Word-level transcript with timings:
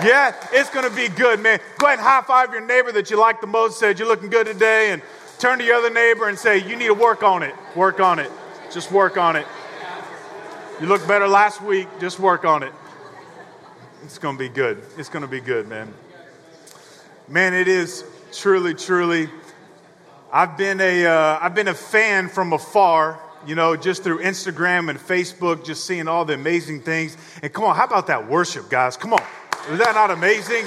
Yeah, 0.04 0.36
it's 0.54 0.70
going 0.70 0.88
to 0.88 0.96
be 0.96 1.08
good, 1.08 1.40
man. 1.40 1.60
Go 1.80 1.88
ahead 1.88 1.98
and 1.98 2.08
high 2.08 2.22
five 2.22 2.52
your 2.52 2.64
neighbor 2.64 2.92
that 2.92 3.10
you 3.10 3.20
like 3.20 3.42
the 3.42 3.48
most, 3.48 3.80
said 3.80 3.98
you're 3.98 4.08
looking 4.08 4.30
good 4.30 4.46
today, 4.46 4.92
and 4.92 5.02
turn 5.40 5.58
to 5.58 5.66
your 5.66 5.78
other 5.78 5.90
neighbor 5.90 6.30
and 6.30 6.38
say, 6.38 6.60
You 6.60 6.76
need 6.76 6.86
to 6.86 6.94
work 6.94 7.24
on 7.24 7.42
it. 7.42 7.56
Work 7.76 8.00
on 8.00 8.20
it. 8.20 8.30
Just 8.74 8.92
work 8.92 9.18
on 9.18 9.36
it. 9.36 9.46
You 10.80 10.88
looked 10.88 11.08
better 11.08 11.28
last 11.28 11.62
week. 11.62 11.88
Just 12.00 12.20
work 12.20 12.46
on 12.46 12.64
it. 12.64 12.72
It's 14.04 14.18
going 14.18 14.38
to 14.38 14.40
be 14.40 14.48
good. 14.48 14.82
It's 14.98 15.10
going 15.10 15.24
to 15.24 15.28
be 15.28 15.42
good, 15.42 15.68
man. 15.68 15.94
Man, 17.28 17.54
it 17.54 17.68
is 17.68 18.06
truly, 18.32 18.74
truly. 18.74 19.30
I've 20.32 20.58
been 20.58 20.80
a, 20.80 21.00
have 21.02 21.44
uh, 21.44 21.50
been 21.50 21.68
a 21.68 21.74
fan 21.74 22.30
from 22.30 22.54
afar, 22.54 23.20
you 23.46 23.56
know, 23.56 23.76
just 23.76 24.04
through 24.04 24.20
Instagram 24.20 24.90
and 24.90 24.98
Facebook, 24.98 25.66
just 25.66 25.86
seeing 25.86 26.08
all 26.08 26.24
the 26.24 26.34
amazing 26.34 26.82
things. 26.82 27.18
And 27.44 27.52
come 27.52 27.66
on, 27.66 27.76
how 27.76 27.86
about 27.86 28.08
that 28.08 28.30
worship, 28.30 28.70
guys? 28.70 28.96
Come 28.96 29.14
on. 29.14 29.24
Is 29.70 29.80
that 29.80 29.96
not 29.96 30.12
amazing? 30.12 30.66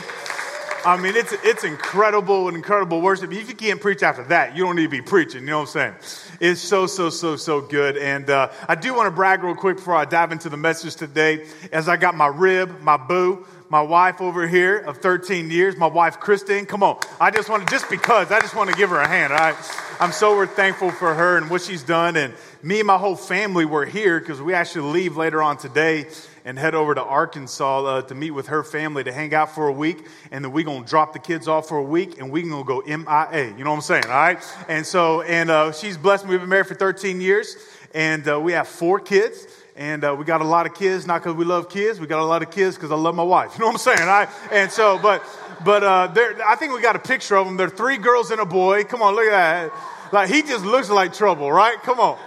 I 0.87 0.99
mean, 0.99 1.17
it's, 1.17 1.33
it's 1.43 1.65
incredible, 1.65 2.51
incredible 2.51 3.01
worship. 3.01 3.33
If 3.33 3.49
you 3.49 3.55
can't 3.55 3.81
preach 3.81 4.03
after 4.03 4.23
that, 4.25 4.55
you 4.55 4.65
don't 4.65 4.77
need 4.77 4.83
to 4.83 4.89
be 4.91 5.01
preaching. 5.01 5.41
You 5.41 5.47
know 5.47 5.61
what 5.61 5.75
I'm 5.77 5.95
saying? 5.99 6.39
It's 6.41 6.61
so, 6.61 6.87
so, 6.87 7.09
so, 7.09 7.37
so 7.37 7.63
good. 7.63 7.97
And 7.97 8.29
uh, 8.29 8.51
I 8.69 8.75
do 8.75 8.93
want 8.93 9.07
to 9.07 9.11
brag 9.11 9.43
real 9.43 9.55
quick 9.55 9.77
before 9.77 9.97
I 9.97 10.05
dive 10.05 10.31
into 10.31 10.51
the 10.51 10.59
message 10.59 10.97
today. 10.97 11.47
As 11.73 11.89
I 11.89 11.97
got 11.97 12.15
my 12.15 12.27
rib, 12.27 12.83
my 12.83 12.99
boo, 12.99 13.47
my 13.71 13.81
wife 13.81 14.21
over 14.21 14.47
here 14.47 14.77
of 14.77 14.99
13 14.99 15.51
years, 15.51 15.75
my 15.77 15.87
wife 15.87 16.21
Kristen. 16.21 16.67
Come 16.67 16.83
on, 16.83 16.99
I 17.19 17.31
just 17.31 17.49
want 17.49 17.67
to, 17.67 17.71
just 17.71 17.89
because, 17.89 18.31
I 18.31 18.41
just 18.41 18.55
want 18.55 18.69
to 18.69 18.77
give 18.77 18.91
her 18.91 19.01
a 19.01 19.09
hand. 19.09 19.33
All 19.33 19.39
right, 19.39 19.57
I'm 20.01 20.13
so 20.13 20.45
thankful 20.47 20.91
for 20.91 21.15
her 21.15 21.39
and 21.39 21.49
what 21.49 21.63
she's 21.63 21.83
done. 21.83 22.17
And 22.17 22.35
me 22.63 22.81
and 22.81 22.87
my 22.87 22.99
whole 22.99 23.17
family 23.17 23.65
were 23.65 23.87
here 23.87 24.21
because 24.21 24.41
we 24.41 24.53
actually 24.53 24.93
leave 24.93 25.17
later 25.17 25.43
on 25.43 25.57
today 25.57 26.09
and 26.45 26.59
head 26.59 26.75
over 26.75 26.95
to 26.95 27.03
Arkansas 27.03 27.85
uh, 27.85 28.03
to 28.03 28.15
meet 28.15 28.33
with 28.33 28.49
her 28.49 28.63
family 28.63 29.03
to 29.05 29.13
hang 29.13 29.33
out 29.33 29.55
for 29.55 29.69
a 29.69 29.73
week. 29.73 30.07
And 30.31 30.45
then 30.45 30.53
we're 30.53 30.65
going 30.65 30.85
to 30.85 30.89
drop 30.89 31.15
the 31.15 31.19
kids 31.19 31.49
off 31.49 31.69
for 31.69 31.79
a 31.79 31.83
week 31.83 32.19
and 32.19 32.31
we're 32.31 32.47
going 32.47 32.63
to 32.63 32.67
go 32.67 32.83
MIA. 32.83 33.57
You 33.57 33.65
know 33.65 33.71
what 33.71 33.77
I'm 33.77 33.83
saying? 33.83 34.05
All 34.05 34.11
right. 34.11 34.43
And 34.69 34.85
so, 34.85 35.23
and 35.23 35.51
uh, 35.51 35.73
she's 35.73 35.97
blessed. 35.97 36.27
We've 36.27 36.41
been 36.41 36.49
married 36.49 36.67
for 36.67 36.75
13 36.75 37.21
years 37.23 37.57
and 37.95 38.29
uh, 38.29 38.39
we 38.39 38.53
have 38.53 38.69
four 38.69 39.01
kids. 39.01 39.47
And 39.77 40.05
uh, 40.05 40.15
we 40.17 40.25
got 40.25 40.41
a 40.41 40.45
lot 40.45 40.67
of 40.67 40.75
kids, 40.75 41.05
not 41.05 41.21
because 41.21 41.35
we 41.35 41.45
love 41.45 41.69
kids. 41.69 41.99
We 41.99 42.07
got 42.07 42.21
a 42.21 42.25
lot 42.25 42.43
of 42.43 42.51
kids 42.53 42.77
because 42.77 42.93
I 42.93 42.97
love 42.97 43.17
my 43.17 43.25
wife. 43.25 43.55
You 43.59 43.61
know 43.61 43.67
what 43.67 43.73
I'm 43.73 43.97
saying? 43.97 44.09
I, 44.09 44.29
and 44.53 44.71
so, 44.71 44.99
but, 44.99 45.25
but 45.65 45.83
uh, 45.83 46.15
I 46.47 46.55
think 46.57 46.75
we 46.75 46.81
got 46.81 46.95
a 46.95 47.01
picture 47.01 47.37
of 47.37 47.47
them. 47.47 47.57
There 47.57 47.67
are 47.67 47.71
three 47.71 47.97
girls 47.97 48.31
and 48.31 48.41
a 48.41 48.45
boy. 48.45 48.85
Come 48.85 49.03
on, 49.03 49.17
look 49.17 49.27
at 49.27 49.71
that. 49.71 50.13
Like, 50.13 50.31
he 50.31 50.43
just 50.43 50.65
looks 50.65 50.91
like 50.91 51.13
trouble, 51.13 51.51
right? 51.51 51.77
Come 51.83 51.99
on. 51.99 52.19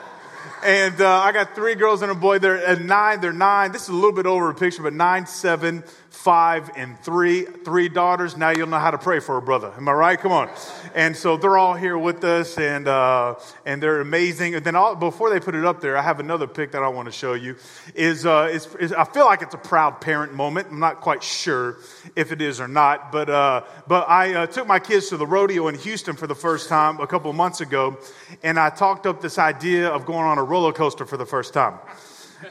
And 0.63 1.00
uh, 1.02 1.19
I 1.19 1.31
got 1.31 1.55
three 1.55 1.75
girls 1.75 2.02
and 2.02 2.11
a 2.11 2.16
boy. 2.16 2.39
They're 2.39 2.63
at 2.66 2.81
nine. 2.81 3.22
They're 3.22 3.31
nine. 3.31 3.72
This 3.72 3.83
is 3.83 3.89
a 3.89 3.94
little 3.94 4.11
bit 4.11 4.25
over 4.25 4.50
a 4.50 4.55
picture, 4.55 4.81
but 4.81 4.94
nine, 4.94 5.27
seven, 5.27 5.83
five, 6.28 6.70
and 6.75 7.00
three. 7.00 7.44
Three 7.44 7.88
daughters. 7.88 8.36
Now 8.36 8.50
you'll 8.50 8.67
know 8.67 8.80
how 8.80 8.92
to 8.92 8.97
pray 8.97 9.22
for 9.22 9.38
a 9.38 9.42
brother. 9.42 9.72
Am 9.78 9.88
I 9.88 9.94
right? 9.94 10.20
Come 10.20 10.33
on. 10.33 10.50
And 10.94 11.16
so 11.16 11.38
they're 11.38 11.58
all 11.58 11.73
here 11.73 11.97
with 11.97 12.22
us, 12.25 12.58
and 12.58 12.86
uh, 12.86 13.36
and 13.66 13.81
they're 13.81 14.02
amazing. 14.02 14.53
And 14.53 14.66
then 14.66 14.75
all, 14.75 14.94
before 14.94 15.30
they 15.30 15.39
put 15.39 15.55
it 15.55 15.64
up 15.64 15.80
there, 15.80 15.95
I 15.95 16.02
have 16.02 16.20
another 16.20 16.45
pic 16.45 16.73
that 16.73 16.83
I 16.83 16.89
want 16.89 17.05
to 17.05 17.14
show 17.14 17.31
you. 17.31 17.55
Is, 17.95 18.25
uh, 18.25 18.50
is, 18.52 18.67
is 18.75 18.92
I 18.92 19.05
feel 19.05 19.23
like 19.23 19.42
it's 19.42 19.53
a 19.53 19.58
proud 19.58 20.02
parent 20.02 20.33
moment. 20.33 20.67
I'm 20.70 20.81
not 20.81 21.00
quite 21.00 21.23
sure 21.23 21.78
if 22.17 22.33
it 22.33 22.42
is 22.42 22.59
or 22.59 22.67
not, 22.67 23.09
but 23.09 23.30
uh, 23.30 23.61
but 23.88 24.09
I 24.09 24.33
uh, 24.33 24.48
took 24.48 24.67
my 24.67 24.80
kids 24.80 25.08
to 25.11 25.17
the 25.17 25.26
rodeo 25.26 25.70
in 25.70 25.76
Houston 25.76 26.17
for 26.17 26.27
the 26.27 26.36
first 26.36 26.67
time 26.67 26.99
a 26.99 27.08
couple 27.08 27.30
of 27.30 27.38
months 27.38 27.61
ago, 27.61 27.98
and 28.44 28.59
I 28.59 28.70
talked 28.70 29.05
up 29.05 29.21
this 29.21 29.38
idea 29.39 29.88
of 29.88 30.05
going 30.05 30.26
on 30.26 30.38
a 30.39 30.44
roller 30.44 30.73
coaster 30.73 31.05
for 31.05 31.15
the 31.15 31.26
first 31.26 31.54
time. 31.54 31.76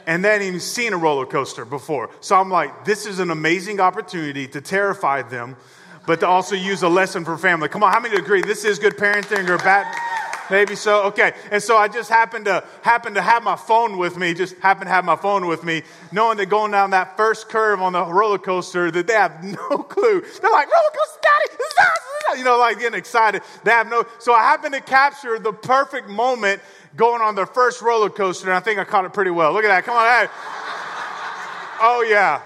And 0.05 0.23
they 0.23 0.29
hadn't 0.29 0.47
even 0.47 0.59
seen 0.59 0.93
a 0.93 0.97
roller 0.97 1.25
coaster 1.25 1.65
before. 1.65 2.09
So 2.19 2.35
I'm 2.35 2.49
like, 2.49 2.85
this 2.85 3.05
is 3.05 3.19
an 3.19 3.31
amazing 3.31 3.79
opportunity 3.79 4.47
to 4.49 4.61
terrify 4.61 5.21
them, 5.21 5.55
but 6.05 6.19
to 6.21 6.27
also 6.27 6.55
use 6.55 6.83
a 6.83 6.89
lesson 6.89 7.25
for 7.25 7.37
family. 7.37 7.69
Come 7.69 7.83
on, 7.83 7.91
how 7.91 7.99
many 7.99 8.15
agree 8.15 8.41
this 8.41 8.65
is 8.65 8.79
good 8.79 8.97
parenting 8.97 9.49
or 9.49 9.57
bad? 9.57 9.85
Maybe 10.49 10.75
so. 10.75 11.03
Okay. 11.05 11.33
And 11.51 11.61
so 11.61 11.77
I 11.77 11.87
just 11.87 12.09
happened 12.09 12.45
to 12.45 12.63
happen 12.81 13.13
to 13.15 13.21
have 13.21 13.43
my 13.43 13.55
phone 13.55 13.97
with 13.97 14.17
me, 14.17 14.33
just 14.33 14.57
happened 14.57 14.87
to 14.87 14.93
have 14.93 15.05
my 15.05 15.15
phone 15.15 15.47
with 15.47 15.63
me, 15.63 15.83
knowing 16.11 16.37
that 16.37 16.47
going 16.47 16.71
down 16.71 16.91
that 16.91 17.17
first 17.17 17.49
curve 17.49 17.81
on 17.81 17.93
the 17.93 18.05
roller 18.05 18.37
coaster 18.37 18.91
that 18.91 19.07
they 19.07 19.13
have 19.13 19.43
no 19.43 19.77
clue. 19.79 20.21
They're 20.21 20.51
like, 20.51 20.67
roller 20.67 20.91
coaster, 20.93 21.19
daddy, 21.21 22.37
you 22.37 22.43
know, 22.43 22.57
like 22.57 22.79
getting 22.79 22.97
excited. 22.97 23.41
They 23.63 23.71
have 23.71 23.89
no, 23.89 24.05
so 24.19 24.33
I 24.33 24.43
happened 24.43 24.73
to 24.73 24.81
capture 24.81 25.39
the 25.39 25.53
perfect 25.53 26.09
moment 26.09 26.61
going 26.95 27.21
on 27.21 27.35
their 27.35 27.45
first 27.45 27.81
roller 27.81 28.09
coaster, 28.09 28.47
and 28.47 28.55
I 28.55 28.59
think 28.59 28.79
I 28.79 28.83
caught 28.83 29.05
it 29.05 29.13
pretty 29.13 29.31
well. 29.31 29.53
Look 29.53 29.63
at 29.63 29.69
that. 29.69 29.85
Come 29.85 29.95
on. 29.95 30.05
Hey. 30.05 30.31
Oh, 31.79 32.05
yeah. 32.07 32.41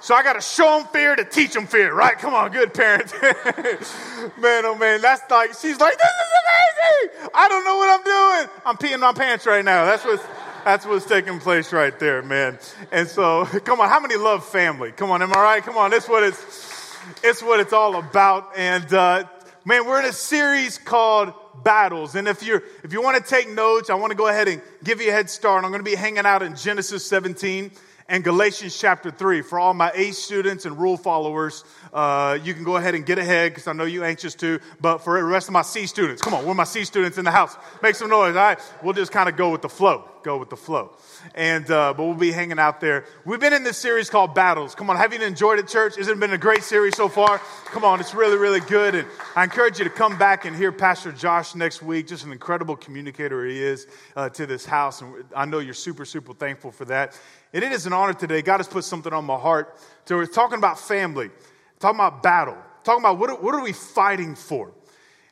So 0.00 0.14
I 0.14 0.22
got 0.22 0.34
to 0.34 0.40
show 0.40 0.78
them 0.78 0.86
fear 0.92 1.16
to 1.16 1.24
teach 1.24 1.52
them 1.52 1.66
fear, 1.66 1.92
right? 1.92 2.16
Come 2.18 2.32
on, 2.34 2.52
good 2.52 2.72
parent. 2.72 3.12
man, 3.22 4.64
oh 4.64 4.76
man, 4.78 5.00
that's 5.00 5.28
like, 5.30 5.54
she's 5.54 5.78
like, 5.80 5.98
this 5.98 6.06
is 6.06 6.38
amazing. 6.78 7.30
I 7.34 7.48
don't 7.48 7.64
know 7.64 7.76
what 7.76 7.98
I'm 7.98 8.04
doing. 8.04 8.60
I'm 8.64 8.76
peeing 8.76 9.00
my 9.00 9.12
pants 9.12 9.46
right 9.46 9.64
now. 9.64 9.84
That's 9.84 10.04
what's, 10.04 10.24
that's 10.64 10.86
what's 10.86 11.06
taking 11.06 11.40
place 11.40 11.72
right 11.72 11.98
there, 11.98 12.22
man. 12.22 12.58
And 12.92 13.08
so, 13.08 13.44
come 13.64 13.80
on, 13.80 13.88
how 13.88 14.00
many 14.00 14.16
love 14.16 14.46
family? 14.46 14.92
Come 14.92 15.10
on, 15.10 15.22
am 15.22 15.32
I 15.32 15.40
right? 15.40 15.62
Come 15.62 15.76
on, 15.76 15.90
that's 15.90 16.08
what 16.08 16.22
it's, 16.22 16.96
it's 17.22 17.42
what 17.42 17.60
it's 17.60 17.72
all 17.72 17.96
about. 17.96 18.56
And, 18.56 18.92
uh, 18.92 19.24
man, 19.64 19.86
we're 19.86 20.00
in 20.00 20.06
a 20.06 20.12
series 20.12 20.78
called 20.78 21.32
battles. 21.62 22.14
And 22.14 22.28
if 22.28 22.42
you 22.42 22.62
if 22.84 22.92
you 22.92 23.02
want 23.02 23.22
to 23.22 23.22
take 23.22 23.48
notes, 23.48 23.90
I 23.90 23.94
want 23.94 24.10
to 24.10 24.16
go 24.16 24.28
ahead 24.28 24.48
and 24.48 24.62
give 24.84 25.00
you 25.00 25.10
a 25.10 25.12
head 25.12 25.28
start. 25.28 25.64
I'm 25.64 25.70
going 25.70 25.84
to 25.84 25.90
be 25.90 25.96
hanging 25.96 26.24
out 26.24 26.42
in 26.42 26.56
Genesis 26.56 27.04
17 27.06 27.70
and 28.08 28.24
Galatians 28.24 28.78
chapter 28.78 29.10
3. 29.10 29.42
For 29.42 29.58
all 29.58 29.74
my 29.74 29.90
A 29.94 30.12
students 30.12 30.64
and 30.64 30.78
rule 30.78 30.96
followers, 30.96 31.64
uh, 31.92 32.38
you 32.42 32.54
can 32.54 32.64
go 32.64 32.76
ahead 32.76 32.94
and 32.94 33.04
get 33.04 33.18
ahead 33.18 33.52
because 33.52 33.66
I 33.66 33.72
know 33.72 33.84
you're 33.84 34.04
anxious 34.04 34.34
to. 34.36 34.60
But 34.80 34.98
for 34.98 35.18
the 35.18 35.24
rest 35.24 35.48
of 35.48 35.52
my 35.52 35.62
C 35.62 35.86
students, 35.86 36.22
come 36.22 36.34
on, 36.34 36.46
we're 36.46 36.54
my 36.54 36.64
C 36.64 36.84
students 36.84 37.18
in 37.18 37.24
the 37.24 37.30
house. 37.30 37.56
Make 37.82 37.94
some 37.94 38.08
noise, 38.08 38.36
all 38.36 38.42
right? 38.42 38.58
We'll 38.82 38.94
just 38.94 39.12
kind 39.12 39.28
of 39.28 39.36
go 39.36 39.50
with 39.50 39.62
the 39.62 39.68
flow. 39.68 40.04
Go 40.22 40.36
with 40.36 40.50
the 40.50 40.56
flow. 40.56 40.92
And, 41.34 41.70
uh, 41.70 41.94
but 41.96 42.04
we'll 42.04 42.14
be 42.14 42.32
hanging 42.32 42.58
out 42.58 42.80
there. 42.80 43.04
We've 43.24 43.40
been 43.40 43.52
in 43.52 43.64
this 43.64 43.78
series 43.78 44.10
called 44.10 44.34
Battles. 44.34 44.74
Come 44.74 44.90
on, 44.90 44.96
have 44.96 45.12
you 45.12 45.20
enjoyed 45.20 45.58
it, 45.58 45.68
church? 45.68 45.96
Has 45.96 46.08
it 46.08 46.18
been 46.18 46.32
a 46.32 46.38
great 46.38 46.62
series 46.62 46.96
so 46.96 47.08
far? 47.08 47.38
Come 47.66 47.84
on, 47.84 48.00
it's 48.00 48.14
really, 48.14 48.36
really 48.36 48.60
good. 48.60 48.94
And 48.94 49.08
I 49.36 49.44
encourage 49.44 49.78
you 49.78 49.84
to 49.84 49.90
come 49.90 50.18
back 50.18 50.44
and 50.44 50.56
hear 50.56 50.72
Pastor 50.72 51.12
Josh 51.12 51.54
next 51.54 51.82
week. 51.82 52.08
Just 52.08 52.24
an 52.24 52.32
incredible 52.32 52.76
communicator 52.76 53.44
he 53.46 53.62
is 53.62 53.86
uh, 54.16 54.28
to 54.30 54.46
this 54.46 54.66
house. 54.66 55.00
And 55.00 55.24
I 55.34 55.44
know 55.44 55.58
you're 55.58 55.74
super, 55.74 56.04
super 56.04 56.34
thankful 56.34 56.72
for 56.72 56.84
that. 56.86 57.18
And 57.52 57.64
it 57.64 57.72
is 57.72 57.86
an 57.86 57.92
honor 57.92 58.14
today. 58.14 58.42
God 58.42 58.58
has 58.58 58.68
put 58.68 58.84
something 58.84 59.12
on 59.12 59.24
my 59.24 59.38
heart. 59.38 59.78
So 60.04 60.16
we're 60.16 60.26
talking 60.26 60.58
about 60.58 60.78
family, 60.78 61.30
talking 61.78 61.98
about 61.98 62.22
battle, 62.22 62.56
talking 62.84 63.02
about 63.02 63.18
what 63.18 63.30
are, 63.30 63.36
what 63.36 63.54
are 63.54 63.62
we 63.62 63.72
fighting 63.72 64.34
for? 64.34 64.72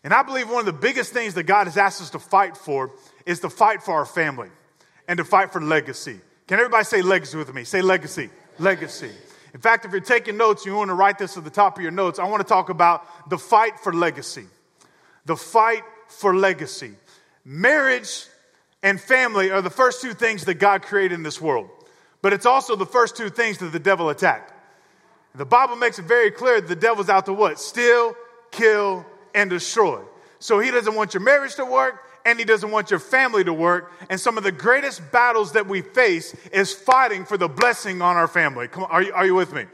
And 0.05 0.15
I 0.15 0.23
believe 0.23 0.49
one 0.49 0.61
of 0.61 0.67
the 0.67 0.73
biggest 0.73 1.13
things 1.13 1.35
that 1.35 1.45
God 1.45 1.67
has 1.67 1.77
asked 1.77 2.01
us 2.01 2.11
to 2.11 2.21
fight 2.21 2.57
for 2.57 2.93
is 3.27 3.41
to 3.41 3.51
fight 3.51 3.83
for 3.83 3.95
our 3.95 4.07
family 4.07 4.51
and 5.09 5.19
to 5.19 5.25
fight 5.25 5.53
for 5.53 5.61
legacy. 5.61 6.21
Can 6.47 6.59
everybody 6.59 6.85
say 6.85 7.03
legacy 7.03 7.37
with 7.37 7.53
me? 7.53 7.65
Say 7.65 7.83
legacy. 7.83 8.31
Legacy. 8.59 9.11
In 9.55 9.61
fact, 9.61 9.85
if 9.85 9.93
you're 9.93 10.01
taking 10.01 10.37
notes, 10.37 10.67
you 10.67 10.75
want 10.75 10.89
to 10.89 10.95
write 10.95 11.19
this 11.19 11.37
at 11.37 11.45
the 11.45 11.51
top 11.51 11.77
of 11.77 11.83
your 11.83 11.93
notes. 11.93 12.19
I 12.19 12.25
want 12.25 12.41
to 12.41 12.49
talk 12.49 12.69
about 12.69 13.29
the 13.31 13.39
fight 13.39 13.81
for 13.81 13.93
legacy. 13.93 14.47
The 15.25 15.37
fight 15.37 15.83
for 16.09 16.35
legacy. 16.35 16.93
Marriage 17.45 18.27
and 18.83 19.01
family 19.01 19.51
are 19.51 19.63
the 19.63 19.71
first 19.71 20.03
two 20.03 20.15
things 20.15 20.45
that 20.45 20.55
God 20.55 20.83
created 20.83 21.15
in 21.15 21.23
this 21.23 21.41
world 21.41 21.71
but 22.27 22.33
it's 22.33 22.47
also 22.47 22.75
the 22.75 22.87
first 22.87 23.17
two 23.17 23.29
things 23.29 23.59
that 23.59 23.73
the 23.73 23.79
devil 23.79 24.11
attacked. 24.11 24.53
The 25.37 25.45
Bible 25.45 25.77
makes 25.77 26.01
it 26.01 26.07
very 26.07 26.33
clear 26.33 26.61
that 26.61 26.67
the 26.67 26.75
devil's 26.75 27.09
out 27.09 27.27
to 27.27 27.33
what? 27.33 27.61
Steal, 27.61 28.17
kill, 28.51 29.07
and 29.35 29.49
destroy. 29.49 30.01
So 30.39 30.59
he 30.59 30.73
doesn't 30.73 30.95
want 30.95 31.15
your 31.15 31.23
marriage 31.23 31.55
to 31.55 31.65
work 31.65 32.03
and 32.27 32.41
he 32.41 32.45
doesn't 32.45 32.73
want 32.73 32.91
your 32.91 32.99
family 32.99 33.45
to 33.45 33.53
work. 33.53 33.93
And 34.11 34.21
some 34.21 34.37
of 34.37 34.43
the 34.43 34.53
greatest 34.53 35.01
battles 35.13 35.53
that 35.53 35.67
we 35.67 35.81
face 35.81 36.35
is 36.51 36.73
fighting 36.73 37.25
for 37.25 37.39
the 37.39 37.49
blessing 37.49 38.03
on 38.03 38.17
our 38.17 38.27
family. 38.27 38.67
Come 38.67 38.83
on, 38.83 38.91
are 38.91 39.03
you, 39.03 39.13
are 39.15 39.25
you 39.25 39.35
with 39.37 39.55
me? 39.55 39.65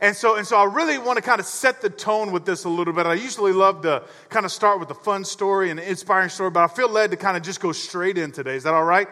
And 0.00 0.14
so, 0.14 0.36
and 0.36 0.46
so 0.46 0.56
I 0.56 0.64
really 0.64 0.98
want 0.98 1.16
to 1.16 1.22
kind 1.22 1.40
of 1.40 1.46
set 1.46 1.80
the 1.80 1.90
tone 1.90 2.30
with 2.30 2.44
this 2.44 2.64
a 2.64 2.68
little 2.68 2.92
bit. 2.92 3.06
I 3.06 3.14
usually 3.14 3.52
love 3.52 3.82
to 3.82 4.04
kind 4.28 4.46
of 4.46 4.52
start 4.52 4.78
with 4.78 4.90
a 4.90 4.94
fun 4.94 5.24
story 5.24 5.70
and 5.70 5.80
an 5.80 5.86
inspiring 5.86 6.28
story, 6.28 6.50
but 6.50 6.62
I 6.62 6.72
feel 6.72 6.88
led 6.88 7.10
to 7.10 7.16
kind 7.16 7.36
of 7.36 7.42
just 7.42 7.58
go 7.58 7.72
straight 7.72 8.16
in 8.16 8.30
today. 8.30 8.54
Is 8.54 8.62
that 8.62 8.74
all 8.74 8.84
right? 8.84 9.08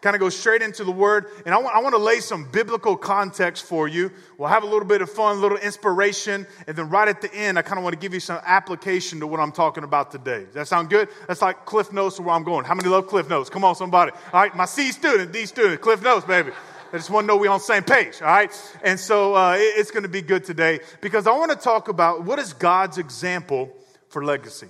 Kind 0.00 0.14
of 0.14 0.20
go 0.20 0.28
straight 0.28 0.62
into 0.62 0.84
the 0.84 0.92
word. 0.92 1.26
And 1.44 1.54
I 1.54 1.58
want, 1.58 1.76
I 1.76 1.80
want 1.80 1.94
to 1.94 2.00
lay 2.00 2.20
some 2.20 2.48
biblical 2.50 2.96
context 2.96 3.64
for 3.64 3.88
you. 3.88 4.10
We'll 4.36 4.48
have 4.48 4.62
a 4.62 4.66
little 4.66 4.86
bit 4.86 5.02
of 5.02 5.10
fun, 5.10 5.36
a 5.36 5.40
little 5.40 5.58
inspiration. 5.58 6.46
And 6.66 6.76
then 6.76 6.88
right 6.88 7.08
at 7.08 7.20
the 7.20 7.32
end, 7.34 7.58
I 7.58 7.62
kind 7.62 7.78
of 7.78 7.84
want 7.84 7.94
to 7.94 7.98
give 7.98 8.14
you 8.14 8.20
some 8.20 8.40
application 8.44 9.20
to 9.20 9.26
what 9.26 9.40
I'm 9.40 9.52
talking 9.52 9.84
about 9.84 10.10
today. 10.10 10.44
Does 10.44 10.54
that 10.54 10.68
sound 10.68 10.90
good? 10.90 11.08
That's 11.26 11.42
like 11.42 11.64
Cliff 11.64 11.92
Notes 11.92 12.16
to 12.16 12.22
where 12.22 12.34
I'm 12.34 12.44
going. 12.44 12.64
How 12.64 12.74
many 12.74 12.88
love 12.88 13.06
Cliff 13.06 13.28
Notes? 13.28 13.50
Come 13.50 13.64
on, 13.64 13.74
somebody. 13.74 14.12
All 14.32 14.40
right, 14.40 14.54
my 14.54 14.64
C 14.64 14.92
student, 14.92 15.32
D 15.32 15.46
student, 15.46 15.80
Cliff 15.80 16.02
Notes, 16.02 16.26
baby. 16.26 16.52
I 16.90 16.96
just 16.96 17.10
want 17.10 17.24
to 17.24 17.28
know 17.28 17.36
we're 17.36 17.50
on 17.50 17.58
the 17.58 17.64
same 17.64 17.82
page, 17.82 18.22
all 18.22 18.28
right? 18.28 18.78
And 18.82 18.98
so 18.98 19.34
uh, 19.34 19.56
it's 19.58 19.90
going 19.90 20.04
to 20.04 20.08
be 20.08 20.22
good 20.22 20.44
today 20.44 20.80
because 21.02 21.26
I 21.26 21.32
want 21.32 21.50
to 21.50 21.56
talk 21.58 21.88
about 21.88 22.24
what 22.24 22.38
is 22.38 22.54
God's 22.54 22.96
example 22.96 23.74
for 24.08 24.24
legacy? 24.24 24.68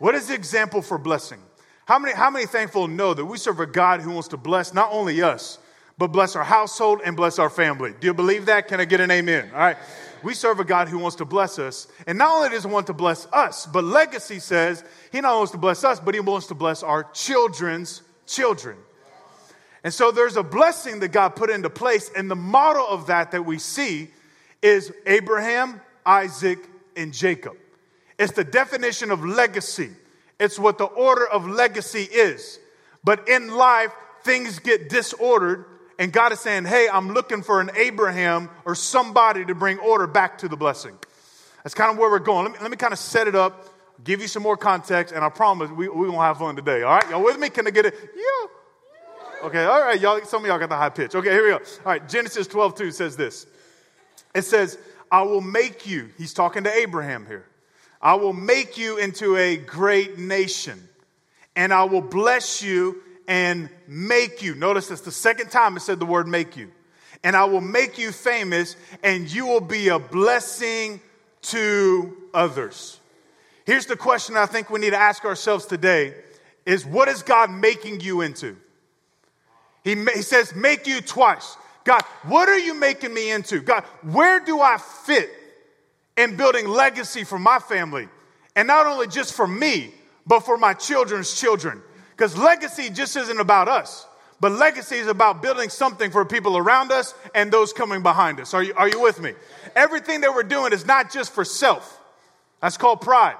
What 0.00 0.16
is 0.16 0.26
the 0.28 0.34
example 0.34 0.82
for 0.82 0.98
blessing? 0.98 1.38
How 1.84 1.98
many, 1.98 2.14
how 2.14 2.30
many 2.30 2.46
thankful 2.46 2.88
know 2.88 3.12
that 3.14 3.24
we 3.24 3.38
serve 3.38 3.60
a 3.60 3.66
God 3.66 4.00
who 4.00 4.10
wants 4.10 4.28
to 4.28 4.36
bless 4.36 4.72
not 4.72 4.90
only 4.92 5.22
us, 5.22 5.58
but 5.98 6.08
bless 6.08 6.36
our 6.36 6.44
household 6.44 7.00
and 7.04 7.16
bless 7.16 7.38
our 7.38 7.50
family? 7.50 7.92
Do 8.00 8.06
you 8.06 8.14
believe 8.14 8.46
that? 8.46 8.68
Can 8.68 8.80
I 8.80 8.84
get 8.84 9.00
an 9.00 9.10
amen? 9.10 9.50
All 9.52 9.58
right. 9.58 9.76
We 10.22 10.34
serve 10.34 10.60
a 10.60 10.64
God 10.64 10.88
who 10.88 10.98
wants 10.98 11.16
to 11.16 11.24
bless 11.24 11.58
us. 11.58 11.88
And 12.06 12.16
not 12.16 12.36
only 12.36 12.50
does 12.50 12.62
he 12.64 12.70
want 12.70 12.86
to 12.86 12.92
bless 12.92 13.26
us, 13.32 13.66
but 13.66 13.82
legacy 13.82 14.38
says 14.38 14.84
he 15.10 15.20
not 15.20 15.30
only 15.30 15.38
wants 15.40 15.52
to 15.52 15.58
bless 15.58 15.82
us, 15.82 15.98
but 15.98 16.14
he 16.14 16.20
wants 16.20 16.46
to 16.46 16.54
bless 16.54 16.82
our 16.84 17.04
children's 17.12 18.02
children. 18.26 18.76
And 19.84 19.92
so 19.92 20.12
there's 20.12 20.36
a 20.36 20.44
blessing 20.44 21.00
that 21.00 21.08
God 21.08 21.30
put 21.30 21.50
into 21.50 21.68
place. 21.68 22.10
And 22.16 22.30
the 22.30 22.36
model 22.36 22.86
of 22.86 23.08
that 23.08 23.32
that 23.32 23.44
we 23.44 23.58
see 23.58 24.10
is 24.62 24.92
Abraham, 25.06 25.80
Isaac, 26.06 26.58
and 26.96 27.12
Jacob. 27.12 27.56
It's 28.18 28.32
the 28.32 28.44
definition 28.44 29.10
of 29.10 29.24
legacy, 29.24 29.90
it's 30.38 30.58
what 30.58 30.78
the 30.78 30.84
order 30.84 31.26
of 31.26 31.46
legacy 31.46 32.02
is. 32.02 32.58
But 33.04 33.28
in 33.28 33.54
life, 33.54 33.92
things 34.22 34.58
get 34.58 34.88
disordered, 34.88 35.64
and 35.98 36.12
God 36.12 36.32
is 36.32 36.40
saying, 36.40 36.64
Hey, 36.64 36.88
I'm 36.92 37.12
looking 37.12 37.42
for 37.42 37.60
an 37.60 37.70
Abraham 37.76 38.50
or 38.64 38.74
somebody 38.74 39.44
to 39.44 39.54
bring 39.54 39.78
order 39.78 40.06
back 40.06 40.38
to 40.38 40.48
the 40.48 40.56
blessing. 40.56 40.96
That's 41.62 41.74
kind 41.74 41.90
of 41.90 41.98
where 41.98 42.10
we're 42.10 42.18
going. 42.18 42.44
Let 42.44 42.52
me, 42.52 42.58
let 42.62 42.70
me 42.70 42.76
kind 42.76 42.92
of 42.92 42.98
set 42.98 43.28
it 43.28 43.34
up, 43.34 43.68
give 44.02 44.20
you 44.20 44.28
some 44.28 44.42
more 44.42 44.56
context, 44.56 45.14
and 45.14 45.24
I 45.24 45.28
promise 45.28 45.70
we, 45.70 45.88
we 45.88 46.08
won't 46.08 46.22
have 46.22 46.38
fun 46.38 46.56
today. 46.56 46.82
All 46.82 46.94
right? 46.94 47.08
Y'all 47.10 47.22
with 47.22 47.38
me? 47.38 47.50
Can 47.50 47.66
I 47.66 47.70
get 47.70 47.86
it? 47.86 47.94
Yeah. 48.14 48.48
Okay, 49.46 49.64
all 49.64 49.80
right, 49.80 50.00
y'all. 50.00 50.20
Some 50.24 50.42
of 50.42 50.48
y'all 50.48 50.58
got 50.58 50.68
the 50.68 50.76
high 50.76 50.88
pitch. 50.88 51.16
Okay, 51.16 51.30
here 51.30 51.44
we 51.44 51.50
go. 51.50 51.56
All 51.56 51.92
right, 51.92 52.08
Genesis 52.08 52.46
12 52.46 52.76
2 52.76 52.90
says 52.92 53.16
this. 53.16 53.46
It 54.34 54.42
says, 54.42 54.78
I 55.10 55.22
will 55.22 55.40
make 55.40 55.86
you, 55.86 56.10
he's 56.16 56.32
talking 56.32 56.64
to 56.64 56.72
Abraham 56.72 57.26
here. 57.26 57.44
I 58.02 58.14
will 58.14 58.32
make 58.32 58.78
you 58.78 58.98
into 58.98 59.36
a 59.36 59.56
great 59.56 60.18
nation, 60.18 60.88
and 61.54 61.72
I 61.72 61.84
will 61.84 62.00
bless 62.00 62.62
you 62.62 63.00
and 63.28 63.70
make 63.86 64.42
you. 64.42 64.54
Notice 64.56 64.88
that's 64.88 65.02
the 65.02 65.12
second 65.12 65.50
time 65.50 65.76
it 65.76 65.80
said 65.80 66.00
the 66.00 66.06
word 66.06 66.26
make 66.26 66.56
you. 66.56 66.70
And 67.22 67.36
I 67.36 67.44
will 67.44 67.60
make 67.60 67.98
you 67.98 68.10
famous, 68.10 68.74
and 69.04 69.32
you 69.32 69.46
will 69.46 69.60
be 69.60 69.88
a 69.88 70.00
blessing 70.00 71.00
to 71.42 72.16
others. 72.34 72.98
Here's 73.64 73.86
the 73.86 73.96
question 73.96 74.36
I 74.36 74.46
think 74.46 74.70
we 74.70 74.80
need 74.80 74.90
to 74.90 75.00
ask 75.00 75.24
ourselves 75.24 75.66
today 75.66 76.14
is 76.66 76.84
what 76.84 77.08
is 77.08 77.22
God 77.22 77.50
making 77.50 78.00
you 78.00 78.20
into? 78.20 78.56
He, 79.84 79.94
he 79.94 80.22
says, 80.22 80.54
make 80.54 80.86
you 80.86 81.00
twice. 81.00 81.56
God, 81.84 82.02
what 82.24 82.48
are 82.48 82.58
you 82.58 82.74
making 82.74 83.12
me 83.14 83.30
into? 83.30 83.60
God, 83.60 83.84
where 84.02 84.40
do 84.40 84.60
I 84.60 84.78
fit 84.78 85.30
in 86.16 86.36
building 86.36 86.68
legacy 86.68 87.24
for 87.24 87.38
my 87.38 87.58
family. 87.58 88.08
And 88.54 88.68
not 88.68 88.86
only 88.86 89.06
just 89.06 89.34
for 89.34 89.46
me, 89.46 89.92
but 90.26 90.40
for 90.40 90.56
my 90.56 90.74
children's 90.74 91.38
children. 91.38 91.82
Because 92.10 92.36
legacy 92.36 92.90
just 92.90 93.16
isn't 93.16 93.40
about 93.40 93.68
us, 93.68 94.06
but 94.40 94.52
legacy 94.52 94.96
is 94.96 95.06
about 95.06 95.42
building 95.42 95.68
something 95.68 96.10
for 96.10 96.24
people 96.24 96.56
around 96.56 96.92
us 96.92 97.14
and 97.34 97.50
those 97.50 97.72
coming 97.72 98.02
behind 98.02 98.40
us. 98.40 98.54
Are 98.54 98.62
you, 98.62 98.74
are 98.74 98.88
you 98.88 99.00
with 99.00 99.20
me? 99.20 99.32
Everything 99.74 100.20
that 100.20 100.34
we're 100.34 100.42
doing 100.42 100.72
is 100.72 100.86
not 100.86 101.10
just 101.10 101.32
for 101.32 101.44
self, 101.44 102.00
that's 102.60 102.76
called 102.76 103.00
pride. 103.00 103.36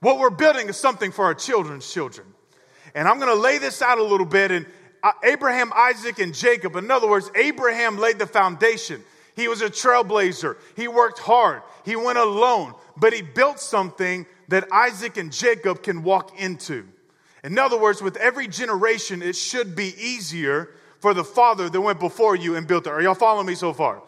What 0.00 0.18
we're 0.18 0.30
building 0.30 0.68
is 0.68 0.76
something 0.76 1.10
for 1.10 1.24
our 1.24 1.34
children's 1.34 1.90
children. 1.90 2.26
And 2.94 3.08
I'm 3.08 3.18
going 3.18 3.34
to 3.34 3.40
lay 3.40 3.58
this 3.58 3.82
out 3.82 3.98
a 3.98 4.02
little 4.02 4.26
bit. 4.26 4.50
And 4.50 4.66
uh, 5.02 5.12
Abraham, 5.22 5.72
Isaac, 5.74 6.18
and 6.18 6.34
Jacob, 6.34 6.76
in 6.76 6.90
other 6.90 7.08
words, 7.08 7.30
Abraham 7.34 7.98
laid 7.98 8.18
the 8.18 8.26
foundation. 8.26 9.02
He 9.36 9.48
was 9.48 9.60
a 9.60 9.68
trailblazer. 9.68 10.56
He 10.74 10.88
worked 10.88 11.20
hard. 11.20 11.62
He 11.84 11.94
went 11.94 12.18
alone, 12.18 12.74
but 12.96 13.12
he 13.12 13.22
built 13.22 13.60
something 13.60 14.26
that 14.48 14.66
Isaac 14.72 15.18
and 15.18 15.30
Jacob 15.30 15.82
can 15.82 16.02
walk 16.02 16.40
into. 16.40 16.88
In 17.44 17.58
other 17.58 17.78
words, 17.78 18.02
with 18.02 18.16
every 18.16 18.48
generation, 18.48 19.22
it 19.22 19.36
should 19.36 19.76
be 19.76 19.94
easier 19.98 20.70
for 21.00 21.14
the 21.14 21.22
father 21.22 21.68
that 21.68 21.80
went 21.80 22.00
before 22.00 22.34
you 22.34 22.56
and 22.56 22.66
built 22.66 22.86
it. 22.86 22.90
Are 22.90 23.02
y'all 23.02 23.14
following 23.14 23.46
me 23.46 23.54
so 23.54 23.72
far? 23.72 24.02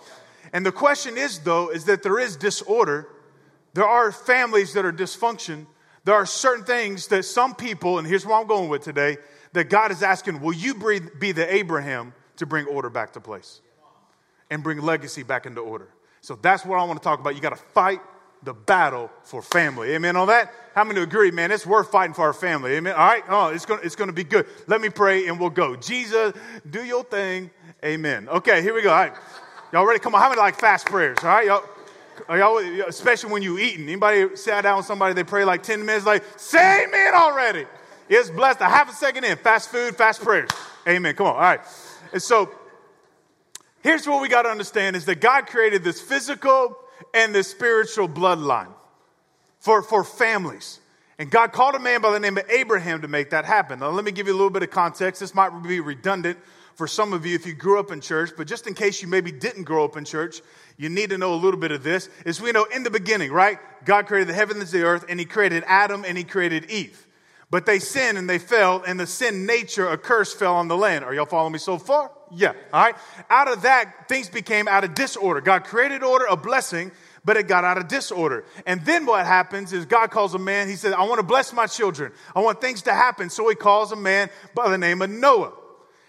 And 0.52 0.64
the 0.64 0.72
question 0.72 1.18
is, 1.18 1.38
though, 1.40 1.68
is 1.68 1.84
that 1.84 2.02
there 2.02 2.18
is 2.18 2.36
disorder. 2.36 3.06
There 3.74 3.84
are 3.84 4.10
families 4.10 4.72
that 4.72 4.86
are 4.86 4.92
dysfunction. 4.92 5.66
There 6.04 6.14
are 6.14 6.24
certain 6.24 6.64
things 6.64 7.08
that 7.08 7.26
some 7.26 7.54
people, 7.54 7.98
and 7.98 8.08
here's 8.08 8.24
where 8.24 8.40
I'm 8.40 8.46
going 8.46 8.70
with 8.70 8.82
today, 8.82 9.18
that 9.52 9.64
God 9.64 9.90
is 9.90 10.02
asking, 10.02 10.40
will 10.40 10.54
you 10.54 10.74
be 11.20 11.32
the 11.32 11.54
Abraham 11.54 12.14
to 12.36 12.46
bring 12.46 12.66
order 12.66 12.88
back 12.88 13.12
to 13.12 13.20
place? 13.20 13.60
And 14.50 14.62
bring 14.62 14.80
legacy 14.80 15.22
back 15.22 15.46
into 15.46 15.60
order. 15.60 15.88
So 16.20 16.36
that's 16.40 16.64
what 16.64 16.78
I 16.78 16.84
want 16.84 17.00
to 17.00 17.04
talk 17.04 17.20
about. 17.20 17.34
You 17.34 17.40
got 17.40 17.50
to 17.50 17.62
fight 17.72 18.00
the 18.42 18.54
battle 18.54 19.10
for 19.24 19.42
family. 19.42 19.92
Amen 19.94 20.16
on 20.16 20.28
that? 20.28 20.52
How 20.74 20.84
many 20.84 21.00
agree, 21.00 21.30
man? 21.30 21.50
It's 21.50 21.66
worth 21.66 21.90
fighting 21.90 22.14
for 22.14 22.22
our 22.22 22.32
family. 22.32 22.74
Amen. 22.76 22.94
All 22.94 23.06
right? 23.06 23.24
Oh, 23.28 23.48
it's 23.48 23.66
going 23.66 23.80
to, 23.80 23.86
it's 23.86 23.96
going 23.96 24.08
to 24.08 24.14
be 24.14 24.24
good. 24.24 24.46
Let 24.66 24.80
me 24.80 24.88
pray 24.88 25.26
and 25.26 25.40
we'll 25.40 25.50
go. 25.50 25.76
Jesus, 25.76 26.32
do 26.68 26.84
your 26.84 27.04
thing. 27.04 27.50
Amen. 27.84 28.28
Okay, 28.28 28.62
here 28.62 28.74
we 28.74 28.82
go. 28.82 28.90
All 28.90 28.96
right. 28.96 29.12
Y'all 29.72 29.86
ready? 29.86 29.98
Come 29.98 30.14
on. 30.14 30.20
How 30.20 30.28
many 30.28 30.40
like 30.40 30.58
fast 30.58 30.86
prayers? 30.86 31.18
All 31.22 31.28
right? 31.28 31.46
Y'all, 31.46 31.64
y'all 32.36 32.88
especially 32.88 33.32
when 33.32 33.42
you 33.42 33.58
eating. 33.58 33.84
Anybody 33.84 34.36
sat 34.36 34.62
down 34.62 34.78
with 34.78 34.86
somebody, 34.86 35.14
they 35.14 35.24
pray 35.24 35.44
like 35.44 35.62
10 35.62 35.84
minutes, 35.84 36.06
like, 36.06 36.24
say 36.36 36.84
amen 36.84 37.14
already. 37.14 37.66
It's 38.08 38.30
blessed. 38.30 38.60
A 38.60 38.64
half 38.64 38.90
a 38.90 38.94
second 38.94 39.24
in. 39.24 39.36
Fast 39.36 39.70
food, 39.70 39.96
fast 39.96 40.22
prayers. 40.22 40.50
Amen. 40.86 41.14
Come 41.14 41.26
on. 41.26 41.34
All 41.34 41.40
right. 41.40 41.60
And 42.12 42.22
so 42.22 42.50
Here's 43.82 44.06
what 44.06 44.20
we 44.20 44.28
got 44.28 44.42
to 44.42 44.48
understand 44.48 44.96
is 44.96 45.04
that 45.06 45.20
God 45.20 45.46
created 45.46 45.84
this 45.84 46.00
physical 46.00 46.76
and 47.14 47.34
this 47.34 47.48
spiritual 47.48 48.08
bloodline 48.08 48.72
for, 49.60 49.82
for 49.82 50.04
families. 50.04 50.80
And 51.18 51.30
God 51.30 51.52
called 51.52 51.74
a 51.74 51.80
man 51.80 52.00
by 52.00 52.12
the 52.12 52.20
name 52.20 52.38
of 52.38 52.48
Abraham 52.48 53.02
to 53.02 53.08
make 53.08 53.30
that 53.30 53.44
happen. 53.44 53.80
Now, 53.80 53.90
let 53.90 54.04
me 54.04 54.12
give 54.12 54.26
you 54.26 54.32
a 54.32 54.36
little 54.36 54.50
bit 54.50 54.62
of 54.62 54.70
context. 54.70 55.20
This 55.20 55.34
might 55.34 55.50
be 55.62 55.80
redundant 55.80 56.38
for 56.76 56.86
some 56.86 57.12
of 57.12 57.26
you 57.26 57.34
if 57.34 57.44
you 57.44 57.54
grew 57.54 57.80
up 57.80 57.90
in 57.90 58.00
church, 58.00 58.30
but 58.36 58.46
just 58.46 58.68
in 58.68 58.74
case 58.74 59.02
you 59.02 59.08
maybe 59.08 59.32
didn't 59.32 59.64
grow 59.64 59.84
up 59.84 59.96
in 59.96 60.04
church, 60.04 60.42
you 60.76 60.88
need 60.88 61.10
to 61.10 61.18
know 61.18 61.34
a 61.34 61.36
little 61.36 61.58
bit 61.58 61.72
of 61.72 61.82
this. 61.82 62.08
Is 62.24 62.40
we 62.40 62.52
know 62.52 62.64
in 62.64 62.84
the 62.84 62.90
beginning, 62.90 63.32
right? 63.32 63.58
God 63.84 64.06
created 64.06 64.28
the 64.28 64.34
heavens 64.34 64.72
and 64.72 64.82
the 64.82 64.86
earth, 64.86 65.04
and 65.08 65.18
He 65.18 65.26
created 65.26 65.64
Adam 65.66 66.04
and 66.06 66.16
He 66.16 66.22
created 66.22 66.70
Eve. 66.70 67.04
But 67.50 67.66
they 67.66 67.80
sinned 67.80 68.16
and 68.16 68.30
they 68.30 68.38
fell, 68.38 68.84
and 68.86 69.00
the 69.00 69.08
sin 69.08 69.44
nature, 69.44 69.88
a 69.88 69.98
curse 69.98 70.32
fell 70.32 70.54
on 70.54 70.68
the 70.68 70.76
land. 70.76 71.04
Are 71.04 71.12
y'all 71.12 71.26
following 71.26 71.52
me 71.52 71.58
so 71.58 71.78
far? 71.78 72.12
Yeah. 72.30 72.52
All 72.72 72.84
right. 72.84 72.94
Out 73.30 73.48
of 73.48 73.62
that, 73.62 74.08
things 74.08 74.28
became 74.28 74.68
out 74.68 74.84
of 74.84 74.94
disorder. 74.94 75.40
God 75.40 75.64
created 75.64 76.02
order, 76.02 76.26
a 76.26 76.36
blessing, 76.36 76.92
but 77.24 77.36
it 77.36 77.48
got 77.48 77.64
out 77.64 77.78
of 77.78 77.88
disorder. 77.88 78.44
And 78.66 78.84
then 78.84 79.06
what 79.06 79.26
happens 79.26 79.72
is 79.72 79.86
God 79.86 80.10
calls 80.10 80.34
a 80.34 80.38
man, 80.38 80.68
he 80.68 80.76
says, 80.76 80.92
I 80.92 81.04
want 81.04 81.18
to 81.18 81.26
bless 81.26 81.52
my 81.52 81.66
children. 81.66 82.12
I 82.34 82.40
want 82.40 82.60
things 82.60 82.82
to 82.82 82.92
happen. 82.92 83.30
So 83.30 83.48
he 83.48 83.54
calls 83.54 83.92
a 83.92 83.96
man 83.96 84.30
by 84.54 84.68
the 84.68 84.78
name 84.78 85.02
of 85.02 85.10
Noah. 85.10 85.52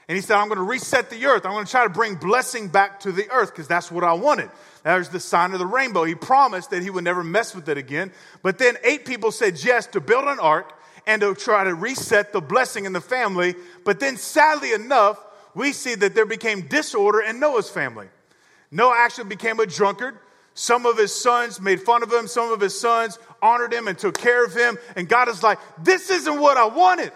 And 0.07 0.15
he 0.15 0.21
said, 0.21 0.37
I'm 0.37 0.47
going 0.47 0.57
to 0.57 0.63
reset 0.63 1.11
the 1.11 1.23
earth. 1.27 1.45
I'm 1.45 1.51
going 1.51 1.65
to 1.65 1.71
try 1.71 1.83
to 1.83 1.89
bring 1.89 2.15
blessing 2.15 2.67
back 2.67 3.01
to 3.01 3.11
the 3.11 3.29
earth 3.29 3.51
because 3.51 3.67
that's 3.67 3.91
what 3.91 4.03
I 4.03 4.13
wanted. 4.13 4.49
There's 4.83 5.09
the 5.09 5.19
sign 5.19 5.53
of 5.53 5.59
the 5.59 5.67
rainbow. 5.67 6.03
He 6.03 6.15
promised 6.15 6.71
that 6.71 6.81
he 6.81 6.89
would 6.89 7.03
never 7.03 7.23
mess 7.23 7.53
with 7.53 7.69
it 7.69 7.77
again. 7.77 8.11
But 8.41 8.57
then 8.57 8.77
eight 8.83 9.05
people 9.05 9.31
said 9.31 9.63
yes 9.63 9.85
to 9.87 10.01
build 10.01 10.25
an 10.25 10.39
ark 10.39 10.73
and 11.05 11.21
to 11.21 11.35
try 11.35 11.63
to 11.63 11.75
reset 11.75 12.33
the 12.33 12.41
blessing 12.41 12.85
in 12.85 12.93
the 12.93 13.01
family. 13.01 13.55
But 13.83 13.99
then, 13.99 14.17
sadly 14.17 14.73
enough, 14.73 15.23
we 15.55 15.73
see 15.73 15.95
that 15.95 16.15
there 16.15 16.25
became 16.25 16.67
disorder 16.67 17.21
in 17.21 17.39
Noah's 17.39 17.69
family. 17.69 18.07
Noah 18.71 18.95
actually 18.97 19.29
became 19.29 19.59
a 19.59 19.65
drunkard. 19.65 20.17
Some 20.53 20.85
of 20.85 20.97
his 20.97 21.13
sons 21.13 21.61
made 21.61 21.81
fun 21.81 22.03
of 22.03 22.11
him, 22.11 22.27
some 22.27 22.51
of 22.51 22.59
his 22.59 22.79
sons 22.79 23.17
honored 23.41 23.73
him 23.73 23.87
and 23.87 23.97
took 23.97 24.17
care 24.17 24.43
of 24.43 24.53
him. 24.53 24.77
And 24.95 25.07
God 25.07 25.29
is 25.29 25.41
like, 25.41 25.59
This 25.81 26.09
isn't 26.09 26.39
what 26.39 26.57
I 26.57 26.65
wanted. 26.65 27.11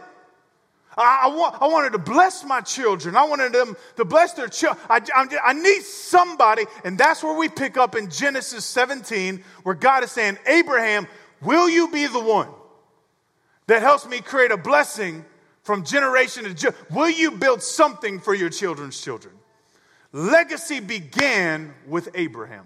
I, 0.96 1.22
I, 1.24 1.28
want, 1.36 1.60
I 1.60 1.68
wanted 1.68 1.94
to 1.94 1.98
bless 1.98 2.44
my 2.46 2.62
children. 2.62 3.16
I 3.16 3.26
wanted 3.26 3.52
them 3.52 3.76
to 3.96 4.06
bless 4.06 4.34
their 4.34 4.48
children. 4.48 4.86
I, 4.90 5.02
I, 5.44 5.54
need 5.54 5.82
somebody. 5.82 6.66
And 6.84 7.00
that's 7.00 7.24
where 7.24 7.36
we 7.36 7.50
pick 7.50 7.78
up 7.78 7.96
in 7.96 8.12
Genesis 8.12 8.64
17, 8.64 9.44
where 9.64 9.74
God 9.74 10.04
is 10.04 10.12
saying, 10.12 10.38
Abraham, 10.46 11.08
will 11.42 11.68
you 11.68 11.90
be 11.90 12.06
the 12.06 12.20
one? 12.20 12.48
that 13.68 13.82
helps 13.82 14.06
me 14.08 14.20
create 14.20 14.52
a 14.52 14.58
blessing 14.58 15.26
from 15.64 15.84
generation 15.84 16.44
to 16.44 16.54
generation. 16.54 16.86
Will 16.92 17.10
you 17.10 17.32
build 17.32 17.64
something 17.64 18.20
for 18.20 18.34
your 18.34 18.50
children's 18.50 19.02
children? 19.02 19.34
Legacy 20.12 20.80
began 20.80 21.74
with 21.88 22.10
Abraham. 22.14 22.66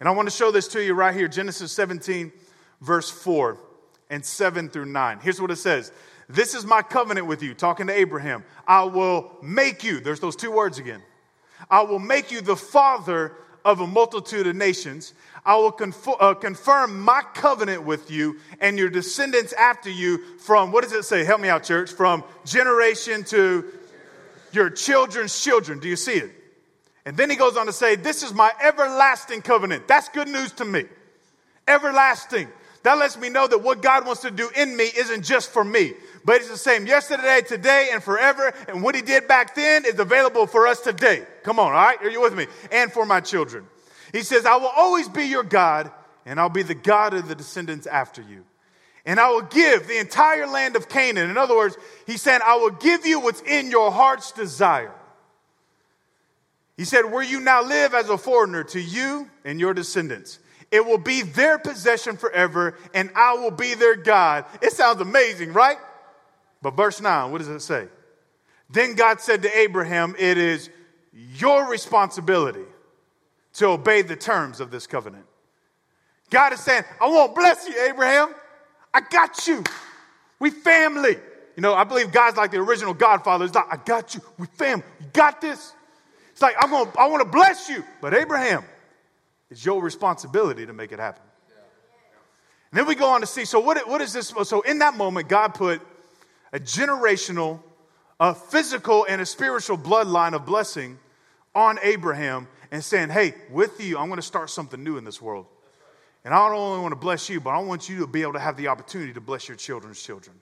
And 0.00 0.08
I 0.08 0.12
want 0.12 0.28
to 0.28 0.34
show 0.34 0.50
this 0.50 0.68
to 0.68 0.82
you 0.82 0.92
right 0.94 1.14
here 1.14 1.28
Genesis 1.28 1.72
17, 1.72 2.30
verse 2.80 3.10
4 3.10 3.58
and 4.10 4.24
7 4.24 4.68
through 4.68 4.86
9. 4.86 5.18
Here's 5.20 5.40
what 5.40 5.50
it 5.50 5.56
says 5.56 5.92
This 6.28 6.54
is 6.54 6.66
my 6.66 6.82
covenant 6.82 7.26
with 7.26 7.42
you, 7.42 7.54
talking 7.54 7.86
to 7.86 7.92
Abraham. 7.92 8.44
I 8.66 8.84
will 8.84 9.36
make 9.42 9.82
you, 9.82 10.00
there's 10.00 10.20
those 10.20 10.36
two 10.36 10.50
words 10.50 10.78
again. 10.78 11.02
I 11.70 11.82
will 11.82 11.98
make 11.98 12.30
you 12.30 12.42
the 12.42 12.56
father 12.56 13.32
of 13.64 13.80
a 13.80 13.86
multitude 13.86 14.46
of 14.46 14.56
nations. 14.56 15.14
I 15.44 15.56
will 15.56 15.76
uh, 16.20 16.34
confirm 16.34 17.00
my 17.00 17.22
covenant 17.34 17.84
with 17.84 18.10
you 18.10 18.38
and 18.60 18.78
your 18.78 18.88
descendants 18.88 19.52
after 19.52 19.90
you 19.90 20.18
from, 20.38 20.72
what 20.72 20.84
does 20.84 20.92
it 20.92 21.04
say? 21.04 21.24
Help 21.24 21.40
me 21.40 21.48
out, 21.48 21.64
church. 21.64 21.92
From 21.92 22.24
generation 22.44 23.24
to 23.24 23.64
your 24.52 24.70
children's 24.70 25.42
children. 25.42 25.80
Do 25.80 25.88
you 25.88 25.96
see 25.96 26.14
it? 26.14 26.30
And 27.04 27.16
then 27.16 27.28
he 27.28 27.36
goes 27.36 27.56
on 27.56 27.66
to 27.66 27.72
say, 27.72 27.96
This 27.96 28.22
is 28.22 28.32
my 28.32 28.50
everlasting 28.62 29.42
covenant. 29.42 29.86
That's 29.86 30.08
good 30.08 30.28
news 30.28 30.52
to 30.52 30.64
me. 30.64 30.84
Everlasting. 31.68 32.48
That 32.82 32.98
lets 32.98 33.16
me 33.16 33.30
know 33.30 33.46
that 33.46 33.62
what 33.62 33.82
God 33.82 34.06
wants 34.06 34.22
to 34.22 34.30
do 34.30 34.50
in 34.54 34.76
me 34.76 34.84
isn't 34.84 35.22
just 35.22 35.50
for 35.50 35.64
me, 35.64 35.94
but 36.24 36.36
it's 36.36 36.48
the 36.48 36.56
same 36.56 36.86
yesterday, 36.86 37.42
today, 37.46 37.90
and 37.92 38.02
forever. 38.02 38.52
And 38.68 38.82
what 38.82 38.94
he 38.94 39.02
did 39.02 39.28
back 39.28 39.54
then 39.54 39.84
is 39.84 39.98
available 39.98 40.46
for 40.46 40.66
us 40.66 40.80
today. 40.80 41.24
Come 41.42 41.58
on, 41.58 41.66
all 41.66 41.72
right? 41.72 42.00
Are 42.02 42.10
you 42.10 42.20
with 42.20 42.34
me? 42.34 42.46
And 42.72 42.90
for 42.90 43.04
my 43.04 43.20
children. 43.20 43.66
He 44.12 44.22
says, 44.22 44.46
I 44.46 44.56
will 44.56 44.72
always 44.74 45.08
be 45.08 45.24
your 45.24 45.42
God, 45.42 45.90
and 46.24 46.40
I'll 46.40 46.48
be 46.48 46.62
the 46.62 46.74
God 46.74 47.14
of 47.14 47.28
the 47.28 47.34
descendants 47.34 47.86
after 47.86 48.22
you. 48.22 48.44
And 49.04 49.20
I 49.20 49.30
will 49.30 49.42
give 49.42 49.86
the 49.86 49.98
entire 49.98 50.46
land 50.46 50.76
of 50.76 50.88
Canaan. 50.88 51.28
In 51.28 51.36
other 51.36 51.54
words, 51.54 51.76
he 52.06 52.16
said, 52.16 52.40
I 52.40 52.56
will 52.56 52.70
give 52.70 53.04
you 53.04 53.20
what's 53.20 53.42
in 53.42 53.70
your 53.70 53.90
heart's 53.90 54.32
desire. 54.32 54.94
He 56.76 56.84
said, 56.84 57.02
Where 57.02 57.22
you 57.22 57.40
now 57.40 57.62
live 57.62 57.92
as 57.92 58.08
a 58.08 58.16
foreigner, 58.16 58.64
to 58.64 58.80
you 58.80 59.28
and 59.44 59.60
your 59.60 59.74
descendants. 59.74 60.38
It 60.70 60.86
will 60.86 60.98
be 60.98 61.22
their 61.22 61.58
possession 61.58 62.16
forever, 62.16 62.78
and 62.94 63.10
I 63.14 63.34
will 63.34 63.50
be 63.50 63.74
their 63.74 63.94
God. 63.94 64.46
It 64.62 64.72
sounds 64.72 65.00
amazing, 65.00 65.52
right? 65.52 65.76
But 66.64 66.78
verse 66.78 66.98
9, 66.98 67.30
what 67.30 67.38
does 67.38 67.48
it 67.48 67.60
say? 67.60 67.88
Then 68.70 68.94
God 68.94 69.20
said 69.20 69.42
to 69.42 69.58
Abraham, 69.58 70.16
It 70.18 70.38
is 70.38 70.70
your 71.12 71.68
responsibility 71.68 72.64
to 73.56 73.66
obey 73.66 74.00
the 74.00 74.16
terms 74.16 74.60
of 74.60 74.70
this 74.70 74.86
covenant. 74.86 75.26
God 76.30 76.54
is 76.54 76.60
saying, 76.60 76.84
I 77.02 77.06
won't 77.06 77.34
bless 77.34 77.68
you, 77.68 77.74
Abraham. 77.86 78.34
I 78.94 79.02
got 79.02 79.46
you. 79.46 79.62
We 80.38 80.48
family. 80.48 81.18
You 81.54 81.60
know, 81.60 81.74
I 81.74 81.84
believe 81.84 82.10
God's 82.10 82.38
like 82.38 82.50
the 82.50 82.60
original 82.60 82.94
Godfather. 82.94 83.44
It's 83.44 83.54
like, 83.54 83.66
I 83.70 83.76
got 83.76 84.14
you. 84.14 84.22
We 84.38 84.46
family. 84.46 84.86
You 85.00 85.06
got 85.12 85.42
this? 85.42 85.74
It's 86.32 86.40
like, 86.40 86.56
I'm 86.58 86.70
gonna, 86.70 86.90
I 86.98 87.08
want 87.08 87.22
to 87.22 87.28
bless 87.28 87.68
you. 87.68 87.84
But 88.00 88.14
Abraham, 88.14 88.64
it's 89.50 89.66
your 89.66 89.82
responsibility 89.82 90.64
to 90.64 90.72
make 90.72 90.92
it 90.92 90.98
happen. 90.98 91.24
And 92.70 92.78
then 92.78 92.86
we 92.86 92.94
go 92.94 93.10
on 93.10 93.20
to 93.20 93.26
see 93.26 93.44
so, 93.44 93.60
what, 93.60 93.86
what 93.86 94.00
is 94.00 94.14
this? 94.14 94.32
So, 94.44 94.62
in 94.62 94.78
that 94.78 94.96
moment, 94.96 95.28
God 95.28 95.48
put 95.52 95.82
a 96.54 96.60
generational, 96.60 97.60
a 98.20 98.32
physical, 98.32 99.04
and 99.08 99.20
a 99.20 99.26
spiritual 99.26 99.76
bloodline 99.76 100.34
of 100.34 100.46
blessing 100.46 100.98
on 101.52 101.78
Abraham 101.82 102.46
and 102.70 102.82
saying, 102.82 103.10
Hey, 103.10 103.34
with 103.50 103.84
you, 103.84 103.98
I'm 103.98 104.06
going 104.06 104.16
to 104.16 104.22
start 104.22 104.48
something 104.48 104.82
new 104.82 104.96
in 104.96 105.04
this 105.04 105.20
world. 105.20 105.46
And 106.24 106.32
I 106.32 106.48
don't 106.48 106.56
only 106.56 106.80
want 106.80 106.92
to 106.92 106.96
bless 106.96 107.28
you, 107.28 107.40
but 107.40 107.50
I 107.50 107.58
want 107.58 107.88
you 107.88 107.98
to 107.98 108.06
be 108.06 108.22
able 108.22 108.32
to 108.34 108.38
have 108.38 108.56
the 108.56 108.68
opportunity 108.68 109.12
to 109.12 109.20
bless 109.20 109.48
your 109.48 109.56
children's 109.56 110.02
children. 110.02 110.36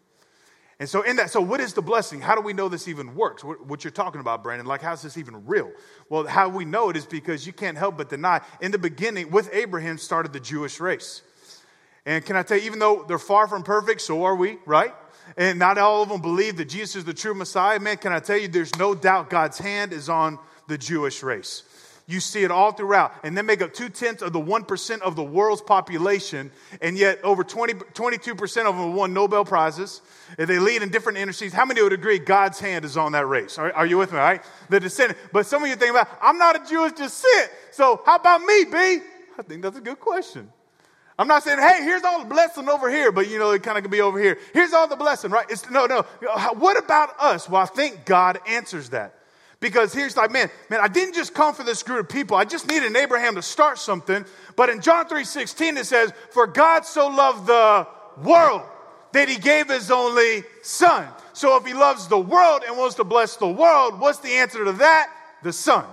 And 0.79 0.89
so, 0.89 1.03
in 1.03 1.17
that, 1.17 1.31
so 1.31 1.41
what 1.41 1.61
is 1.61 1.73
the 1.73 1.83
blessing? 1.83 2.21
How 2.21 2.35
do 2.35 2.43
we 2.43 2.53
know 2.53 2.69
this 2.69 2.89
even 2.89 3.15
works? 3.15 3.43
What, 3.43 3.67
what, 3.67 3.83
you're 3.83 3.91
talking 3.91 4.21
about, 4.21 4.43
Brandon, 4.43 4.67
like 4.67 4.83
how's 4.83 5.01
this 5.01 5.17
even 5.17 5.47
real? 5.47 5.73
Well, 6.09 6.27
how 6.27 6.49
we 6.49 6.65
know 6.65 6.91
it 6.91 6.97
is 6.97 7.07
because 7.07 7.47
you 7.47 7.53
can't 7.53 7.79
help 7.79 7.97
but 7.97 8.11
deny. 8.11 8.41
In 8.61 8.71
the 8.71 8.79
beginning, 8.79 9.31
with 9.31 9.49
Abraham, 9.53 9.97
started 9.97 10.33
the 10.33 10.41
Jewish 10.41 10.79
race. 10.79 11.23
And 12.05 12.25
can 12.25 12.37
I 12.37 12.43
tell 12.43 12.59
you, 12.59 12.65
even 12.65 12.81
though 12.81 13.05
they're 13.07 13.19
far 13.19 13.47
from 13.49 13.63
perfect, 13.63 14.03
so 14.03 14.25
are 14.25 14.35
we, 14.35 14.59
right? 14.67 14.93
And 15.37 15.59
not 15.59 15.79
all 15.79 16.03
of 16.03 16.09
them 16.09 16.21
believe 16.21 16.57
that 16.57 16.69
Jesus 16.69 16.97
is 16.97 17.05
the 17.05 17.15
true 17.15 17.35
Messiah. 17.35 17.79
Man, 17.81 17.97
can 17.97 18.13
I 18.13 18.21
tell 18.21 18.37
you, 18.37 18.49
there's 18.49 18.75
no 18.79 18.95
doubt 18.95 19.31
God's 19.31 19.59
hand 19.59 19.93
is 19.93 20.09
on 20.09 20.39
the 20.69 20.77
Jewish 20.77 21.23
race. 21.23 21.63
You 22.07 22.21
see 22.21 22.43
it 22.43 22.51
all 22.51 22.73
throughout. 22.73 23.15
And 23.23 23.37
they 23.37 23.43
make 23.43 23.63
up 23.63 23.73
two 23.73 23.89
tenths 23.89 24.23
of 24.23 24.33
the 24.33 24.41
1% 24.41 25.01
of 25.01 25.17
the 25.17 25.23
world's 25.23 25.63
population. 25.63 26.51
And 26.81 26.99
yet, 26.99 27.21
over 27.23 27.45
20, 27.45 27.75
22% 27.75 28.67
of 28.67 28.77
them 28.77 28.95
won 28.95 29.15
Nobel 29.15 29.45
Prizes. 29.45 30.03
And 30.37 30.49
they 30.49 30.59
lead 30.59 30.83
in 30.83 30.91
different 30.91 31.19
industries. 31.19 31.53
How 31.53 31.65
many 31.65 31.81
would 31.81 31.93
agree 31.93 32.19
God's 32.19 32.59
hand 32.59 32.85
is 32.85 32.97
on 32.97 33.13
that 33.13 33.27
race? 33.27 33.57
Are, 33.59 33.73
are 33.73 33.87
you 33.87 33.99
with 33.99 34.13
me, 34.13 34.19
all 34.19 34.25
right? 34.25 34.43
The 34.69 34.81
descendant. 34.81 35.19
But 35.33 35.47
some 35.47 35.63
of 35.63 35.69
you 35.69 35.77
think 35.77 35.93
about, 35.93 36.09
I'm 36.21 36.39
not 36.39 36.57
a 36.57 36.69
Jewish 36.69 36.93
descent. 36.93 37.51
So, 37.71 38.03
how 38.05 38.17
about 38.17 38.43
me, 38.43 38.65
B? 38.65 39.01
I 39.39 39.43
think 39.43 39.63
that's 39.63 39.79
a 39.79 39.81
good 39.81 40.01
question. 40.01 40.53
I'm 41.23 41.29
not 41.29 41.45
saying, 41.45 41.61
hey, 41.61 41.85
here's 41.85 42.03
all 42.03 42.19
the 42.19 42.29
blessing 42.29 42.69
over 42.69 42.91
here, 42.91 43.13
but 43.13 43.31
you 43.31 43.39
know, 43.39 43.53
it 43.53 43.63
kind 43.63 43.79
of 43.79 43.85
could 43.85 43.93
be 43.93 44.01
over 44.01 44.19
here. 44.19 44.41
Here's 44.53 44.73
all 44.73 44.89
the 44.89 44.97
blessing, 44.97 45.31
right? 45.31 45.47
It's, 45.49 45.71
no, 45.71 45.87
no. 45.87 46.03
What 46.55 46.77
about 46.77 47.11
us? 47.21 47.49
Well, 47.49 47.63
I 47.63 47.67
think 47.67 48.05
God 48.05 48.41
answers 48.49 48.89
that. 48.89 49.15
Because 49.61 49.95
here's 49.95 50.17
like, 50.17 50.33
man, 50.33 50.51
man, 50.69 50.81
I 50.81 50.89
didn't 50.89 51.15
just 51.15 51.33
come 51.33 51.55
for 51.55 51.63
this 51.63 51.85
group 51.85 52.01
of 52.01 52.09
people. 52.09 52.37
I 52.37 52.45
just 52.45 52.67
needed 52.67 52.97
Abraham 52.97 53.37
to 53.37 53.43
start 53.43 53.79
something. 53.79 54.25
But 54.57 54.69
in 54.69 54.81
John 54.81 55.07
3:16, 55.07 55.77
it 55.77 55.87
says, 55.87 56.13
For 56.33 56.49
God 56.49 56.85
so 56.85 57.07
loved 57.07 57.47
the 57.47 57.87
world 58.25 58.63
that 59.13 59.29
he 59.29 59.37
gave 59.37 59.69
his 59.69 59.93
only 59.93 60.43
son. 60.63 61.07
So 61.35 61.57
if 61.57 61.65
he 61.65 61.73
loves 61.73 62.09
the 62.09 62.19
world 62.19 62.65
and 62.67 62.77
wants 62.77 62.97
to 62.97 63.05
bless 63.05 63.37
the 63.37 63.47
world, 63.47 64.01
what's 64.01 64.19
the 64.19 64.33
answer 64.33 64.65
to 64.65 64.73
that? 64.73 65.09
The 65.45 65.53
son, 65.53 65.85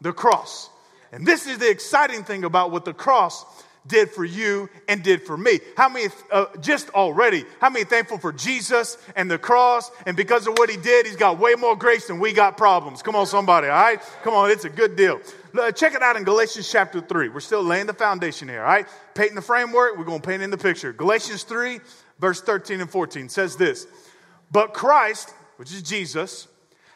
the 0.00 0.14
cross. 0.14 0.70
And 1.12 1.26
this 1.26 1.46
is 1.46 1.58
the 1.58 1.68
exciting 1.68 2.24
thing 2.24 2.44
about 2.44 2.70
what 2.70 2.86
the 2.86 2.94
cross 2.94 3.44
did 3.86 4.10
for 4.10 4.24
you 4.24 4.68
and 4.88 5.02
did 5.02 5.22
for 5.22 5.36
me. 5.36 5.60
How 5.76 5.88
many, 5.88 6.08
uh, 6.30 6.46
just 6.60 6.90
already, 6.90 7.44
how 7.60 7.70
many 7.70 7.84
thankful 7.84 8.18
for 8.18 8.32
Jesus 8.32 8.98
and 9.16 9.30
the 9.30 9.38
cross? 9.38 9.90
And 10.06 10.16
because 10.16 10.46
of 10.46 10.54
what 10.58 10.70
he 10.70 10.76
did, 10.76 11.06
he's 11.06 11.16
got 11.16 11.38
way 11.38 11.54
more 11.54 11.76
grace 11.76 12.06
than 12.06 12.20
we 12.20 12.32
got 12.32 12.56
problems. 12.56 13.02
Come 13.02 13.16
on, 13.16 13.26
somebody, 13.26 13.68
all 13.68 13.80
right? 13.80 14.00
Come 14.22 14.34
on, 14.34 14.50
it's 14.50 14.64
a 14.64 14.70
good 14.70 14.96
deal. 14.96 15.20
Check 15.74 15.94
it 15.94 16.02
out 16.02 16.16
in 16.16 16.24
Galatians 16.24 16.70
chapter 16.70 17.00
3. 17.00 17.28
We're 17.30 17.40
still 17.40 17.62
laying 17.62 17.86
the 17.86 17.94
foundation 17.94 18.48
here, 18.48 18.60
all 18.60 18.68
right? 18.68 18.86
Painting 19.14 19.34
the 19.34 19.42
framework, 19.42 19.96
we're 19.98 20.04
going 20.04 20.20
to 20.20 20.26
paint 20.26 20.42
in 20.42 20.50
the 20.50 20.58
picture. 20.58 20.92
Galatians 20.92 21.42
3, 21.44 21.80
verse 22.18 22.40
13 22.40 22.80
and 22.80 22.90
14 22.90 23.28
says 23.28 23.56
this 23.56 23.86
But 24.50 24.74
Christ, 24.74 25.32
which 25.56 25.72
is 25.72 25.82
Jesus, 25.82 26.46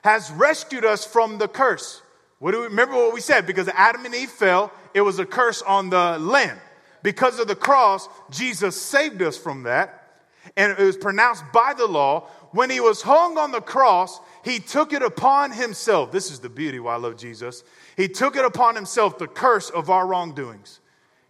has 0.02 0.30
rescued 0.32 0.84
us 0.84 1.04
from 1.04 1.38
the 1.38 1.48
curse. 1.48 2.02
What 2.38 2.52
do 2.52 2.60
we 2.60 2.66
remember 2.66 2.94
what 2.94 3.14
we 3.14 3.20
said? 3.20 3.46
Because 3.46 3.68
Adam 3.68 4.04
and 4.04 4.14
Eve 4.14 4.28
fell, 4.28 4.70
it 4.92 5.00
was 5.00 5.18
a 5.18 5.24
curse 5.24 5.62
on 5.62 5.88
the 5.88 6.18
land. 6.18 6.60
Because 7.04 7.38
of 7.38 7.46
the 7.46 7.54
cross, 7.54 8.08
Jesus 8.30 8.80
saved 8.80 9.20
us 9.20 9.36
from 9.36 9.64
that. 9.64 10.22
And 10.56 10.72
it 10.72 10.82
was 10.82 10.96
pronounced 10.96 11.44
by 11.52 11.74
the 11.76 11.86
law. 11.86 12.28
When 12.52 12.70
he 12.70 12.80
was 12.80 13.02
hung 13.02 13.36
on 13.36 13.52
the 13.52 13.60
cross, 13.60 14.20
he 14.42 14.58
took 14.58 14.94
it 14.94 15.02
upon 15.02 15.52
himself. 15.52 16.10
This 16.10 16.30
is 16.30 16.40
the 16.40 16.48
beauty 16.48 16.80
why 16.80 16.94
I 16.94 16.96
love 16.96 17.18
Jesus. 17.18 17.62
He 17.98 18.08
took 18.08 18.36
it 18.36 18.44
upon 18.44 18.74
himself 18.74 19.18
the 19.18 19.26
curse 19.26 19.68
of 19.68 19.90
our 19.90 20.06
wrongdoings. 20.06 20.80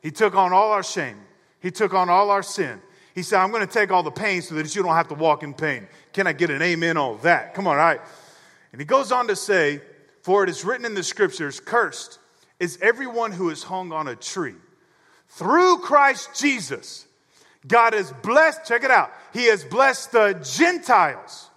He 0.01 0.13
took 0.13 0.37
on 0.37 0.53
all 0.53 0.71
our 0.71 0.85
shame. 0.85 1.17
He 1.59 1.73
took 1.73 1.93
on 1.93 2.09
all 2.09 2.31
our 2.31 2.43
sin. 2.45 2.81
He 3.13 3.23
said, 3.23 3.41
I'm 3.41 3.51
going 3.51 3.67
to 3.67 3.73
take 3.73 3.91
all 3.91 4.05
the 4.05 4.13
pain 4.13 4.43
so 4.43 4.55
that 4.55 4.77
you 4.77 4.83
don't 4.83 4.95
have 4.95 5.09
to 5.09 5.15
walk 5.15 5.43
in 5.43 5.55
pain. 5.55 5.89
Can 6.13 6.29
I 6.29 6.35
get 6.35 6.51
an 6.51 6.63
amen 6.63 6.97
on 6.97 7.19
that? 7.23 7.55
Come 7.55 7.67
on, 7.67 7.73
all 7.73 7.85
right. 7.85 8.01
And 8.71 8.81
he 8.81 8.85
goes 8.85 9.11
on 9.11 9.27
to 9.27 9.35
say, 9.35 9.81
For 10.23 10.45
it 10.45 10.51
is 10.51 10.65
written 10.65 10.87
in 10.87 10.95
the 10.95 11.03
scriptures, 11.03 11.59
cursed 11.59 12.21
is 12.61 12.79
everyone 12.81 13.33
who 13.33 13.51
is 13.51 13.65
hung 13.65 13.91
on 13.91 14.07
a 14.07 14.15
tree 14.15 14.55
through 15.35 15.79
Christ 15.79 16.31
Jesus, 16.39 17.07
God 17.67 17.93
has 17.93 18.13
blessed, 18.23 18.65
check 18.67 18.85
it 18.85 18.91
out, 18.91 19.11
He 19.33 19.47
has 19.47 19.65
blessed 19.65 20.13
the 20.13 20.35
Gentiles 20.43 21.51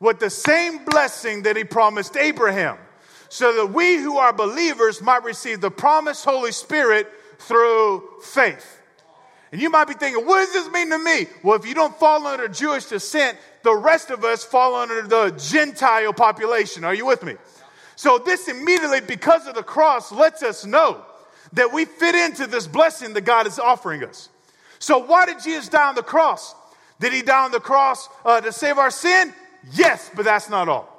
with 0.00 0.18
the 0.18 0.30
same 0.30 0.84
blessing 0.84 1.42
that 1.42 1.56
He 1.56 1.64
promised 1.64 2.16
Abraham, 2.16 2.78
so 3.28 3.54
that 3.54 3.72
we 3.74 3.96
who 3.96 4.16
are 4.16 4.32
believers 4.32 5.02
might 5.02 5.24
receive 5.24 5.60
the 5.60 5.70
promised 5.70 6.24
Holy 6.24 6.52
Spirit 6.52 7.06
through 7.38 8.02
faith. 8.22 8.80
And 9.52 9.60
you 9.60 9.70
might 9.70 9.88
be 9.88 9.94
thinking, 9.94 10.26
what 10.26 10.44
does 10.44 10.52
this 10.52 10.72
mean 10.72 10.90
to 10.90 10.98
me? 10.98 11.26
Well, 11.42 11.56
if 11.56 11.66
you 11.66 11.74
don't 11.74 11.94
fall 11.98 12.26
under 12.26 12.48
Jewish 12.48 12.86
descent, 12.86 13.38
the 13.62 13.74
rest 13.74 14.10
of 14.10 14.24
us 14.24 14.44
fall 14.44 14.74
under 14.74 15.02
the 15.02 15.30
Gentile 15.38 16.12
population. 16.12 16.84
Are 16.84 16.94
you 16.94 17.06
with 17.06 17.22
me? 17.22 17.34
So, 17.96 18.18
this 18.18 18.48
immediately, 18.48 19.00
because 19.00 19.46
of 19.46 19.54
the 19.54 19.62
cross, 19.62 20.12
lets 20.12 20.42
us 20.42 20.64
know 20.64 21.04
that 21.52 21.72
we 21.72 21.84
fit 21.84 22.14
into 22.14 22.46
this 22.46 22.66
blessing 22.66 23.14
that 23.14 23.22
God 23.22 23.46
is 23.46 23.58
offering 23.58 24.04
us. 24.04 24.28
So, 24.78 24.98
why 24.98 25.26
did 25.26 25.40
Jesus 25.42 25.68
die 25.68 25.88
on 25.88 25.94
the 25.94 26.02
cross? 26.02 26.54
Did 27.00 27.12
he 27.12 27.22
die 27.22 27.44
on 27.44 27.52
the 27.52 27.60
cross 27.60 28.08
uh, 28.24 28.40
to 28.40 28.52
save 28.52 28.78
our 28.78 28.90
sin? 28.90 29.32
Yes, 29.72 30.10
but 30.14 30.24
that's 30.24 30.48
not 30.48 30.68
all. 30.68 30.94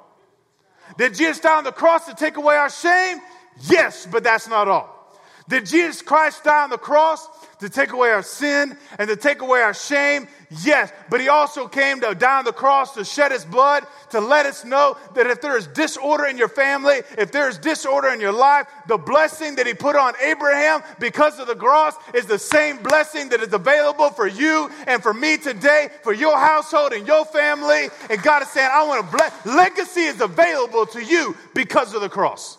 Did 0.98 1.14
Jesus 1.14 1.40
die 1.40 1.56
on 1.56 1.64
the 1.64 1.72
cross 1.72 2.06
to 2.06 2.14
take 2.14 2.36
away 2.36 2.56
our 2.56 2.70
shame? 2.70 3.18
Yes, 3.62 4.06
but 4.10 4.22
that's 4.22 4.48
not 4.48 4.68
all. 4.68 5.18
Did 5.48 5.66
Jesus 5.66 6.02
Christ 6.02 6.44
die 6.44 6.64
on 6.64 6.70
the 6.70 6.78
cross 6.78 7.28
to 7.60 7.68
take 7.68 7.92
away 7.92 8.10
our 8.10 8.22
sin 8.22 8.76
and 8.98 9.08
to 9.08 9.16
take 9.16 9.42
away 9.42 9.60
our 9.60 9.74
shame? 9.74 10.26
Yes, 10.64 10.92
but 11.08 11.20
he 11.20 11.28
also 11.28 11.68
came 11.68 12.00
to 12.00 12.14
die 12.14 12.38
on 12.38 12.44
the 12.44 12.52
cross 12.52 12.94
to 12.94 13.04
shed 13.04 13.30
his 13.30 13.44
blood 13.44 13.86
to 14.10 14.20
let 14.20 14.46
us 14.46 14.64
know 14.64 14.96
that 15.14 15.28
if 15.28 15.40
there 15.40 15.56
is 15.56 15.68
disorder 15.68 16.26
in 16.26 16.36
your 16.36 16.48
family, 16.48 17.02
if 17.16 17.30
there 17.30 17.48
is 17.48 17.56
disorder 17.56 18.08
in 18.08 18.20
your 18.20 18.32
life, 18.32 18.66
the 18.88 18.98
blessing 18.98 19.54
that 19.56 19.66
he 19.66 19.74
put 19.74 19.94
on 19.94 20.14
Abraham 20.20 20.82
because 20.98 21.38
of 21.38 21.46
the 21.46 21.54
cross 21.54 21.94
is 22.14 22.26
the 22.26 22.38
same 22.38 22.78
blessing 22.78 23.28
that 23.28 23.40
is 23.40 23.52
available 23.52 24.10
for 24.10 24.26
you 24.26 24.70
and 24.88 25.02
for 25.02 25.14
me 25.14 25.36
today, 25.36 25.88
for 26.02 26.12
your 26.12 26.36
household 26.36 26.92
and 26.92 27.06
your 27.06 27.24
family. 27.26 27.88
And 28.08 28.20
God 28.22 28.42
is 28.42 28.48
saying, 28.48 28.68
I 28.72 28.82
want 28.82 29.08
to 29.08 29.16
bless. 29.16 29.46
Legacy 29.46 30.02
is 30.02 30.20
available 30.20 30.86
to 30.86 31.04
you 31.04 31.36
because 31.54 31.94
of 31.94 32.00
the 32.00 32.08
cross. 32.08 32.58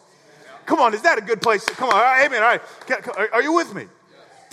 Come 0.65 0.79
on, 0.79 0.93
is 0.93 1.01
that 1.01 1.17
a 1.17 1.22
good 1.22 1.41
place? 1.41 1.65
Come 1.65 1.89
on, 1.89 2.25
amen. 2.25 2.41
All 2.41 2.48
right, 2.48 3.34
are 3.34 3.41
you 3.41 3.51
with 3.51 3.74
me? 3.75 3.88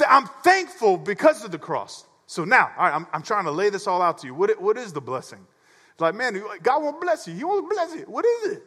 I'm 0.07 0.27
thankful 0.43 0.97
because 0.97 1.45
of 1.45 1.51
the 1.51 1.59
cross. 1.59 2.05
So 2.27 2.45
now, 2.45 2.71
I'm, 2.77 3.07
I'm 3.13 3.23
trying 3.23 3.45
to 3.45 3.51
lay 3.51 3.71
this 3.71 3.87
all 3.87 4.03
out 4.03 4.19
to 4.19 4.27
you. 4.27 4.35
What, 4.35 4.61
what 4.61 4.77
is 4.77 4.93
the 4.93 5.01
blessing? 5.01 5.47
It's 5.93 6.01
like, 6.01 6.15
man, 6.15 6.41
God 6.63 6.83
won't 6.83 7.01
bless 7.01 7.27
you. 7.27 7.35
He 7.35 7.43
won't 7.43 7.69
bless 7.71 7.95
you. 7.95 8.03
What 8.03 8.25
is 8.25 8.53
it? 8.53 8.63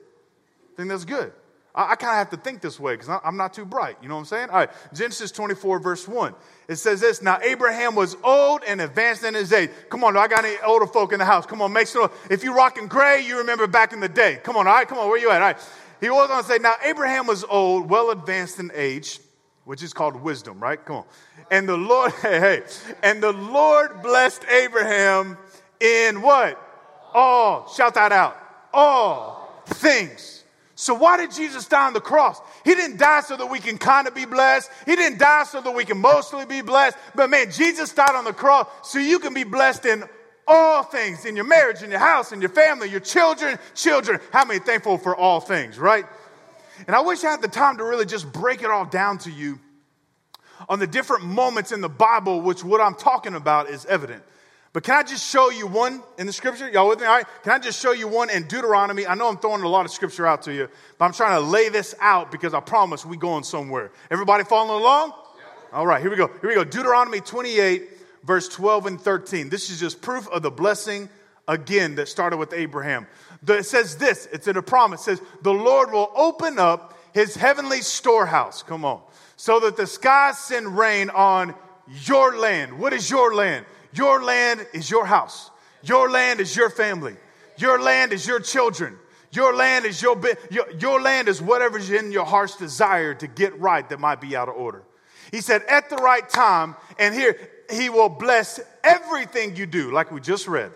I 0.74 0.76
think 0.76 0.90
that's 0.90 1.06
good. 1.06 1.32
I, 1.74 1.92
I 1.92 1.96
kind 1.96 2.12
of 2.12 2.18
have 2.18 2.30
to 2.32 2.38
think 2.38 2.62
this 2.62 2.80
way 2.80 2.96
because 2.96 3.10
I'm 3.24 3.38
not 3.38 3.54
too 3.54 3.66
bright. 3.66 3.98
You 4.02 4.10
know 4.10 4.16
what 4.16 4.22
I'm 4.22 4.26
saying? 4.26 4.50
All 4.50 4.58
right, 4.58 4.70
Genesis 4.94 5.32
24, 5.32 5.80
verse 5.80 6.08
1. 6.08 6.34
It 6.68 6.76
says 6.78 7.00
this 7.00 7.22
Now 7.22 7.40
Abraham 7.42 7.96
was 7.96 8.18
old 8.24 8.62
and 8.68 8.82
advanced 8.82 9.24
in 9.24 9.34
his 9.34 9.54
age. 9.54 9.70
Come 9.90 10.04
on, 10.04 10.14
do 10.14 10.20
I 10.20 10.28
got 10.28 10.44
any 10.44 10.58
older 10.66 10.88
folk 10.88 11.14
in 11.14 11.20
the 11.20 11.26
house? 11.26 11.46
Come 11.46 11.62
on, 11.62 11.72
make 11.72 11.88
sure. 11.88 12.12
If 12.30 12.44
you're 12.44 12.56
rocking 12.56 12.88
gray, 12.88 13.22
you 13.22 13.38
remember 13.38 13.68
back 13.68 13.94
in 13.94 14.00
the 14.00 14.10
day. 14.10 14.40
Come 14.44 14.58
on, 14.58 14.68
all 14.68 14.74
right, 14.74 14.88
come 14.88 14.98
on, 14.98 15.08
where 15.08 15.20
you 15.20 15.30
at? 15.30 15.42
All 15.42 15.48
right. 15.48 15.58
He 16.02 16.10
was 16.10 16.28
going 16.28 16.42
to 16.42 16.50
say, 16.50 16.58
Now 16.58 16.76
Abraham 16.84 17.28
was 17.28 17.44
old, 17.44 17.90
well 17.90 18.12
advanced 18.12 18.60
in 18.60 18.72
age, 18.74 19.20
which 19.72 19.82
is 19.82 19.94
called 19.94 20.18
wisdom, 20.18 20.60
right? 20.60 20.84
Come 20.84 20.98
on. 20.98 21.06
And 21.50 21.70
the 21.70 21.78
Lord, 21.78 22.12
hey, 22.22 22.42
hey, 22.42 22.64
and 23.02 23.24
the 23.24 23.32
Lord 23.32 24.02
blessed 24.04 24.44
Abraham 24.50 25.38
in 25.80 26.22
what? 26.22 26.62
All. 27.14 27.70
Shout 27.70 27.94
that 27.94 28.12
out. 28.12 28.36
All 28.74 29.64
things. 29.68 30.44
So 30.76 30.94
why 30.94 31.16
did 31.16 31.32
Jesus 31.32 31.70
die 31.70 31.88
on 31.88 31.94
the 31.94 32.02
cross? 32.02 32.42
He 32.66 32.76
didn't 32.76 32.98
die 32.98 33.22
so 33.22 33.38
that 33.38 33.46
we 33.46 33.62
can 33.62 33.78
kind 33.78 34.10
of 34.10 34.14
be 34.14 34.26
blessed. 34.26 34.70
He 34.86 34.98
didn't 34.98 35.20
die 35.20 35.46
so 35.46 35.62
that 35.62 35.72
we 35.74 35.86
can 35.86 36.00
mostly 36.00 36.46
be 36.46 36.60
blessed. 36.60 36.98
But 37.16 37.30
man, 37.30 37.50
Jesus 37.50 37.94
died 37.94 38.14
on 38.14 38.26
the 38.26 38.34
cross 38.34 38.68
so 38.84 39.00
you 39.00 39.20
can 39.20 39.34
be 39.34 39.46
blessed 39.46 39.86
in 39.86 40.04
all 40.46 40.84
things 40.84 41.24
in 41.24 41.38
your 41.38 41.46
marriage, 41.46 41.82
in 41.82 41.92
your 41.92 42.00
house, 42.00 42.34
in 42.34 42.42
your 42.42 42.50
family, 42.50 42.90
your 42.90 43.00
children, 43.00 43.58
children. 43.74 44.20
How 44.34 44.44
many 44.44 44.60
thankful 44.60 44.98
for 44.98 45.16
all 45.16 45.40
things, 45.40 45.80
right? 45.80 46.06
And 46.88 46.96
I 46.96 47.02
wish 47.02 47.24
I 47.24 47.32
had 47.32 47.42
the 47.42 47.48
time 47.48 47.78
to 47.78 47.84
really 47.84 48.06
just 48.06 48.32
break 48.32 48.64
it 48.64 48.70
all 48.70 48.86
down 48.86 49.18
to 49.20 49.32
you 49.32 49.60
on 50.70 50.80
the 50.80 50.88
different 50.88 51.24
moments 51.26 51.72
in 51.72 51.82
the 51.82 51.90
Bible, 51.90 52.42
which 52.42 52.64
what 52.64 52.82
I'm 52.82 52.96
talking 52.96 53.36
about 53.36 53.70
is 53.70 53.86
evident. 53.86 54.24
But 54.74 54.84
can 54.84 54.96
I 54.96 55.04
just 55.04 55.30
show 55.30 55.50
you 55.50 55.68
one 55.68 56.02
in 56.18 56.28
the 56.28 56.34
scripture? 56.34 56.70
Y'all 56.70 56.88
with 56.88 57.00
me? 57.00 57.06
All 57.06 57.18
right. 57.18 57.26
Can 57.44 57.52
I 57.52 57.60
just 57.60 57.82
show 57.82 57.92
you 57.92 58.08
one 58.08 58.30
in 58.30 58.48
Deuteronomy? 58.48 59.06
I 59.06 59.16
know 59.16 59.28
I'm 59.28 59.38
throwing 59.38 59.64
a 59.64 59.68
lot 59.68 59.86
of 59.86 59.92
scripture 59.92 60.26
out 60.26 60.44
to 60.44 60.54
you, 60.54 60.70
but 60.98 61.06
I'm 61.06 61.12
trying 61.12 61.42
to 61.42 61.46
lay 61.46 61.68
this 61.68 61.94
out 62.00 62.32
because 62.32 62.54
I 62.54 62.62
promise 62.62 63.06
we 63.06 63.18
going 63.18 63.44
somewhere. 63.44 63.92
Everybody 64.10 64.46
following 64.46 64.82
along? 64.82 65.10
Yeah. 65.10 65.78
All 65.78 65.86
right, 65.86 66.02
here 66.02 66.10
we 66.10 66.16
go. 66.16 66.28
Here 66.40 66.50
we 66.50 66.56
go. 66.56 66.64
Deuteronomy 66.64 67.20
28, 67.20 67.90
verse 68.24 68.48
12 68.48 68.86
and 68.86 69.02
13. 69.02 69.50
This 69.50 69.70
is 69.70 69.78
just 69.78 70.02
proof 70.02 70.30
of 70.30 70.42
the 70.42 70.52
blessing 70.52 71.10
again 71.50 71.96
that 71.96 72.08
started 72.08 72.38
with 72.38 72.54
Abraham. 72.54 73.08
It 73.48 73.66
says 73.66 73.98
this, 73.98 74.28
it's 74.32 74.48
in 74.48 74.58
a 74.58 74.62
promise. 74.62 75.02
It 75.02 75.18
says, 75.18 75.22
the 75.42 75.54
Lord 75.54 75.92
will 75.92 76.12
open 76.16 76.60
up 76.60 76.98
his 77.14 77.36
heavenly 77.36 77.82
storehouse. 77.82 78.64
Come 78.64 78.86
on. 78.86 79.02
So 79.36 79.60
that 79.62 79.78
the 79.78 79.88
skies 79.88 80.38
send 80.38 80.78
rain 80.78 81.10
on 81.10 81.56
your 82.06 82.38
land. 82.38 82.78
What 82.78 82.94
is 82.94 83.10
your 83.10 83.34
land? 83.34 83.66
Your 83.94 84.24
land 84.24 84.66
is 84.74 84.90
your 84.90 85.06
house. 85.06 85.50
Your 85.82 86.10
land 86.10 86.40
is 86.40 86.56
your 86.56 86.70
family. 86.70 87.16
Your 87.58 87.82
land 87.82 88.14
is 88.14 88.26
your 88.28 88.40
children. 88.40 88.98
Your 89.32 89.56
land 89.56 89.86
is 89.86 90.02
your, 90.02 90.22
your, 90.50 90.72
your 90.80 91.02
land 91.02 91.28
is 91.28 91.42
whatever's 91.42 91.90
in 91.90 92.12
your 92.12 92.26
heart's 92.26 92.58
desire 92.58 93.14
to 93.16 93.28
get 93.28 93.60
right 93.60 93.88
that 93.90 94.00
might 94.00 94.22
be 94.22 94.36
out 94.36 94.50
of 94.50 94.56
order. 94.56 94.84
He 95.32 95.42
said, 95.42 95.64
at 95.64 95.90
the 95.90 95.96
right 95.96 96.28
time, 96.30 96.76
and 97.00 97.16
here, 97.16 97.38
he 97.72 97.90
will 97.90 98.10
bless 98.10 98.60
everything 98.84 99.56
you 99.56 99.66
do, 99.66 99.92
like 99.92 100.12
we 100.12 100.20
just 100.20 100.48
read. 100.48 100.72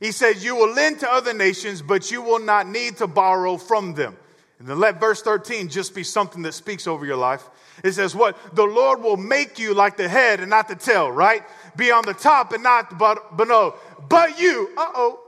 He 0.00 0.12
says, 0.12 0.44
You 0.44 0.56
will 0.56 0.72
lend 0.72 1.00
to 1.00 1.10
other 1.10 1.34
nations, 1.34 1.82
but 1.82 2.10
you 2.10 2.22
will 2.22 2.38
not 2.38 2.66
need 2.68 2.98
to 2.98 3.06
borrow 3.06 3.56
from 3.56 3.94
them. 3.94 4.16
And 4.58 4.66
then 4.66 4.78
let 4.80 4.98
verse 4.98 5.22
13 5.22 5.68
just 5.68 5.94
be 5.94 6.02
something 6.02 6.42
that 6.42 6.52
speaks 6.52 6.86
over 6.86 7.06
your 7.06 7.16
life. 7.16 7.48
It 7.84 7.92
says, 7.92 8.14
What? 8.14 8.36
The 8.54 8.64
Lord 8.64 9.02
will 9.02 9.16
make 9.16 9.58
you 9.58 9.74
like 9.74 9.96
the 9.96 10.08
head 10.08 10.40
and 10.40 10.50
not 10.50 10.68
the 10.68 10.76
tail, 10.76 11.10
right? 11.10 11.42
Be 11.76 11.90
on 11.90 12.04
the 12.04 12.14
top 12.14 12.52
and 12.52 12.62
not 12.62 12.98
but, 12.98 13.36
below. 13.36 13.74
But 14.08 14.40
you, 14.40 14.70
uh 14.76 14.90
oh. 14.94 15.20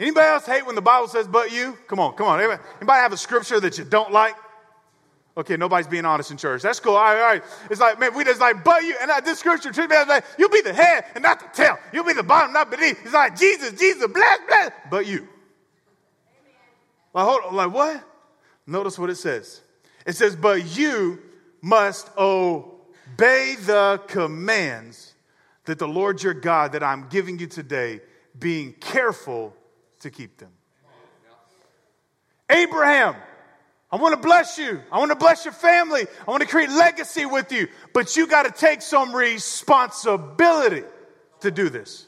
Anybody 0.00 0.26
else 0.26 0.46
hate 0.46 0.66
when 0.66 0.74
the 0.74 0.82
Bible 0.82 1.06
says 1.06 1.28
but 1.28 1.52
you? 1.52 1.78
Come 1.86 2.00
on, 2.00 2.14
come 2.14 2.26
on. 2.26 2.40
Anybody, 2.40 2.62
anybody 2.78 2.98
have 2.98 3.12
a 3.12 3.16
scripture 3.16 3.60
that 3.60 3.78
you 3.78 3.84
don't 3.84 4.10
like? 4.10 4.34
Okay, 5.34 5.56
nobody's 5.56 5.86
being 5.86 6.04
honest 6.04 6.30
in 6.30 6.36
church. 6.36 6.60
That's 6.60 6.78
cool. 6.78 6.94
All 6.94 7.02
right, 7.02 7.16
all 7.16 7.26
right. 7.26 7.42
It's 7.70 7.80
like, 7.80 7.98
man, 7.98 8.14
we 8.14 8.22
just 8.22 8.40
like, 8.40 8.62
but 8.62 8.82
you, 8.84 8.94
and 9.00 9.10
I, 9.10 9.20
this 9.20 9.38
scripture 9.38 9.72
treats 9.72 9.88
me 9.88 9.96
like, 10.06 10.24
you'll 10.38 10.50
be 10.50 10.60
the 10.60 10.74
head 10.74 11.06
and 11.14 11.22
not 11.22 11.40
the 11.40 11.46
tail. 11.54 11.78
You'll 11.90 12.04
be 12.04 12.12
the 12.12 12.22
bottom, 12.22 12.52
not 12.52 12.70
beneath. 12.70 13.00
It's 13.02 13.14
like, 13.14 13.38
Jesus, 13.38 13.72
Jesus, 13.78 14.06
bless, 14.12 14.38
bless, 14.46 14.72
but 14.90 15.06
you. 15.06 15.26
Like, 17.14 17.24
hold 17.24 17.40
on, 17.44 17.54
like, 17.54 17.72
what? 17.72 18.04
Notice 18.66 18.98
what 18.98 19.08
it 19.08 19.16
says. 19.16 19.62
It 20.06 20.16
says, 20.16 20.36
but 20.36 20.76
you 20.76 21.18
must 21.62 22.10
obey 22.18 23.56
the 23.58 24.02
commands 24.08 25.14
that 25.64 25.78
the 25.78 25.88
Lord 25.88 26.22
your 26.22 26.34
God 26.34 26.72
that 26.72 26.82
I'm 26.82 27.08
giving 27.08 27.38
you 27.38 27.46
today, 27.46 28.00
being 28.38 28.74
careful 28.74 29.54
to 30.00 30.10
keep 30.10 30.36
them. 30.36 30.50
Abraham, 32.50 33.16
I 33.92 33.96
want 33.96 34.14
to 34.14 34.26
bless 34.26 34.56
you. 34.56 34.80
I 34.90 34.98
want 34.98 35.10
to 35.10 35.16
bless 35.16 35.44
your 35.44 35.52
family. 35.52 36.06
I 36.26 36.30
want 36.30 36.42
to 36.42 36.48
create 36.48 36.70
legacy 36.70 37.26
with 37.26 37.52
you. 37.52 37.68
But 37.92 38.16
you 38.16 38.26
got 38.26 38.44
to 38.44 38.50
take 38.50 38.80
some 38.80 39.14
responsibility 39.14 40.84
to 41.40 41.50
do 41.50 41.68
this. 41.68 42.06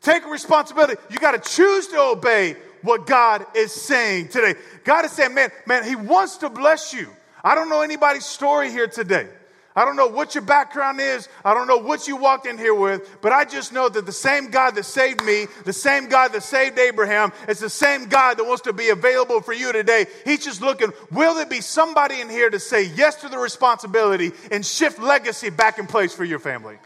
Take 0.00 0.24
responsibility. 0.30 0.94
You 1.10 1.18
got 1.18 1.42
to 1.42 1.50
choose 1.50 1.88
to 1.88 2.00
obey 2.00 2.56
what 2.82 3.06
God 3.06 3.46
is 3.56 3.72
saying 3.72 4.28
today. 4.28 4.54
God 4.84 5.04
is 5.04 5.10
saying, 5.10 5.34
man, 5.34 5.50
man, 5.66 5.84
He 5.84 5.96
wants 5.96 6.38
to 6.38 6.48
bless 6.48 6.92
you. 6.92 7.08
I 7.42 7.56
don't 7.56 7.68
know 7.68 7.82
anybody's 7.82 8.24
story 8.24 8.70
here 8.70 8.86
today. 8.86 9.28
I 9.74 9.86
don't 9.86 9.96
know 9.96 10.08
what 10.08 10.34
your 10.34 10.42
background 10.42 11.00
is. 11.00 11.28
I 11.44 11.54
don't 11.54 11.66
know 11.66 11.78
what 11.78 12.06
you 12.06 12.16
walked 12.16 12.46
in 12.46 12.58
here 12.58 12.74
with, 12.74 13.22
but 13.22 13.32
I 13.32 13.44
just 13.44 13.72
know 13.72 13.88
that 13.88 14.04
the 14.04 14.12
same 14.12 14.50
God 14.50 14.74
that 14.74 14.84
saved 14.84 15.24
me, 15.24 15.46
the 15.64 15.72
same 15.72 16.08
God 16.08 16.32
that 16.32 16.42
saved 16.42 16.78
Abraham, 16.78 17.32
it's 17.48 17.60
the 17.60 17.70
same 17.70 18.06
God 18.06 18.36
that 18.36 18.44
wants 18.44 18.62
to 18.62 18.74
be 18.74 18.90
available 18.90 19.40
for 19.40 19.54
you 19.54 19.72
today. 19.72 20.06
He's 20.24 20.44
just 20.44 20.60
looking, 20.60 20.92
will 21.10 21.34
there 21.34 21.46
be 21.46 21.62
somebody 21.62 22.20
in 22.20 22.28
here 22.28 22.50
to 22.50 22.60
say 22.60 22.84
yes 22.84 23.16
to 23.22 23.30
the 23.30 23.38
responsibility 23.38 24.32
and 24.50 24.64
shift 24.64 24.98
legacy 24.98 25.48
back 25.48 25.78
in 25.78 25.86
place 25.86 26.14
for 26.14 26.24
your 26.24 26.38
family? 26.38 26.76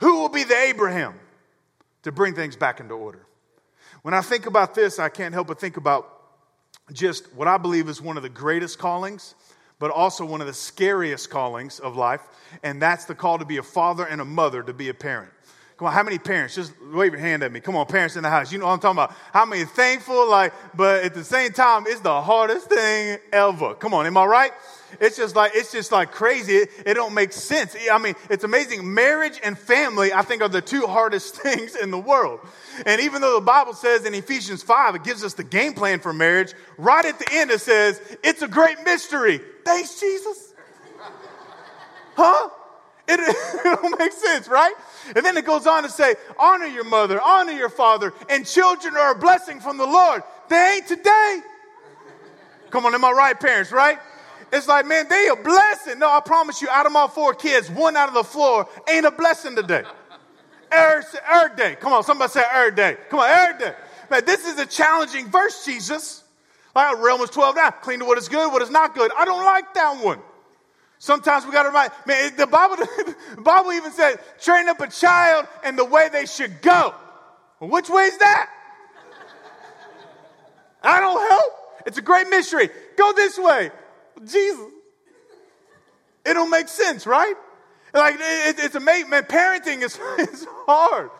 Who 0.00 0.16
will 0.16 0.28
be 0.28 0.42
the 0.44 0.56
Abraham 0.56 1.14
to 2.02 2.10
bring 2.10 2.34
things 2.34 2.56
back 2.56 2.80
into 2.80 2.94
order? 2.94 3.24
When 4.02 4.14
I 4.14 4.22
think 4.22 4.46
about 4.46 4.74
this, 4.74 4.98
I 4.98 5.08
can't 5.08 5.34
help 5.34 5.48
but 5.48 5.60
think 5.60 5.76
about 5.76 6.14
just 6.92 7.32
what 7.34 7.46
I 7.46 7.58
believe 7.58 7.88
is 7.88 8.00
one 8.00 8.16
of 8.16 8.22
the 8.22 8.28
greatest 8.28 8.78
callings 8.78 9.34
but 9.78 9.90
also 9.90 10.24
one 10.24 10.40
of 10.40 10.46
the 10.46 10.54
scariest 10.54 11.30
callings 11.30 11.78
of 11.78 11.96
life, 11.96 12.22
and 12.62 12.80
that's 12.82 13.04
the 13.04 13.14
call 13.14 13.38
to 13.38 13.44
be 13.44 13.58
a 13.58 13.62
father 13.62 14.04
and 14.04 14.20
a 14.20 14.24
mother, 14.24 14.62
to 14.62 14.72
be 14.72 14.88
a 14.88 14.94
parent. 14.94 15.30
Come 15.78 15.86
on, 15.86 15.94
how 15.94 16.02
many 16.02 16.18
parents? 16.18 16.56
Just 16.56 16.72
wave 16.92 17.12
your 17.12 17.20
hand 17.20 17.44
at 17.44 17.52
me. 17.52 17.60
Come 17.60 17.76
on, 17.76 17.86
parents 17.86 18.16
in 18.16 18.24
the 18.24 18.28
house. 18.28 18.50
You 18.50 18.58
know 18.58 18.66
what 18.66 18.72
I'm 18.72 18.80
talking 18.80 18.96
about. 18.98 19.14
How 19.32 19.44
many 19.44 19.64
thankful, 19.64 20.28
like, 20.28 20.52
but 20.74 21.04
at 21.04 21.14
the 21.14 21.22
same 21.22 21.52
time, 21.52 21.84
it's 21.86 22.00
the 22.00 22.20
hardest 22.20 22.68
thing 22.68 23.18
ever. 23.32 23.74
Come 23.76 23.94
on, 23.94 24.04
am 24.04 24.16
I 24.16 24.24
right? 24.24 24.50
It's 25.00 25.16
just 25.16 25.36
like, 25.36 25.52
it's 25.54 25.70
just 25.70 25.92
like 25.92 26.10
crazy. 26.10 26.54
It, 26.54 26.70
it 26.84 26.94
don't 26.94 27.14
make 27.14 27.32
sense. 27.32 27.76
I 27.92 27.98
mean, 27.98 28.16
it's 28.28 28.42
amazing. 28.42 28.92
Marriage 28.92 29.38
and 29.44 29.56
family, 29.56 30.12
I 30.12 30.22
think, 30.22 30.42
are 30.42 30.48
the 30.48 30.60
two 30.60 30.88
hardest 30.88 31.36
things 31.42 31.76
in 31.76 31.92
the 31.92 31.98
world. 31.98 32.40
And 32.84 33.00
even 33.00 33.20
though 33.20 33.38
the 33.38 33.46
Bible 33.46 33.74
says 33.74 34.04
in 34.04 34.14
Ephesians 34.14 34.64
5, 34.64 34.96
it 34.96 35.04
gives 35.04 35.22
us 35.22 35.34
the 35.34 35.44
game 35.44 35.74
plan 35.74 36.00
for 36.00 36.12
marriage, 36.12 36.54
right 36.76 37.04
at 37.04 37.20
the 37.20 37.28
end 37.30 37.52
it 37.52 37.60
says, 37.60 38.00
it's 38.24 38.42
a 38.42 38.48
great 38.48 38.78
mystery. 38.84 39.40
Thanks, 39.68 40.00
Jesus. 40.00 40.54
Huh? 42.16 42.48
It, 43.06 43.20
it 43.66 43.80
don't 43.82 43.98
make 43.98 44.12
sense, 44.12 44.48
right? 44.48 44.72
And 45.14 45.24
then 45.26 45.36
it 45.36 45.44
goes 45.44 45.66
on 45.66 45.82
to 45.82 45.90
say, 45.90 46.14
honor 46.38 46.64
your 46.64 46.84
mother, 46.84 47.20
honor 47.20 47.52
your 47.52 47.68
father, 47.68 48.14
and 48.30 48.46
children 48.46 48.96
are 48.96 49.12
a 49.12 49.18
blessing 49.18 49.60
from 49.60 49.76
the 49.76 49.84
Lord. 49.84 50.22
They 50.48 50.76
ain't 50.76 50.86
today. 50.86 51.40
Come 52.70 52.86
on, 52.86 52.94
am 52.94 53.04
I 53.04 53.10
right, 53.10 53.38
parents, 53.38 53.70
right? 53.70 53.98
It's 54.54 54.68
like, 54.68 54.86
man, 54.86 55.06
they 55.06 55.28
a 55.28 55.36
blessing. 55.36 55.98
No, 55.98 56.08
I 56.08 56.20
promise 56.20 56.62
you, 56.62 56.70
out 56.70 56.86
of 56.86 56.92
my 56.92 57.06
four 57.06 57.34
kids, 57.34 57.70
one 57.70 57.94
out 57.94 58.08
of 58.08 58.14
the 58.14 58.24
floor 58.24 58.66
ain't 58.90 59.04
a 59.04 59.10
blessing 59.10 59.54
today. 59.54 59.84
Every, 60.72 61.04
every 61.30 61.56
day. 61.56 61.76
Come 61.78 61.92
on, 61.92 62.04
somebody 62.04 62.30
say 62.30 62.42
every 62.50 62.74
day. 62.74 62.96
Come 63.10 63.20
on, 63.20 63.28
every 63.28 63.66
day. 63.66 63.74
Man, 64.10 64.24
this 64.24 64.46
is 64.46 64.58
a 64.58 64.64
challenging 64.64 65.28
verse, 65.28 65.66
Jesus. 65.66 66.24
Like 66.74 66.98
Romans 66.98 67.30
12 67.30 67.56
now, 67.56 67.70
clean 67.70 67.98
to 68.00 68.04
what 68.04 68.18
is 68.18 68.28
good, 68.28 68.52
what 68.52 68.62
is 68.62 68.70
not 68.70 68.94
good. 68.94 69.10
I 69.16 69.24
don't 69.24 69.44
like 69.44 69.74
that 69.74 70.04
one. 70.04 70.20
Sometimes 70.98 71.46
we 71.46 71.52
got 71.52 71.62
to 71.62 71.68
remind, 71.68 71.92
man, 72.06 72.34
the 72.36 72.46
Bible, 72.46 72.76
the 73.36 73.42
Bible 73.42 73.72
even 73.72 73.92
said, 73.92 74.18
train 74.40 74.68
up 74.68 74.80
a 74.80 74.88
child 74.88 75.46
in 75.64 75.76
the 75.76 75.84
way 75.84 76.08
they 76.12 76.26
should 76.26 76.60
go. 76.60 76.94
Well, 77.60 77.70
which 77.70 77.88
way 77.88 78.04
is 78.04 78.18
that? 78.18 78.50
I 80.82 81.00
don't 81.00 81.28
help. 81.28 81.52
It's 81.86 81.98
a 81.98 82.02
great 82.02 82.28
mystery. 82.28 82.68
Go 82.96 83.12
this 83.12 83.38
way. 83.38 83.70
Jesus. 84.24 84.66
It'll 86.24 86.46
make 86.46 86.68
sense, 86.68 87.06
right? 87.06 87.34
Like, 87.94 88.16
it, 88.16 88.58
it's 88.58 88.74
amazing, 88.74 89.10
man. 89.10 89.24
Parenting 89.24 89.82
is, 89.82 89.98
is 90.18 90.46
hard. 90.66 91.10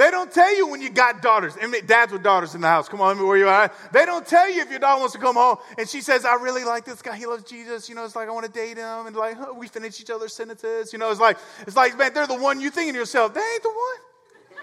They 0.00 0.10
don't 0.10 0.32
tell 0.32 0.56
you 0.56 0.66
when 0.66 0.80
you 0.80 0.88
got 0.88 1.20
daughters. 1.20 1.58
I 1.60 1.66
mean, 1.66 1.84
dads 1.84 2.10
with 2.10 2.22
daughters 2.22 2.54
in 2.54 2.62
the 2.62 2.68
house. 2.68 2.88
Come 2.88 3.02
on, 3.02 3.18
where 3.18 3.36
you 3.36 3.48
are. 3.48 3.70
They 3.92 4.06
don't 4.06 4.26
tell 4.26 4.50
you 4.50 4.62
if 4.62 4.70
your 4.70 4.78
daughter 4.78 4.98
wants 4.98 5.12
to 5.12 5.20
come 5.20 5.34
home 5.34 5.58
and 5.76 5.86
she 5.86 6.00
says, 6.00 6.24
I 6.24 6.36
really 6.36 6.64
like 6.64 6.86
this 6.86 7.02
guy. 7.02 7.14
He 7.16 7.26
loves 7.26 7.44
Jesus. 7.44 7.86
You 7.86 7.94
know, 7.94 8.06
it's 8.06 8.16
like, 8.16 8.26
I 8.26 8.32
want 8.32 8.46
to 8.46 8.50
date 8.50 8.78
him. 8.78 9.06
And 9.06 9.14
like, 9.14 9.36
huh, 9.36 9.52
we 9.54 9.68
finish 9.68 10.00
each 10.00 10.08
other's 10.08 10.32
sentences. 10.32 10.94
You 10.94 10.98
know, 10.98 11.10
it's 11.10 11.20
like, 11.20 11.36
it's 11.66 11.76
like, 11.76 11.98
man, 11.98 12.14
they're 12.14 12.26
the 12.26 12.40
one 12.40 12.62
you 12.62 12.70
thinking 12.70 12.94
yourself, 12.94 13.34
they 13.34 13.42
ain't 13.42 13.62
the 13.62 13.68
one. 13.68 14.62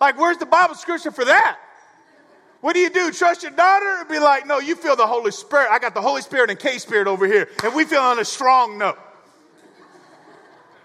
like, 0.00 0.18
where's 0.18 0.38
the 0.38 0.46
Bible 0.46 0.74
scripture 0.74 1.12
for 1.12 1.26
that? 1.26 1.60
What 2.62 2.72
do 2.72 2.80
you 2.80 2.90
do? 2.90 3.12
Trust 3.12 3.44
your 3.44 3.52
daughter 3.52 3.98
and 4.00 4.08
be 4.08 4.18
like, 4.18 4.44
no, 4.44 4.58
you 4.58 4.74
feel 4.74 4.96
the 4.96 5.06
Holy 5.06 5.30
Spirit. 5.30 5.68
I 5.70 5.78
got 5.78 5.94
the 5.94 6.02
Holy 6.02 6.22
Spirit 6.22 6.50
and 6.50 6.58
K 6.58 6.78
Spirit 6.78 7.06
over 7.06 7.28
here. 7.28 7.48
And 7.62 7.72
we 7.72 7.84
feel 7.84 8.00
on 8.00 8.18
a 8.18 8.24
strong 8.24 8.76
note. 8.76 8.98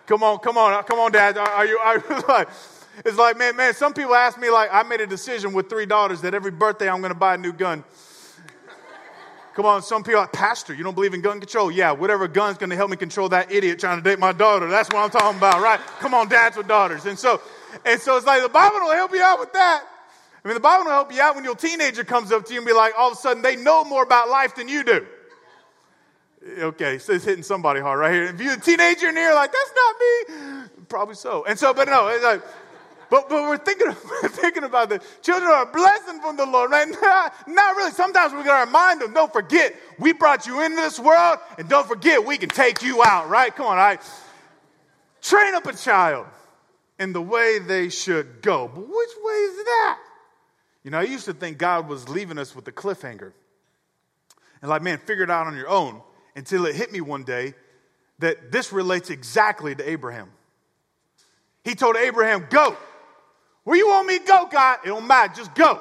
Come 0.06 0.22
on, 0.22 0.38
come 0.38 0.60
on, 0.60 0.84
come 0.84 1.00
on, 1.00 1.12
Dad. 1.12 1.40
Are, 1.40 1.50
are 1.50 1.66
you, 1.66 1.80
are 1.80 1.98
you 1.98 2.24
like, 2.28 2.50
it's 3.06 3.18
like, 3.18 3.38
man, 3.38 3.56
man, 3.56 3.74
some 3.74 3.94
people 3.94 4.16
ask 4.16 4.40
me, 4.40 4.50
like, 4.50 4.70
I 4.72 4.84
made 4.84 5.02
a 5.02 5.08
decision 5.08 5.54
with 5.54 5.70
three 5.70 5.86
daughters 5.86 6.22
that 6.22 6.34
every 6.34 6.52
birthday 6.52 6.90
I'm 6.90 7.00
going 7.00 7.14
to 7.14 7.20
buy 7.20 7.36
a 7.36 7.38
new 7.38 7.54
gun. 7.54 7.84
Come 9.56 9.66
on, 9.66 9.82
some 9.82 10.04
people 10.04 10.22
like, 10.22 10.32
Pastor, 10.32 10.74
you 10.74 10.84
don't 10.84 10.94
believe 10.94 11.14
in 11.14 11.22
gun 11.22 11.40
control? 11.40 11.70
Yeah, 11.70 11.92
whatever 11.92 12.28
gun's 12.30 12.58
going 12.58 12.70
to 12.70 12.78
help 12.78 12.92
me 12.92 12.98
control 12.98 13.28
that 13.30 13.52
idiot 13.52 13.80
trying 13.80 13.98
to 13.98 14.04
date 14.04 14.18
my 14.18 14.32
daughter. 14.32 14.70
That's 14.70 14.90
what 14.90 15.04
I'm 15.04 15.10
talking 15.10 15.38
about, 15.38 15.62
right? 15.62 15.80
Come 16.00 16.14
on, 16.14 16.30
dads 16.30 16.56
with 16.56 16.68
daughters. 16.68 17.06
And 17.06 17.20
so, 17.20 17.42
and 17.84 18.00
so 18.00 18.16
it's 18.16 18.26
like 18.26 18.42
the 18.42 18.48
Bible 18.48 18.80
will 18.80 18.94
help 18.94 19.12
you 19.12 19.22
out 19.22 19.40
with 19.40 19.52
that. 19.54 19.84
I 20.46 20.48
mean, 20.48 20.54
the 20.56 20.62
Bible 20.62 20.86
will 20.86 20.92
help 20.92 21.14
you 21.14 21.22
out 21.22 21.36
when 21.36 21.44
your 21.44 21.56
teenager 21.56 22.06
comes 22.06 22.32
up 22.32 22.46
to 22.46 22.54
you 22.54 22.60
and 22.60 22.68
be 22.68 22.74
like, 22.74 22.94
all 22.98 23.12
of 23.12 23.18
a 23.18 23.20
sudden, 23.20 23.44
they 23.44 23.58
know 23.58 23.84
more 23.84 24.04
about 24.04 24.30
life 24.30 24.56
than 24.56 24.70
you 24.70 24.84
do. 24.84 25.06
Okay, 26.60 26.98
so 26.98 27.12
it's 27.12 27.26
hitting 27.26 27.44
somebody 27.44 27.82
hard 27.82 28.00
right 28.00 28.14
here. 28.14 28.24
If 28.24 28.40
you're 28.40 28.54
a 28.54 28.60
teenager 28.60 29.10
in 29.10 29.18
here, 29.18 29.34
like, 29.34 29.52
that's 29.52 29.74
not 29.76 29.96
me, 30.00 30.84
probably 30.88 31.16
so. 31.16 31.44
And 31.44 31.60
so, 31.60 31.74
but 31.74 31.90
no, 31.90 32.08
it's 32.08 32.24
like, 32.24 32.42
but, 33.10 33.30
but 33.30 33.42
we're 33.44 33.58
thinking, 33.58 33.92
thinking 34.26 34.64
about 34.64 34.90
this. 34.90 35.04
children 35.22 35.52
are 35.52 35.64
a 35.64 35.72
blessing 35.72 36.22
from 36.22 36.38
the 36.38 36.46
Lord, 36.46 36.72
right? 36.72 36.88
Not, 37.02 37.48
not 37.48 37.76
really. 37.76 37.92
Sometimes 37.92 38.34
we 38.34 38.44
gotta 38.44 38.66
remind 38.66 39.02
them, 39.02 39.14
don't 39.14 39.32
forget, 39.34 39.76
we 39.98 40.14
brought 40.14 40.46
you 40.46 40.62
into 40.64 40.78
this 40.78 41.00
world, 41.00 41.40
and 41.58 41.68
don't 41.68 41.88
forget, 41.88 42.24
we 42.24 42.38
can 42.38 42.50
take 42.50 42.84
you 42.84 43.04
out, 43.04 43.30
right? 43.30 43.56
Come 43.56 43.66
on, 43.66 43.78
all 43.78 43.84
right? 43.84 44.02
Train 45.22 45.56
up 45.56 45.66
a 45.66 45.74
child 45.74 46.28
in 47.00 47.14
the 47.14 47.22
way 47.22 47.60
they 47.60 47.90
should 47.90 48.42
go. 48.42 48.68
But 48.68 48.82
which 48.82 49.10
way 49.24 49.34
is 49.34 49.56
that? 49.58 50.00
You 50.84 50.92
know, 50.92 51.00
I 51.00 51.04
used 51.04 51.26
to 51.26 51.34
think 51.34 51.58
God 51.58 51.88
was 51.88 52.08
leaving 52.10 52.38
us 52.38 52.56
with 52.56 52.68
a 52.68 52.72
cliffhanger. 52.72 53.32
And 54.62 54.70
like, 54.70 54.82
man, 54.82 54.98
figure 54.98 55.24
it 55.24 55.32
out 55.32 55.48
on 55.48 55.56
your 55.56 55.70
own 55.70 56.02
until 56.36 56.66
it 56.66 56.76
hit 56.76 56.92
me 56.92 57.02
one 57.02 57.24
day 57.24 57.54
that 58.20 58.52
this 58.52 58.72
relates 58.72 59.10
exactly 59.10 59.76
to 59.76 59.90
Abraham. 59.90 60.30
He 61.64 61.76
told 61.76 61.98
Abraham, 61.98 62.48
Go. 62.50 62.78
Where 63.70 63.78
you 63.78 63.88
want 63.88 64.08
me 64.08 64.18
to 64.18 64.26
go, 64.26 64.48
God? 64.52 64.80
It 64.84 64.88
don't 64.88 65.06
matter. 65.06 65.32
Just 65.36 65.54
go. 65.54 65.80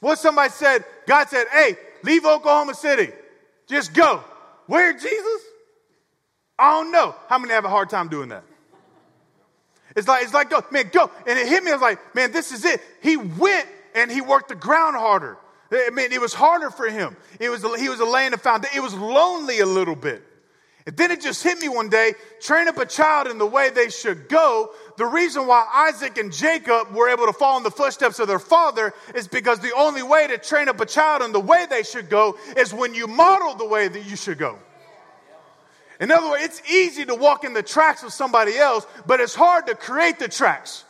What 0.00 0.18
somebody 0.18 0.50
said, 0.50 0.84
God 1.06 1.28
said, 1.28 1.46
Hey, 1.52 1.76
leave 2.02 2.26
Oklahoma 2.26 2.74
City. 2.74 3.12
Just 3.68 3.94
go. 3.94 4.24
Where, 4.66 4.92
Jesus? 4.92 5.42
I 6.58 6.72
don't 6.72 6.90
know. 6.90 7.14
How 7.28 7.38
many 7.38 7.54
have 7.54 7.64
a 7.64 7.68
hard 7.68 7.90
time 7.90 8.08
doing 8.08 8.30
that? 8.30 8.42
It's 9.94 10.08
like, 10.08 10.24
it's 10.24 10.34
like, 10.34 10.50
go, 10.50 10.64
man, 10.72 10.90
go. 10.92 11.12
And 11.28 11.38
it 11.38 11.46
hit 11.46 11.62
me. 11.62 11.70
I 11.70 11.74
was 11.74 11.80
like, 11.80 12.12
man, 12.12 12.32
this 12.32 12.50
is 12.50 12.64
it. 12.64 12.80
He 13.00 13.16
went 13.18 13.68
and 13.94 14.10
he 14.10 14.20
worked 14.20 14.48
the 14.48 14.56
ground 14.56 14.96
harder. 14.96 15.38
Eh, 15.70 15.76
I 15.86 15.90
mean, 15.90 16.10
it 16.10 16.20
was 16.20 16.34
harder 16.34 16.70
for 16.70 16.88
him. 16.88 17.16
It 17.38 17.50
was, 17.50 17.62
he 17.78 17.88
was 17.88 18.00
laying 18.00 18.32
the 18.32 18.36
foundation. 18.36 18.76
It 18.76 18.82
was 18.82 18.94
lonely 18.94 19.60
a 19.60 19.66
little 19.66 19.94
bit. 19.94 20.24
And 20.86 20.96
then 20.98 21.10
it 21.10 21.22
just 21.22 21.42
hit 21.42 21.58
me 21.60 21.68
one 21.68 21.88
day 21.88 22.14
train 22.40 22.68
up 22.68 22.76
a 22.76 22.84
child 22.84 23.26
in 23.26 23.38
the 23.38 23.46
way 23.46 23.70
they 23.70 23.88
should 23.88 24.28
go. 24.28 24.70
The 24.98 25.06
reason 25.06 25.46
why 25.46 25.66
Isaac 25.72 26.18
and 26.18 26.30
Jacob 26.30 26.94
were 26.94 27.08
able 27.08 27.26
to 27.26 27.32
follow 27.32 27.56
in 27.56 27.62
the 27.62 27.70
footsteps 27.70 28.18
of 28.18 28.28
their 28.28 28.38
father 28.38 28.92
is 29.14 29.26
because 29.26 29.60
the 29.60 29.72
only 29.74 30.02
way 30.02 30.26
to 30.26 30.36
train 30.36 30.68
up 30.68 30.80
a 30.80 30.86
child 30.86 31.22
in 31.22 31.32
the 31.32 31.40
way 31.40 31.66
they 31.68 31.82
should 31.82 32.10
go 32.10 32.36
is 32.56 32.74
when 32.74 32.94
you 32.94 33.06
model 33.06 33.54
the 33.54 33.66
way 33.66 33.88
that 33.88 34.04
you 34.04 34.16
should 34.16 34.38
go. 34.38 34.58
In 36.00 36.10
other 36.10 36.28
words, 36.28 36.44
it's 36.44 36.70
easy 36.70 37.06
to 37.06 37.14
walk 37.14 37.44
in 37.44 37.54
the 37.54 37.62
tracks 37.62 38.02
of 38.02 38.12
somebody 38.12 38.58
else, 38.58 38.86
but 39.06 39.20
it's 39.20 39.34
hard 39.34 39.66
to 39.68 39.74
create 39.74 40.18
the 40.18 40.28
tracks. 40.28 40.83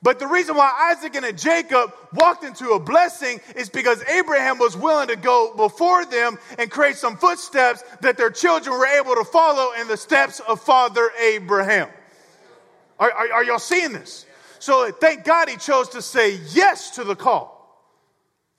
But 0.00 0.20
the 0.20 0.28
reason 0.28 0.56
why 0.56 0.92
Isaac 0.94 1.16
and 1.16 1.36
Jacob 1.36 1.92
walked 2.12 2.44
into 2.44 2.70
a 2.70 2.78
blessing 2.80 3.40
is 3.56 3.68
because 3.68 4.02
Abraham 4.04 4.58
was 4.58 4.76
willing 4.76 5.08
to 5.08 5.16
go 5.16 5.52
before 5.56 6.04
them 6.04 6.38
and 6.56 6.70
create 6.70 6.96
some 6.96 7.16
footsteps 7.16 7.82
that 8.00 8.16
their 8.16 8.30
children 8.30 8.78
were 8.78 8.86
able 8.86 9.16
to 9.16 9.24
follow 9.24 9.72
in 9.80 9.88
the 9.88 9.96
steps 9.96 10.38
of 10.40 10.60
Father 10.60 11.10
Abraham. 11.20 11.88
Are, 13.00 13.10
are, 13.10 13.32
are 13.32 13.44
y'all 13.44 13.58
seeing 13.58 13.92
this? 13.92 14.24
So 14.60 14.90
thank 14.92 15.24
God 15.24 15.48
he 15.48 15.56
chose 15.56 15.88
to 15.90 16.02
say 16.02 16.38
yes 16.52 16.90
to 16.92 17.04
the 17.04 17.16
call. 17.16 17.58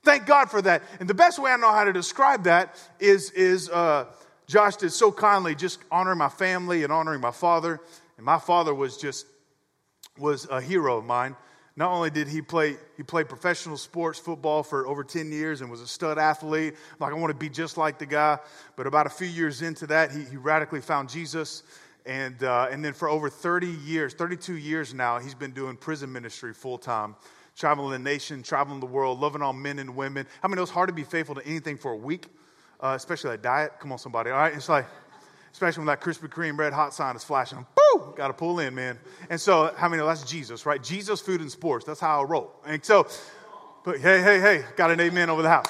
Thank 0.03 0.25
God 0.25 0.49
for 0.49 0.61
that. 0.61 0.81
And 0.99 1.09
the 1.09 1.13
best 1.13 1.39
way 1.39 1.51
I 1.51 1.57
know 1.57 1.71
how 1.71 1.83
to 1.85 1.93
describe 1.93 2.43
that 2.45 2.75
is, 2.99 3.31
is 3.31 3.69
uh, 3.69 4.05
Josh 4.47 4.77
did 4.77 4.91
so 4.91 5.11
kindly 5.11 5.55
just 5.55 5.79
honoring 5.91 6.17
my 6.17 6.29
family 6.29 6.83
and 6.83 6.91
honoring 6.91 7.21
my 7.21 7.31
father. 7.31 7.79
And 8.17 8.25
my 8.25 8.39
father 8.39 8.73
was 8.73 8.97
just 8.97 9.25
was 10.19 10.47
a 10.49 10.61
hero 10.61 10.97
of 10.97 11.05
mine. 11.05 11.35
Not 11.75 11.91
only 11.91 12.09
did 12.09 12.27
he 12.27 12.41
play, 12.41 12.75
he 12.97 13.03
played 13.03 13.29
professional 13.29 13.77
sports 13.77 14.19
football 14.19 14.63
for 14.63 14.85
over 14.85 15.01
10 15.03 15.31
years 15.31 15.61
and 15.61 15.71
was 15.71 15.79
a 15.79 15.87
stud 15.87 16.17
athlete. 16.17 16.75
Like, 16.99 17.13
I 17.13 17.15
want 17.15 17.31
to 17.31 17.37
be 17.37 17.47
just 17.49 17.77
like 17.77 17.97
the 17.99 18.05
guy. 18.05 18.37
But 18.75 18.85
about 18.85 19.05
a 19.05 19.09
few 19.09 19.27
years 19.27 19.61
into 19.61 19.87
that, 19.87 20.11
he, 20.11 20.25
he 20.25 20.35
radically 20.35 20.81
found 20.81 21.07
Jesus. 21.07 21.63
And, 22.05 22.43
uh, 22.43 22.67
and 22.69 22.83
then 22.83 22.91
for 22.91 23.07
over 23.07 23.29
30 23.29 23.67
years, 23.67 24.13
32 24.13 24.55
years 24.55 24.93
now, 24.93 25.19
he's 25.19 25.35
been 25.35 25.51
doing 25.51 25.77
prison 25.77 26.11
ministry 26.11 26.53
full 26.53 26.77
time, 26.77 27.15
traveling 27.55 27.91
the 27.91 27.99
nation, 27.99 28.43
traveling 28.43 28.81
the 28.81 28.85
world, 28.85 29.21
loving 29.21 29.41
on 29.41 29.61
men 29.61 29.79
and 29.79 29.95
women. 29.95 30.25
I 30.43 30.49
mean, 30.49 30.57
it 30.57 30.61
was 30.61 30.69
hard 30.69 30.89
to 30.89 30.93
be 30.93 31.03
faithful 31.03 31.35
to 31.35 31.45
anything 31.45 31.77
for 31.77 31.91
a 31.91 31.97
week, 31.97 32.27
uh, 32.81 32.93
especially 32.95 33.31
that 33.31 33.41
diet. 33.41 33.73
Come 33.79 33.93
on, 33.93 33.99
somebody. 33.99 34.31
All 34.31 34.37
right. 34.37 34.53
It's 34.53 34.67
like, 34.67 34.85
especially 35.51 35.81
when 35.81 35.87
that 35.87 36.01
Krispy 36.01 36.27
Kreme 36.29 36.57
red 36.57 36.73
hot 36.73 36.93
sign 36.93 37.15
is 37.15 37.23
flashing. 37.23 37.65
Boo! 37.75 38.13
Got 38.15 38.27
to 38.27 38.33
pull 38.33 38.59
in, 38.59 38.75
man. 38.75 38.99
And 39.29 39.39
so, 39.39 39.73
how 39.75 39.89
many 39.89 40.03
that's 40.03 40.23
Jesus, 40.23 40.65
right? 40.65 40.81
Jesus, 40.81 41.21
food, 41.21 41.41
and 41.41 41.51
sports. 41.51 41.85
That's 41.85 41.99
how 41.99 42.21
I 42.21 42.23
roll. 42.23 42.51
And 42.65 42.83
so, 42.83 43.07
but 43.83 43.97
hey, 43.99 44.21
hey, 44.21 44.39
hey, 44.39 44.63
got 44.75 44.91
an 44.91 44.99
amen 44.99 45.29
over 45.29 45.41
the 45.41 45.49
house. 45.49 45.67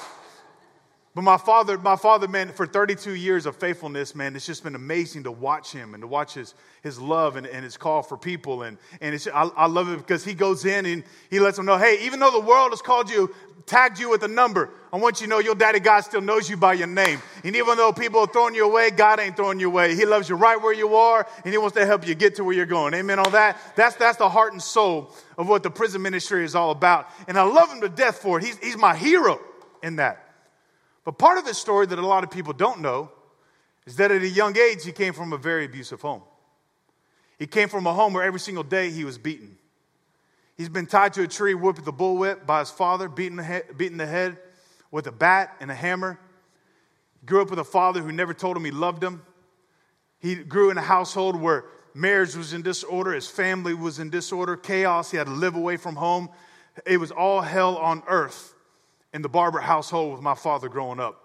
But 1.12 1.22
my 1.22 1.38
father, 1.38 1.76
my 1.76 1.96
father, 1.96 2.28
man, 2.28 2.52
for 2.52 2.66
32 2.66 3.16
years 3.16 3.44
of 3.44 3.56
faithfulness, 3.56 4.14
man, 4.14 4.36
it's 4.36 4.46
just 4.46 4.62
been 4.62 4.76
amazing 4.76 5.24
to 5.24 5.32
watch 5.32 5.72
him 5.72 5.94
and 5.94 6.02
to 6.02 6.06
watch 6.06 6.34
his, 6.34 6.54
his 6.82 7.00
love 7.00 7.34
and, 7.34 7.48
and 7.48 7.64
his 7.64 7.76
call 7.76 8.02
for 8.02 8.16
people. 8.16 8.62
And, 8.62 8.78
and 9.00 9.28
I, 9.34 9.50
I 9.56 9.66
love 9.66 9.88
it 9.90 9.96
because 9.98 10.24
he 10.24 10.34
goes 10.34 10.64
in 10.64 10.86
and 10.86 11.02
he 11.28 11.40
lets 11.40 11.56
them 11.56 11.66
know, 11.66 11.78
hey, 11.78 11.98
even 12.02 12.20
though 12.20 12.30
the 12.30 12.40
world 12.40 12.70
has 12.70 12.80
called 12.80 13.10
you 13.10 13.34
tagged 13.70 14.00
you 14.00 14.10
with 14.10 14.24
a 14.24 14.28
number. 14.28 14.68
I 14.92 14.96
want 14.96 15.20
you 15.20 15.28
to 15.28 15.30
know 15.30 15.38
your 15.38 15.54
daddy 15.54 15.78
God 15.78 16.00
still 16.00 16.20
knows 16.20 16.50
you 16.50 16.56
by 16.56 16.72
your 16.72 16.88
name. 16.88 17.22
And 17.44 17.54
even 17.54 17.76
though 17.76 17.92
people 17.92 18.18
are 18.20 18.26
throwing 18.26 18.56
you 18.56 18.66
away, 18.66 18.90
God 18.90 19.20
ain't 19.20 19.36
throwing 19.36 19.60
you 19.60 19.68
away. 19.68 19.94
He 19.94 20.04
loves 20.04 20.28
you 20.28 20.34
right 20.34 20.60
where 20.60 20.74
you 20.74 20.96
are, 20.96 21.26
and 21.44 21.54
He 21.54 21.58
wants 21.58 21.76
to 21.76 21.86
help 21.86 22.06
you 22.06 22.16
get 22.16 22.34
to 22.34 22.44
where 22.44 22.54
you're 22.54 22.66
going. 22.66 22.92
Amen 22.94 23.20
on 23.20 23.30
that? 23.30 23.56
That's, 23.76 23.94
that's 23.94 24.18
the 24.18 24.28
heart 24.28 24.52
and 24.52 24.60
soul 24.60 25.14
of 25.38 25.48
what 25.48 25.62
the 25.62 25.70
prison 25.70 26.02
ministry 26.02 26.44
is 26.44 26.56
all 26.56 26.72
about. 26.72 27.08
And 27.28 27.38
I 27.38 27.42
love 27.42 27.70
him 27.72 27.80
to 27.82 27.88
death 27.88 28.18
for 28.18 28.38
it. 28.38 28.44
He's, 28.44 28.58
he's 28.58 28.76
my 28.76 28.96
hero 28.96 29.40
in 29.84 29.96
that. 29.96 30.26
But 31.04 31.12
part 31.12 31.38
of 31.38 31.46
the 31.46 31.54
story 31.54 31.86
that 31.86 31.98
a 31.98 32.06
lot 32.06 32.24
of 32.24 32.30
people 32.32 32.52
don't 32.52 32.80
know 32.80 33.10
is 33.86 33.96
that 33.96 34.10
at 34.10 34.22
a 34.22 34.28
young 34.28 34.58
age, 34.58 34.84
he 34.84 34.92
came 34.92 35.14
from 35.14 35.32
a 35.32 35.38
very 35.38 35.64
abusive 35.64 36.00
home. 36.00 36.22
He 37.38 37.46
came 37.46 37.68
from 37.68 37.86
a 37.86 37.94
home 37.94 38.12
where 38.12 38.24
every 38.24 38.40
single 38.40 38.64
day 38.64 38.90
he 38.90 39.04
was 39.04 39.16
beaten. 39.16 39.56
He's 40.60 40.68
been 40.68 40.84
tied 40.84 41.14
to 41.14 41.22
a 41.22 41.26
tree, 41.26 41.54
whipped 41.54 41.78
with 41.78 41.88
a 41.88 41.92
bullwhip 41.92 42.44
by 42.44 42.58
his 42.58 42.70
father, 42.70 43.08
beaten 43.08 43.38
the, 43.38 43.42
head, 43.42 43.78
beaten 43.78 43.96
the 43.96 44.04
head 44.04 44.36
with 44.90 45.06
a 45.06 45.10
bat 45.10 45.56
and 45.58 45.70
a 45.70 45.74
hammer. 45.74 46.20
Grew 47.24 47.40
up 47.40 47.48
with 47.48 47.58
a 47.58 47.64
father 47.64 48.02
who 48.02 48.12
never 48.12 48.34
told 48.34 48.58
him 48.58 48.66
he 48.66 48.70
loved 48.70 49.02
him. 49.02 49.22
He 50.18 50.34
grew 50.34 50.68
in 50.68 50.76
a 50.76 50.82
household 50.82 51.40
where 51.40 51.64
marriage 51.94 52.36
was 52.36 52.52
in 52.52 52.60
disorder, 52.60 53.14
his 53.14 53.26
family 53.26 53.72
was 53.72 53.98
in 53.98 54.10
disorder, 54.10 54.54
chaos. 54.54 55.10
He 55.10 55.16
had 55.16 55.28
to 55.28 55.32
live 55.32 55.56
away 55.56 55.78
from 55.78 55.96
home. 55.96 56.28
It 56.84 56.98
was 56.98 57.10
all 57.10 57.40
hell 57.40 57.78
on 57.78 58.02
earth 58.06 58.52
in 59.14 59.22
the 59.22 59.30
Barber 59.30 59.60
household 59.60 60.12
with 60.12 60.20
my 60.20 60.34
father 60.34 60.68
growing 60.68 61.00
up. 61.00 61.24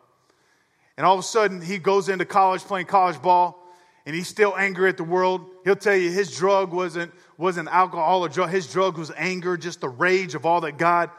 And 0.96 1.06
all 1.06 1.16
of 1.16 1.20
a 1.20 1.24
sudden, 1.24 1.62
he 1.62 1.78
goes 1.78 2.08
into 2.08 2.24
college 2.24 2.62
playing 2.62 2.86
college 2.86 3.22
ball 3.22 3.62
and 4.06 4.16
he's 4.16 4.30
still 4.30 4.56
angry 4.56 4.88
at 4.88 4.96
the 4.96 5.04
world. 5.04 5.46
He'll 5.66 5.76
tell 5.76 5.98
you 5.98 6.10
his 6.10 6.34
drug 6.38 6.72
wasn't, 6.72 7.12
wasn't 7.38 7.70
alcohol 7.70 8.26
or 8.26 8.30
drug. 8.30 8.50
His 8.50 8.72
drug 8.72 8.98
was 8.98 9.12
anger, 9.16 9.58
just 9.58 9.82
the 9.82 9.90
rage 9.90 10.36
of 10.36 10.46
all 10.46 10.62
that 10.62 10.78
God 10.78 11.10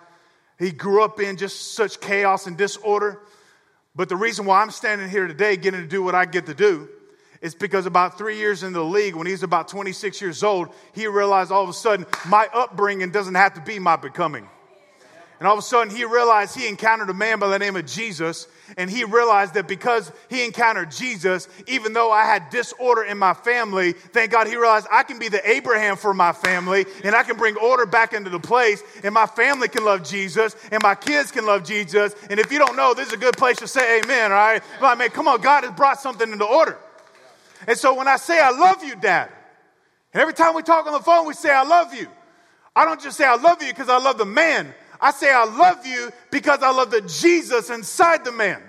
He 0.58 0.70
grew 0.70 1.02
up 1.02 1.20
in 1.20 1.36
just 1.36 1.74
such 1.74 2.00
chaos 2.00 2.46
and 2.46 2.56
disorder. 2.56 3.20
But 3.94 4.08
the 4.08 4.16
reason 4.16 4.44
why 4.44 4.62
I'm 4.62 4.70
standing 4.70 5.08
here 5.08 5.26
today 5.26 5.56
getting 5.56 5.80
to 5.80 5.86
do 5.86 6.02
what 6.02 6.14
I 6.14 6.24
get 6.26 6.46
to 6.46 6.54
do 6.54 6.88
is 7.40 7.54
because 7.54 7.86
about 7.86 8.18
three 8.18 8.38
years 8.38 8.62
into 8.62 8.78
the 8.78 8.84
league, 8.84 9.14
when 9.14 9.26
he's 9.26 9.42
about 9.42 9.68
26 9.68 10.20
years 10.20 10.42
old, 10.42 10.68
he 10.94 11.06
realized 11.06 11.52
all 11.52 11.62
of 11.62 11.68
a 11.68 11.74
sudden 11.74 12.06
my 12.26 12.48
upbringing 12.52 13.10
doesn't 13.10 13.34
have 13.34 13.54
to 13.54 13.60
be 13.60 13.78
my 13.78 13.96
becoming. 13.96 14.48
And 15.38 15.46
all 15.46 15.52
of 15.52 15.58
a 15.58 15.62
sudden, 15.62 15.94
he 15.94 16.04
realized 16.04 16.56
he 16.56 16.66
encountered 16.66 17.10
a 17.10 17.14
man 17.14 17.38
by 17.38 17.48
the 17.48 17.58
name 17.58 17.76
of 17.76 17.84
Jesus. 17.84 18.48
And 18.78 18.90
he 18.90 19.04
realized 19.04 19.54
that 19.54 19.68
because 19.68 20.10
he 20.30 20.44
encountered 20.44 20.90
Jesus, 20.90 21.46
even 21.66 21.92
though 21.92 22.10
I 22.10 22.24
had 22.24 22.48
disorder 22.50 23.04
in 23.04 23.18
my 23.18 23.34
family, 23.34 23.92
thank 23.92 24.32
God 24.32 24.46
he 24.46 24.56
realized 24.56 24.86
I 24.90 25.02
can 25.02 25.18
be 25.18 25.28
the 25.28 25.48
Abraham 25.48 25.96
for 25.96 26.14
my 26.14 26.32
family 26.32 26.86
and 27.04 27.14
I 27.14 27.22
can 27.22 27.36
bring 27.36 27.56
order 27.56 27.84
back 27.84 28.14
into 28.14 28.30
the 28.30 28.40
place. 28.40 28.82
And 29.04 29.12
my 29.12 29.26
family 29.26 29.68
can 29.68 29.84
love 29.84 30.02
Jesus 30.08 30.56
and 30.72 30.82
my 30.82 30.94
kids 30.94 31.30
can 31.30 31.44
love 31.44 31.64
Jesus. 31.64 32.14
And 32.30 32.40
if 32.40 32.50
you 32.50 32.58
don't 32.58 32.76
know, 32.76 32.94
this 32.94 33.08
is 33.08 33.12
a 33.12 33.18
good 33.18 33.36
place 33.36 33.58
to 33.58 33.68
say 33.68 34.00
amen, 34.00 34.32
all 34.32 34.38
right? 34.38 34.62
I 34.80 34.94
mean, 34.94 35.10
come 35.10 35.28
on, 35.28 35.42
God 35.42 35.64
has 35.64 35.72
brought 35.74 36.00
something 36.00 36.32
into 36.32 36.46
order. 36.46 36.78
And 37.66 37.76
so 37.76 37.94
when 37.94 38.08
I 38.08 38.16
say 38.16 38.40
I 38.40 38.50
love 38.50 38.82
you, 38.82 38.96
Dad, 38.96 39.30
and 40.12 40.20
every 40.22 40.34
time 40.34 40.54
we 40.54 40.62
talk 40.62 40.86
on 40.86 40.92
the 40.92 41.00
phone, 41.00 41.26
we 41.26 41.34
say 41.34 41.50
I 41.50 41.62
love 41.62 41.92
you. 41.92 42.08
I 42.74 42.84
don't 42.84 43.00
just 43.00 43.16
say 43.16 43.24
I 43.24 43.36
love 43.36 43.62
you 43.62 43.68
because 43.68 43.88
I 43.88 43.98
love 43.98 44.18
the 44.18 44.26
man. 44.26 44.74
I 45.00 45.10
say 45.12 45.32
I 45.32 45.44
love 45.44 45.86
you 45.86 46.10
because 46.30 46.62
I 46.62 46.70
love 46.70 46.90
the 46.90 47.02
Jesus 47.02 47.70
inside 47.70 48.24
the 48.24 48.32
man. 48.32 48.62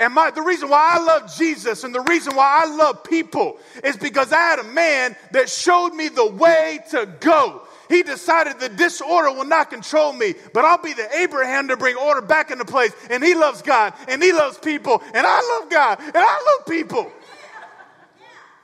And 0.00 0.12
my, 0.12 0.30
the 0.30 0.42
reason 0.42 0.68
why 0.68 0.96
I 0.98 1.02
love 1.02 1.32
Jesus 1.36 1.84
and 1.84 1.94
the 1.94 2.00
reason 2.00 2.34
why 2.34 2.64
I 2.64 2.74
love 2.76 3.04
people 3.04 3.58
is 3.84 3.96
because 3.96 4.32
I 4.32 4.40
had 4.40 4.58
a 4.58 4.64
man 4.64 5.16
that 5.30 5.48
showed 5.48 5.90
me 5.90 6.08
the 6.08 6.26
way 6.26 6.80
to 6.90 7.06
go. 7.20 7.62
He 7.88 8.02
decided 8.02 8.58
the 8.58 8.68
disorder 8.68 9.30
will 9.32 9.44
not 9.44 9.70
control 9.70 10.12
me, 10.12 10.34
but 10.52 10.64
I'll 10.64 10.82
be 10.82 10.92
the 10.92 11.08
Abraham 11.18 11.68
to 11.68 11.76
bring 11.76 11.96
order 11.96 12.20
back 12.20 12.50
into 12.50 12.64
place. 12.64 12.92
And 13.10 13.22
he 13.22 13.34
loves 13.34 13.62
God 13.62 13.94
and 14.08 14.20
he 14.22 14.32
loves 14.32 14.58
people 14.58 15.02
and 15.14 15.26
I 15.26 15.60
love 15.60 15.70
God 15.70 16.00
and 16.00 16.16
I 16.16 16.56
love 16.56 16.66
people. 16.66 17.10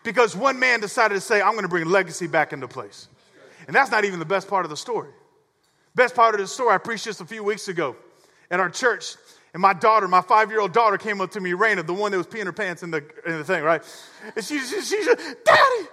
Because 0.02 0.34
one 0.34 0.58
man 0.58 0.80
decided 0.80 1.14
to 1.14 1.20
say, 1.20 1.40
I'm 1.40 1.52
going 1.52 1.62
to 1.62 1.68
bring 1.68 1.86
legacy 1.86 2.26
back 2.26 2.52
into 2.52 2.66
place. 2.66 3.06
And 3.68 3.76
that's 3.76 3.92
not 3.92 4.04
even 4.04 4.18
the 4.18 4.24
best 4.24 4.48
part 4.48 4.66
of 4.66 4.70
the 4.70 4.76
story. 4.76 5.10
Best 5.94 6.14
part 6.14 6.34
of 6.34 6.40
the 6.40 6.46
story, 6.46 6.74
I 6.74 6.78
preached 6.78 7.04
just 7.04 7.20
a 7.20 7.26
few 7.26 7.44
weeks 7.44 7.68
ago 7.68 7.96
at 8.50 8.60
our 8.60 8.70
church. 8.70 9.16
And 9.52 9.60
my 9.60 9.74
daughter, 9.74 10.08
my 10.08 10.22
five 10.22 10.50
year 10.50 10.60
old 10.60 10.72
daughter, 10.72 10.96
came 10.96 11.20
up 11.20 11.32
to 11.32 11.40
me, 11.40 11.52
Raina, 11.52 11.86
the 11.86 11.92
one 11.92 12.12
that 12.12 12.18
was 12.18 12.26
peeing 12.26 12.44
her 12.44 12.52
pants 12.52 12.82
in 12.82 12.90
the, 12.90 13.04
in 13.26 13.38
the 13.38 13.44
thing, 13.44 13.62
right? 13.62 13.82
And 14.34 14.44
she, 14.44 14.58
she, 14.60 14.80
she 14.80 15.02
said, 15.02 15.18
Daddy, 15.18 15.88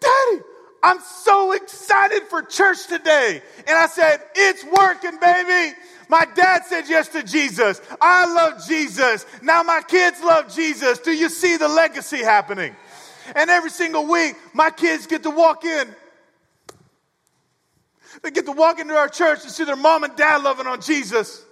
Daddy, 0.00 0.42
I'm 0.82 0.98
so 1.00 1.52
excited 1.52 2.24
for 2.24 2.42
church 2.42 2.86
today. 2.88 3.42
And 3.58 3.78
I 3.78 3.86
said, 3.86 4.22
It's 4.34 4.64
working, 4.64 5.18
baby. 5.20 5.76
My 6.08 6.24
dad 6.34 6.64
said 6.64 6.84
yes 6.88 7.08
to 7.08 7.22
Jesus. 7.22 7.80
I 8.00 8.32
love 8.32 8.64
Jesus. 8.66 9.26
Now 9.42 9.62
my 9.62 9.82
kids 9.86 10.20
love 10.22 10.52
Jesus. 10.54 10.98
Do 10.98 11.12
you 11.12 11.28
see 11.28 11.56
the 11.56 11.68
legacy 11.68 12.18
happening? 12.18 12.74
And 13.34 13.50
every 13.50 13.70
single 13.70 14.06
week, 14.06 14.36
my 14.52 14.70
kids 14.70 15.06
get 15.06 15.24
to 15.24 15.30
walk 15.30 15.64
in. 15.64 15.88
They 18.26 18.32
get 18.32 18.46
to 18.46 18.52
walk 18.52 18.80
into 18.80 18.96
our 18.96 19.08
church 19.08 19.44
and 19.44 19.52
see 19.52 19.62
their 19.62 19.76
mom 19.76 20.02
and 20.02 20.16
dad 20.16 20.42
loving 20.42 20.66
on 20.66 20.80
Jesus. 20.80 21.44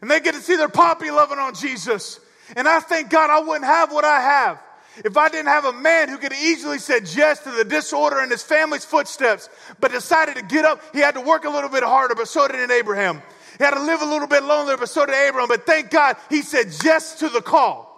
And 0.00 0.08
they 0.08 0.20
get 0.20 0.36
to 0.36 0.40
see 0.40 0.54
their 0.54 0.68
poppy 0.68 1.10
loving 1.10 1.40
on 1.40 1.56
Jesus. 1.56 2.20
And 2.54 2.68
I 2.68 2.78
thank 2.78 3.10
God 3.10 3.30
I 3.30 3.40
wouldn't 3.40 3.64
have 3.64 3.90
what 3.90 4.04
I 4.04 4.20
have 4.20 4.62
if 5.04 5.16
I 5.16 5.28
didn't 5.28 5.48
have 5.48 5.64
a 5.64 5.72
man 5.72 6.08
who 6.08 6.18
could 6.18 6.32
easily 6.32 6.78
said 6.78 7.12
yes 7.12 7.40
to 7.40 7.50
the 7.50 7.64
disorder 7.64 8.20
in 8.20 8.30
his 8.30 8.44
family's 8.44 8.84
footsteps, 8.84 9.48
but 9.80 9.90
decided 9.90 10.36
to 10.36 10.42
get 10.42 10.64
up. 10.64 10.80
He 10.92 11.00
had 11.00 11.14
to 11.14 11.20
work 11.20 11.44
a 11.44 11.50
little 11.50 11.68
bit 11.68 11.82
harder, 11.82 12.14
but 12.14 12.28
so 12.28 12.46
did 12.46 12.70
Abraham. 12.70 13.20
He 13.58 13.64
had 13.64 13.74
to 13.74 13.82
live 13.82 14.00
a 14.00 14.06
little 14.06 14.28
bit 14.28 14.44
lonelier, 14.44 14.76
but 14.76 14.88
so 14.88 15.06
did 15.06 15.16
Abraham. 15.16 15.48
But 15.48 15.66
thank 15.66 15.90
God 15.90 16.16
he 16.28 16.42
said 16.42 16.72
yes 16.84 17.18
to 17.18 17.28
the 17.28 17.42
call. 17.42 17.89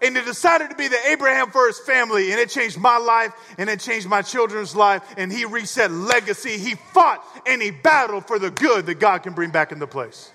And 0.00 0.16
he 0.16 0.24
decided 0.24 0.70
to 0.70 0.76
be 0.76 0.88
the 0.88 0.98
Abraham 1.08 1.50
for 1.50 1.66
his 1.66 1.78
family. 1.78 2.30
And 2.32 2.40
it 2.40 2.48
changed 2.48 2.78
my 2.78 2.96
life 2.96 3.32
and 3.58 3.68
it 3.68 3.80
changed 3.80 4.08
my 4.08 4.22
children's 4.22 4.74
life. 4.74 5.02
And 5.16 5.30
he 5.30 5.44
reset 5.44 5.90
legacy. 5.90 6.56
He 6.58 6.74
fought 6.74 7.24
and 7.46 7.60
he 7.60 7.70
battled 7.70 8.26
for 8.26 8.38
the 8.38 8.50
good 8.50 8.86
that 8.86 9.00
God 9.00 9.22
can 9.22 9.34
bring 9.34 9.50
back 9.50 9.72
into 9.72 9.86
place. 9.86 10.32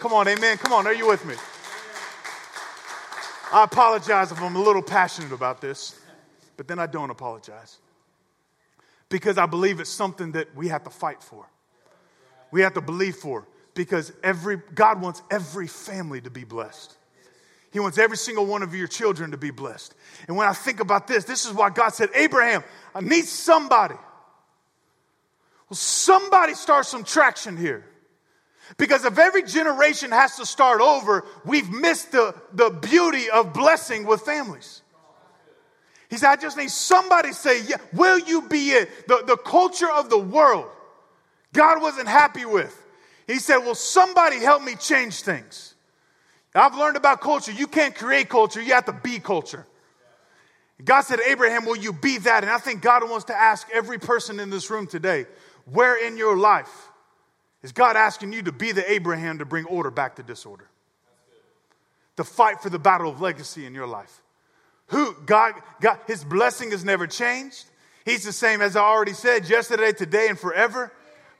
Come 0.00 0.12
on, 0.12 0.26
amen. 0.26 0.56
Come 0.58 0.72
on, 0.72 0.86
are 0.86 0.94
you 0.94 1.06
with 1.06 1.24
me? 1.26 1.34
I 3.52 3.64
apologize 3.64 4.32
if 4.32 4.40
I'm 4.40 4.56
a 4.56 4.62
little 4.62 4.82
passionate 4.82 5.32
about 5.32 5.60
this, 5.60 6.00
but 6.56 6.66
then 6.66 6.78
I 6.78 6.86
don't 6.86 7.10
apologize. 7.10 7.78
Because 9.10 9.36
I 9.36 9.44
believe 9.44 9.78
it's 9.78 9.90
something 9.90 10.32
that 10.32 10.56
we 10.56 10.68
have 10.68 10.84
to 10.84 10.90
fight 10.90 11.22
for. 11.22 11.46
We 12.50 12.62
have 12.62 12.74
to 12.74 12.80
believe 12.80 13.16
for 13.16 13.46
because 13.74 14.12
every 14.22 14.60
God 14.74 15.00
wants 15.00 15.22
every 15.30 15.66
family 15.66 16.20
to 16.22 16.30
be 16.30 16.44
blessed. 16.44 16.96
He 17.72 17.80
wants 17.80 17.98
every 17.98 18.16
single 18.16 18.46
one 18.46 18.62
of 18.62 18.74
your 18.74 18.86
children 18.86 19.30
to 19.30 19.36
be 19.36 19.50
blessed. 19.50 19.94
And 20.28 20.36
when 20.36 20.46
I 20.46 20.52
think 20.52 20.80
about 20.80 21.06
this, 21.06 21.24
this 21.24 21.46
is 21.46 21.52
why 21.52 21.70
God 21.70 21.90
said, 21.90 22.10
Abraham, 22.14 22.62
I 22.94 23.00
need 23.00 23.24
somebody. 23.24 23.94
Well, 23.94 25.76
somebody 25.76 26.54
start 26.54 26.86
some 26.86 27.02
traction 27.02 27.56
here. 27.56 27.84
Because 28.76 29.04
if 29.04 29.18
every 29.18 29.42
generation 29.42 30.12
has 30.12 30.36
to 30.36 30.46
start 30.46 30.80
over, 30.80 31.24
we've 31.44 31.70
missed 31.70 32.12
the, 32.12 32.34
the 32.52 32.70
beauty 32.70 33.28
of 33.30 33.52
blessing 33.52 34.06
with 34.06 34.20
families. 34.22 34.82
He 36.10 36.18
said, 36.18 36.30
I 36.30 36.36
just 36.36 36.58
need 36.58 36.70
somebody 36.70 37.32
say, 37.32 37.62
yeah, 37.64 37.78
will 37.94 38.18
you 38.18 38.42
be 38.42 38.70
it? 38.70 39.08
The, 39.08 39.24
the 39.26 39.36
culture 39.36 39.90
of 39.90 40.10
the 40.10 40.18
world, 40.18 40.68
God 41.54 41.80
wasn't 41.80 42.08
happy 42.08 42.44
with. 42.44 42.78
He 43.26 43.38
said, 43.38 43.58
Will 43.58 43.74
somebody 43.74 44.38
help 44.38 44.62
me 44.62 44.74
change 44.74 45.22
things? 45.22 45.71
I've 46.54 46.76
learned 46.76 46.96
about 46.96 47.20
culture. 47.20 47.52
You 47.52 47.66
can't 47.66 47.94
create 47.94 48.28
culture, 48.28 48.60
you 48.60 48.74
have 48.74 48.86
to 48.86 48.92
be 48.92 49.18
culture. 49.18 49.66
God 50.84 51.02
said, 51.02 51.20
Abraham, 51.20 51.64
will 51.64 51.76
you 51.76 51.92
be 51.92 52.18
that? 52.18 52.42
And 52.42 52.50
I 52.50 52.58
think 52.58 52.82
God 52.82 53.08
wants 53.08 53.26
to 53.26 53.34
ask 53.34 53.68
every 53.72 53.98
person 53.98 54.40
in 54.40 54.50
this 54.50 54.68
room 54.68 54.86
today, 54.86 55.26
where 55.64 55.94
in 56.04 56.16
your 56.16 56.36
life 56.36 56.88
is 57.62 57.70
God 57.70 57.96
asking 57.96 58.32
you 58.32 58.42
to 58.42 58.52
be 58.52 58.72
the 58.72 58.90
Abraham 58.90 59.38
to 59.38 59.44
bring 59.44 59.64
order 59.66 59.90
back 59.90 60.16
to 60.16 60.22
disorder? 60.22 60.68
To 62.16 62.24
fight 62.24 62.60
for 62.60 62.68
the 62.68 62.80
battle 62.80 63.08
of 63.08 63.20
legacy 63.20 63.64
in 63.64 63.74
your 63.74 63.86
life. 63.86 64.22
Who, 64.88 65.14
God, 65.24 65.54
God, 65.80 65.98
his 66.06 66.24
blessing 66.24 66.72
has 66.72 66.84
never 66.84 67.06
changed. 67.06 67.64
He's 68.04 68.24
the 68.24 68.32
same 68.32 68.60
as 68.60 68.74
I 68.74 68.80
already 68.80 69.14
said, 69.14 69.48
yesterday, 69.48 69.92
today, 69.92 70.26
and 70.28 70.38
forever. 70.38 70.92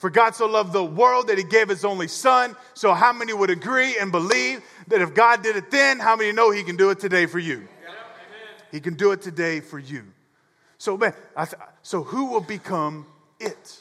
For 0.03 0.11
God 0.11 0.35
so 0.35 0.47
loved 0.47 0.73
the 0.73 0.83
world 0.83 1.29
that 1.29 1.39
he 1.39 1.45
gave 1.45 1.69
his 1.69 1.85
only 1.85 2.09
son. 2.09 2.57
So, 2.75 2.93
how 2.93 3.13
many 3.13 3.33
would 3.33 3.51
agree 3.51 3.97
and 4.01 4.11
believe 4.11 4.61
that 4.89 5.01
if 5.01 5.15
God 5.15 5.45
did 5.45 5.55
it 5.55 5.71
then, 5.71 6.01
how 6.01 6.17
many 6.17 6.33
know 6.33 6.51
he 6.51 6.65
can 6.65 6.75
do 6.75 6.91
it 6.91 6.99
today 6.99 7.27
for 7.27 7.39
you? 7.39 7.69
He 8.73 8.81
can 8.81 8.95
do 8.95 9.13
it 9.13 9.23
today 9.23 9.61
for 9.61 9.79
you. 9.79 10.03
So, 10.77 10.99
man, 10.99 11.15
th- 11.37 11.55
so 11.83 12.03
who 12.03 12.33
will 12.33 12.41
become 12.41 13.07
it? 13.39 13.81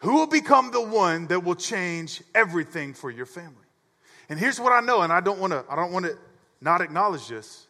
Who 0.00 0.14
will 0.14 0.26
become 0.26 0.72
the 0.72 0.80
one 0.80 1.28
that 1.28 1.44
will 1.44 1.54
change 1.54 2.24
everything 2.34 2.92
for 2.92 3.08
your 3.08 3.24
family? 3.24 3.54
And 4.28 4.40
here's 4.40 4.58
what 4.58 4.72
I 4.72 4.80
know, 4.80 5.02
and 5.02 5.12
I 5.12 5.20
don't 5.20 5.38
want 5.38 5.52
to, 5.52 5.64
I 5.70 5.76
don't 5.76 5.92
want 5.92 6.06
to 6.06 6.18
not 6.60 6.80
acknowledge 6.80 7.28
this, 7.28 7.68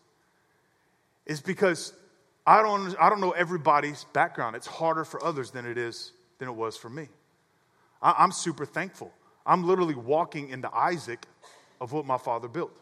is 1.27 1.43
because 1.43 1.93
I 2.47 2.63
don't, 2.63 2.97
I 2.99 3.11
don't 3.11 3.21
know 3.21 3.33
everybody's 3.33 4.05
background. 4.15 4.57
It's 4.57 4.67
harder 4.67 5.05
for 5.05 5.23
others 5.23 5.51
than 5.51 5.67
it 5.67 5.77
is 5.77 6.13
than 6.39 6.49
it 6.49 6.55
was 6.55 6.79
for 6.79 6.89
me. 6.89 7.09
I, 8.01 8.25
am 8.25 8.33
super 8.33 8.67
thankful. 8.67 9.13
I'm 9.45 9.65
literally 9.65 9.95
walking 9.95 10.51
into 10.51 10.73
Isaac 10.75 11.27
of 11.81 11.93
what 11.93 12.07
my 12.07 12.19
father 12.19 12.49
built. 12.49 12.77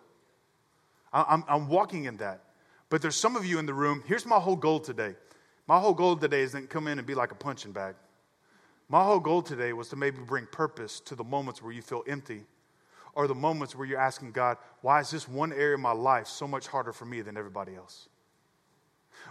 I, 1.12 1.24
I'm, 1.29 1.44
I'm 1.48 1.68
walking 1.68 2.05
in 2.05 2.16
that. 2.18 2.40
But 2.90 3.03
there's 3.03 3.16
some 3.16 3.37
of 3.37 3.44
you 3.44 3.59
in 3.59 3.66
the 3.66 3.74
room. 3.74 4.03
Here's 4.07 4.27
my 4.27 4.38
whole 4.38 4.57
goal 4.57 4.81
today. 4.81 5.14
My 5.66 5.79
whole 5.81 5.94
goal 5.94 6.16
today 6.16 6.42
isn't 6.42 6.70
come 6.70 6.87
in 6.87 6.98
and 6.98 7.07
be 7.07 7.14
like 7.14 7.33
a 7.33 7.35
punching 7.35 7.72
bag. 7.72 7.94
My 8.88 9.03
whole 9.03 9.20
goal 9.20 9.42
today 9.42 9.72
was 9.72 9.88
to 9.88 9.96
maybe 9.96 10.18
bring 10.18 10.46
purpose 10.46 11.00
to 11.00 11.14
the 11.14 11.24
moments 11.24 11.62
where 11.62 11.72
you 11.72 11.83
feel 11.83 12.05
empty 12.07 12.42
or 13.14 13.27
the 13.27 13.35
moments 13.35 13.74
where 13.74 13.87
you're 13.87 14.00
asking 14.00 14.33
God, 14.33 14.59
why 14.83 15.00
is 15.00 15.11
this 15.11 15.29
one 15.29 15.53
area 15.53 15.74
of 15.74 15.81
my 15.81 15.92
life 15.92 16.27
so 16.27 16.46
much 16.46 16.66
harder 16.66 16.92
for 16.92 17.05
me 17.05 17.22
than 17.22 17.37
everybody 17.37 17.74
else? 17.74 18.09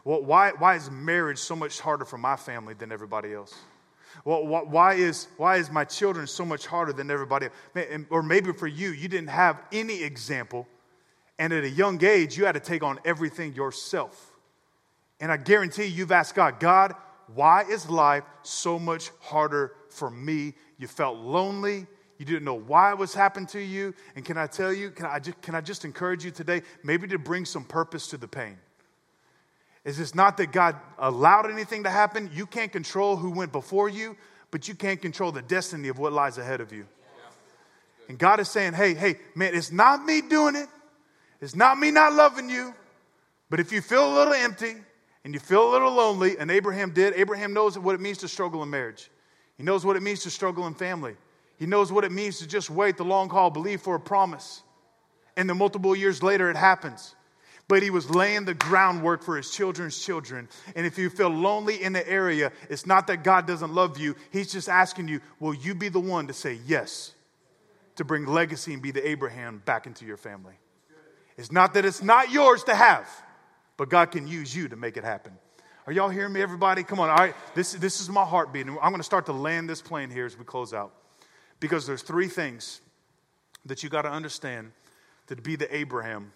Well, 0.04 0.24
why, 0.24 0.52
why 0.58 0.76
is 0.76 0.89
marriage 0.89 1.38
so 1.38 1.56
much 1.56 1.80
harder 1.80 2.06
for 2.06 2.17
my 2.17 2.36
family 2.36 2.74
than 2.74 2.91
everybody 2.91 3.34
else? 3.34 3.54
Well, 4.26 4.45
why 4.45 4.93
is, 4.93 5.28
why 5.38 5.58
is 5.58 5.71
my 5.71 5.86
children 5.86 6.28
so 6.28 6.45
much 6.45 6.65
harder 6.65 6.93
than 6.93 7.12
everybody? 7.12 7.49
Or 8.10 8.23
maybe 8.23 8.52
for 8.54 8.67
you, 8.67 8.91
you 8.91 9.08
didn't 9.08 9.30
have 9.30 9.62
any 9.71 10.04
example, 10.04 10.67
and 11.39 11.52
at 11.52 11.63
a 11.63 11.69
young 11.69 12.04
age, 12.04 12.38
you 12.38 12.45
had 12.45 12.54
to 12.54 12.60
take 12.60 12.84
on 12.84 12.99
everything 13.06 13.54
yourself. 13.54 14.32
And 15.19 15.32
I 15.32 15.38
guarantee 15.38 15.86
you've 15.86 16.12
asked 16.12 16.36
God, 16.36 16.60
God, 16.60 16.93
why 17.34 17.63
is 17.63 17.89
life 17.89 18.23
so 18.43 18.78
much 18.78 19.10
harder 19.19 19.73
for 19.89 20.10
me? 20.10 20.54
You 20.78 20.88
felt 20.88 21.17
lonely. 21.17 21.88
You 22.19 22.26
didn't 22.26 22.43
know 22.43 22.60
why 22.60 22.91
it 22.91 22.97
was 22.97 23.13
happening 23.13 23.47
to 23.47 23.60
you. 23.60 23.93
And 24.15 24.23
can 24.23 24.38
I 24.38 24.47
tell 24.47 24.71
you, 24.71 24.91
can 24.91 25.08
I 25.08 25.19
just, 25.19 25.41
can 25.41 25.56
I 25.56 25.62
just 25.62 25.86
encourage 25.86 26.23
you 26.23 26.32
today, 26.32 26.62
maybe 26.84 27.08
to 27.08 27.17
bring 27.17 27.45
some 27.45 27.63
purpose 27.63 28.08
to 28.08 28.17
the 28.17 28.28
pain? 28.28 28.58
Is 29.86 30.00
it's 30.00 30.15
not 30.15 30.38
that 30.38 30.52
God 30.52 30.76
allowed 30.98 31.50
anything 31.52 31.84
to 31.84 31.89
happen. 31.89 32.30
You 32.34 32.46
can't 32.46 32.72
control 32.72 33.17
who 33.17 33.32
went 33.32 33.52
before 33.52 33.89
you, 33.89 34.15
but 34.52 34.67
you 34.67 34.76
can't 34.76 35.02
control 35.02 35.32
the 35.32 35.41
destiny 35.41 35.89
of 35.89 36.00
what 36.00 36.13
lies 36.13 36.38
ahead 36.38 36.62
of 36.62 36.72
you. 36.72 36.86
And 38.08 38.17
God 38.17 38.39
is 38.39 38.50
saying, 38.50 38.74
hey, 38.74 38.93
hey, 38.93 39.17
man, 39.36 39.56
it's 39.56 39.72
not 39.72 40.04
me 40.06 40.22
doing 40.22 40.56
it. 40.56 40.67
It's 41.41 41.56
not 41.56 41.78
me 41.78 41.91
not 41.91 42.13
loving 42.13 42.50
you. 42.50 42.74
But 43.50 43.60
if 43.60 43.72
you 43.72 43.82
feel 43.82 44.13
a 44.13 44.15
little 44.15 44.34
empty 44.34 44.76
and 45.24 45.34
you 45.34 45.39
feel 45.39 45.69
a 45.69 45.72
little 45.72 45.93
lonely, 45.93 46.38
and 46.38 46.50
Abraham 46.52 46.91
did, 46.91 47.13
Abraham 47.15 47.54
knows 47.54 47.78
what 47.78 47.96
it 47.96 48.02
means 48.02 48.17
to 48.19 48.28
struggle 48.28 48.63
in 48.63 48.69
marriage. 48.69 49.10
He 49.58 49.63
knows 49.63 49.86
what 49.86 49.96
it 49.96 50.04
means 50.04 50.22
to 50.24 50.30
struggle 50.30 50.67
in 50.67 50.74
family. 50.74 51.15
He 51.58 51.65
knows 51.65 51.91
what 51.91 52.04
it 52.04 52.12
means 52.12 52.39
to 52.39 52.48
just 52.48 52.69
wait 52.69 52.98
the 52.98 53.06
long 53.06 53.30
haul, 53.30 53.50
believe 53.50 53.82
for 53.82 53.96
a 53.96 54.00
promise. 54.00 54.63
And 55.38 55.50
then 55.50 55.58
multiple 55.58 55.96
years 55.96 56.22
later, 56.22 56.50
it 56.50 56.58
happens. 56.58 57.15
But 57.73 57.81
he 57.81 57.89
was 57.89 58.07
laying 58.07 58.45
the 58.45 58.53
groundwork 58.53 59.23
for 59.23 59.36
his 59.36 59.49
children's 59.49 59.97
children. 59.97 60.47
And 60.75 60.86
if 60.86 60.99
you 60.99 61.09
feel 61.09 61.29
lonely 61.29 61.81
in 61.81 61.91
the 61.91 62.07
area, 62.07 62.51
it's 62.69 62.86
not 62.86 63.07
that 63.07 63.23
God 63.23 63.47
doesn't 63.47 63.73
love 63.73 63.97
you. 63.97 64.15
He's 64.29 64.51
just 64.51 64.69
asking 64.69 65.07
you, 65.07 65.21
will 65.39 65.55
you 65.55 65.73
be 65.73 65.89
the 65.89 65.99
one 65.99 66.27
to 66.27 66.33
say 66.33 66.59
yes 66.67 67.13
to 67.95 68.05
bring 68.05 68.27
legacy 68.27 68.73
and 68.73 68.81
be 68.83 68.91
the 68.91 69.09
Abraham 69.09 69.59
back 69.65 69.88
into 69.88 70.05
your 70.05 70.17
family? 70.17 70.53
It's 71.36 71.51
not 71.51 71.73
that 71.73 71.83
it's 71.83 72.03
not 72.03 72.29
yours 72.29 72.63
to 72.65 72.75
have, 72.75 73.09
but 73.75 73.89
God 73.89 74.12
can 74.12 74.27
use 74.27 74.55
you 74.55 74.67
to 74.67 74.75
make 74.75 74.95
it 74.95 75.03
happen. 75.03 75.33
Are 75.88 75.93
y'all 75.93 76.09
hearing 76.09 76.33
me, 76.33 76.43
everybody? 76.43 76.83
Come 76.83 76.99
on. 76.99 77.09
All 77.09 77.15
right. 77.15 77.33
This, 77.55 77.71
this 77.73 77.99
is 77.99 78.07
my 78.07 78.23
heartbeat. 78.23 78.67
And 78.67 78.77
I'm 78.83 78.91
going 78.91 78.97
to 78.97 79.03
start 79.03 79.25
to 79.25 79.33
land 79.33 79.67
this 79.67 79.81
plane 79.81 80.12
here 80.12 80.27
as 80.27 80.38
we 80.38 80.45
close 80.45 80.75
out. 80.75 80.93
Because 81.59 81.88
there's 81.88 82.03
three 82.03 82.27
things 82.27 82.81
that 83.65 83.81
you 83.81 83.89
got 83.89 84.03
to 84.03 84.12
understand 84.12 84.73
to 85.25 85.36
be 85.36 85.55
the 85.55 85.75
Abraham 85.75 86.33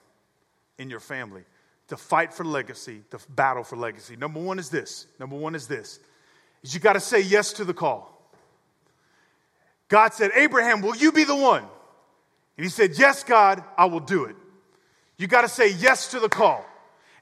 in 0.77 0.89
your 0.89 0.99
family, 0.99 1.43
to 1.87 1.97
fight 1.97 2.33
for 2.33 2.43
legacy, 2.43 3.01
to 3.11 3.19
battle 3.29 3.63
for 3.63 3.75
legacy. 3.75 4.15
Number 4.15 4.39
one 4.39 4.59
is 4.59 4.69
this. 4.69 5.07
Number 5.19 5.35
one 5.35 5.55
is 5.55 5.67
this. 5.67 5.99
Is 6.63 6.73
you 6.73 6.79
got 6.79 6.93
to 6.93 6.99
say 6.99 7.21
yes 7.21 7.53
to 7.53 7.65
the 7.65 7.73
call. 7.73 8.13
God 9.87 10.13
said, 10.13 10.31
Abraham, 10.35 10.81
will 10.81 10.95
you 10.95 11.11
be 11.11 11.23
the 11.23 11.35
one? 11.35 11.63
And 12.57 12.65
he 12.65 12.69
said, 12.69 12.97
Yes, 12.97 13.23
God, 13.23 13.63
I 13.77 13.85
will 13.85 14.01
do 14.01 14.25
it. 14.25 14.35
You 15.17 15.27
got 15.27 15.41
to 15.41 15.49
say 15.49 15.71
yes 15.71 16.11
to 16.11 16.19
the 16.19 16.29
call. 16.29 16.65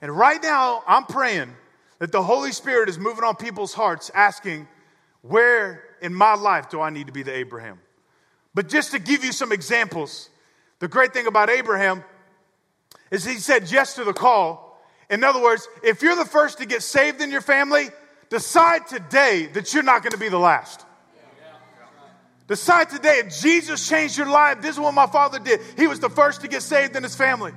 And 0.01 0.11
right 0.15 0.41
now, 0.41 0.83
I'm 0.87 1.05
praying 1.05 1.53
that 1.99 2.11
the 2.11 2.23
Holy 2.23 2.51
Spirit 2.51 2.89
is 2.89 2.97
moving 2.97 3.23
on 3.23 3.35
people's 3.35 3.73
hearts, 3.73 4.09
asking, 4.13 4.67
Where 5.21 5.83
in 6.01 6.13
my 6.13 6.33
life 6.35 6.69
do 6.69 6.81
I 6.81 6.89
need 6.89 7.07
to 7.07 7.13
be 7.13 7.23
the 7.23 7.33
Abraham? 7.33 7.79
But 8.53 8.69
just 8.69 8.91
to 8.91 8.99
give 8.99 9.23
you 9.23 9.31
some 9.31 9.51
examples, 9.51 10.29
the 10.79 10.87
great 10.87 11.13
thing 11.13 11.27
about 11.27 11.49
Abraham 11.49 12.03
is 13.11 13.25
he 13.25 13.35
said 13.35 13.71
yes 13.71 13.95
to 13.95 14.03
the 14.03 14.13
call. 14.13 14.81
In 15.09 15.23
other 15.23 15.41
words, 15.41 15.67
if 15.83 16.01
you're 16.01 16.15
the 16.15 16.25
first 16.25 16.57
to 16.57 16.65
get 16.65 16.81
saved 16.81 17.21
in 17.21 17.31
your 17.31 17.41
family, 17.41 17.89
decide 18.29 18.87
today 18.87 19.47
that 19.53 19.73
you're 19.73 19.83
not 19.83 20.01
going 20.01 20.11
to 20.11 20.17
be 20.17 20.29
the 20.29 20.39
last. 20.39 20.85
Decide 22.47 22.89
today 22.89 23.21
if 23.25 23.39
Jesus 23.41 23.87
changed 23.87 24.17
your 24.17 24.29
life, 24.29 24.61
this 24.61 24.75
is 24.75 24.79
what 24.79 24.93
my 24.93 25.07
father 25.07 25.39
did. 25.39 25.61
He 25.77 25.87
was 25.87 25.99
the 25.99 26.09
first 26.09 26.41
to 26.41 26.47
get 26.47 26.61
saved 26.61 26.95
in 26.95 27.03
his 27.03 27.15
family. 27.15 27.53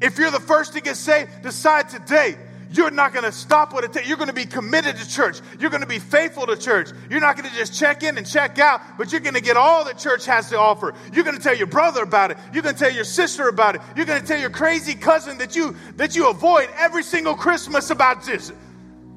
If 0.00 0.18
you're 0.18 0.30
the 0.30 0.40
first 0.40 0.74
to 0.74 0.80
get 0.80 0.96
saved, 0.96 1.42
decide 1.42 1.88
today 1.88 2.36
you're 2.72 2.90
not 2.90 3.12
going 3.12 3.24
to 3.24 3.32
stop 3.32 3.72
what 3.72 3.84
it 3.84 3.92
takes. 3.92 4.08
You're 4.08 4.16
going 4.16 4.28
to 4.28 4.34
be 4.34 4.46
committed 4.46 4.96
to 4.96 5.08
church. 5.08 5.40
You're 5.58 5.70
going 5.70 5.82
to 5.82 5.86
be 5.86 5.98
faithful 5.98 6.46
to 6.46 6.56
church. 6.56 6.90
You're 7.10 7.20
not 7.20 7.36
going 7.36 7.48
to 7.48 7.54
just 7.54 7.78
check 7.78 8.02
in 8.02 8.16
and 8.18 8.26
check 8.26 8.58
out, 8.58 8.80
but 8.98 9.12
you're 9.12 9.20
going 9.20 9.34
to 9.34 9.40
get 9.40 9.56
all 9.56 9.84
that 9.84 9.98
church 9.98 10.26
has 10.26 10.48
to 10.50 10.58
offer. 10.58 10.94
You're 11.12 11.24
going 11.24 11.36
to 11.36 11.42
tell 11.42 11.56
your 11.56 11.66
brother 11.66 12.02
about 12.02 12.30
it. 12.30 12.38
You're 12.52 12.62
going 12.62 12.74
to 12.74 12.78
tell 12.78 12.92
your 12.92 13.04
sister 13.04 13.48
about 13.48 13.76
it. 13.76 13.82
You're 13.96 14.06
going 14.06 14.20
to 14.20 14.26
tell 14.26 14.40
your 14.40 14.50
crazy 14.50 14.94
cousin 14.94 15.38
that 15.38 15.56
you 15.56 15.76
that 15.96 16.16
you 16.16 16.28
avoid 16.28 16.68
every 16.76 17.02
single 17.02 17.34
Christmas 17.34 17.90
about 17.90 18.24
this, 18.24 18.52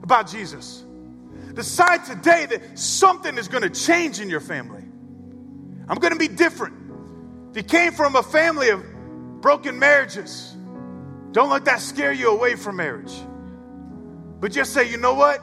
about 0.03 0.27
Jesus. 0.29 0.83
Decide 1.53 2.03
today 2.05 2.45
that 2.47 2.77
something 2.77 3.37
is 3.37 3.47
going 3.47 3.63
to 3.63 3.69
change 3.69 4.19
in 4.19 4.29
your 4.29 4.41
family. 4.41 4.83
I'm 5.87 5.97
going 5.99 6.13
to 6.13 6.19
be 6.19 6.27
different. 6.27 6.75
If 7.51 7.57
you 7.57 7.63
came 7.63 7.93
from 7.93 8.15
a 8.15 8.23
family 8.23 8.69
of 8.69 8.83
broken 9.39 9.79
marriages, 9.79 10.53
don't 11.31 11.49
let 11.49 11.65
that 11.65 11.79
scare 11.79 12.11
you 12.11 12.29
away 12.31 12.55
from 12.55 12.75
marriage. 12.75 13.13
But 14.45 14.51
just 14.51 14.73
say, 14.73 14.87
you 14.87 14.97
know 14.97 15.15
what? 15.15 15.41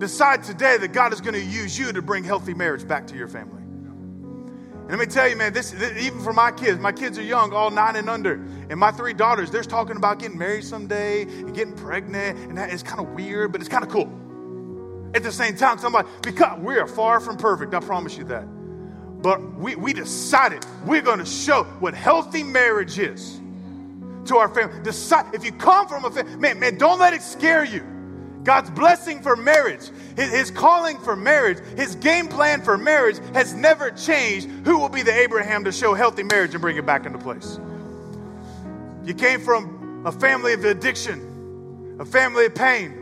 Decide 0.00 0.42
today 0.42 0.76
that 0.78 0.88
God 0.88 1.12
is 1.12 1.20
going 1.20 1.34
to 1.34 1.40
use 1.40 1.78
you 1.78 1.92
to 1.92 2.02
bring 2.02 2.24
healthy 2.24 2.52
marriage 2.52 2.84
back 2.84 3.06
to 3.06 3.16
your 3.16 3.28
family. 3.28 3.62
And 3.62 4.90
let 4.90 4.98
me 4.98 5.06
tell 5.06 5.28
you, 5.28 5.36
man, 5.36 5.52
this, 5.52 5.70
this, 5.70 6.04
even 6.04 6.20
for 6.20 6.32
my 6.32 6.50
kids, 6.50 6.80
my 6.80 6.90
kids 6.90 7.16
are 7.16 7.22
young, 7.22 7.52
all 7.52 7.70
nine 7.70 7.94
and 7.94 8.10
under. 8.10 8.44
And 8.70 8.74
my 8.80 8.90
three 8.90 9.12
daughters, 9.12 9.52
they're 9.52 9.62
talking 9.62 9.96
about 9.96 10.18
getting 10.18 10.36
married 10.36 10.64
someday 10.64 11.22
and 11.22 11.54
getting 11.54 11.74
pregnant. 11.76 12.36
And 12.48 12.58
that 12.58 12.72
is 12.72 12.82
kind 12.82 12.98
of 12.98 13.10
weird, 13.10 13.52
but 13.52 13.60
it's 13.60 13.70
kind 13.70 13.84
of 13.84 13.90
cool. 13.90 14.12
At 15.14 15.22
the 15.22 15.30
same 15.30 15.54
time, 15.54 15.78
somebody, 15.78 16.08
because 16.20 16.58
we 16.58 16.76
are 16.78 16.88
far 16.88 17.20
from 17.20 17.36
perfect, 17.36 17.72
I 17.72 17.78
promise 17.78 18.18
you 18.18 18.24
that. 18.24 18.42
But 19.22 19.54
we, 19.60 19.76
we 19.76 19.92
decided 19.92 20.66
we're 20.84 21.02
going 21.02 21.20
to 21.20 21.24
show 21.24 21.62
what 21.78 21.94
healthy 21.94 22.42
marriage 22.42 22.98
is 22.98 23.40
to 24.24 24.38
our 24.38 24.48
family. 24.48 24.82
Decide, 24.82 25.32
if 25.36 25.44
you 25.44 25.52
come 25.52 25.86
from 25.86 26.04
a 26.04 26.10
family, 26.10 26.34
man, 26.34 26.58
man, 26.58 26.78
don't 26.78 26.98
let 26.98 27.14
it 27.14 27.22
scare 27.22 27.62
you. 27.62 27.94
God's 28.44 28.70
blessing 28.70 29.22
for 29.22 29.36
marriage, 29.36 29.90
his, 30.16 30.50
calling 30.50 30.98
for 30.98 31.16
marriage, 31.16 31.58
his 31.76 31.96
game 31.96 32.28
plan 32.28 32.60
for 32.60 32.76
marriage 32.76 33.18
has 33.32 33.54
never 33.54 33.90
changed. 33.90 34.48
Who 34.66 34.78
will 34.78 34.90
be 34.90 35.02
the 35.02 35.14
Abraham 35.14 35.64
to 35.64 35.72
show 35.72 35.94
healthy 35.94 36.22
marriage 36.22 36.52
and 36.52 36.60
bring 36.60 36.76
it 36.76 36.84
back 36.84 37.06
into 37.06 37.18
place? 37.18 37.58
You 39.04 39.14
came 39.14 39.40
from 39.40 40.02
a 40.06 40.12
family 40.12 40.52
of 40.52 40.64
addiction, 40.64 41.96
a 41.98 42.04
family 42.04 42.44
of 42.46 42.54
pain, 42.54 42.92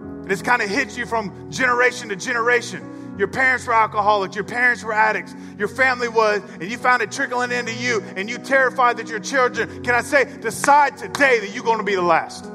and 0.00 0.32
it's 0.32 0.42
kind 0.42 0.60
of 0.60 0.68
hit 0.68 0.98
you 0.98 1.06
from 1.06 1.50
generation 1.50 2.08
to 2.08 2.16
generation. 2.16 3.14
Your 3.18 3.28
parents 3.28 3.66
were 3.66 3.72
alcoholics, 3.72 4.34
your 4.34 4.44
parents 4.44 4.82
were 4.82 4.92
addicts, 4.92 5.34
your 5.56 5.68
family 5.68 6.08
was, 6.08 6.42
and 6.60 6.64
you 6.64 6.76
found 6.76 7.02
it 7.02 7.12
trickling 7.12 7.52
into 7.52 7.72
you, 7.72 8.02
and 8.16 8.28
you 8.28 8.36
terrified 8.36 8.96
that 8.98 9.08
your 9.08 9.20
children, 9.20 9.84
can 9.84 9.94
I 9.94 10.02
say, 10.02 10.24
decide 10.40 10.96
today 10.96 11.38
that 11.38 11.54
you're 11.54 11.64
going 11.64 11.78
to 11.78 11.84
be 11.84 11.94
the 11.94 12.02
last. 12.02 12.50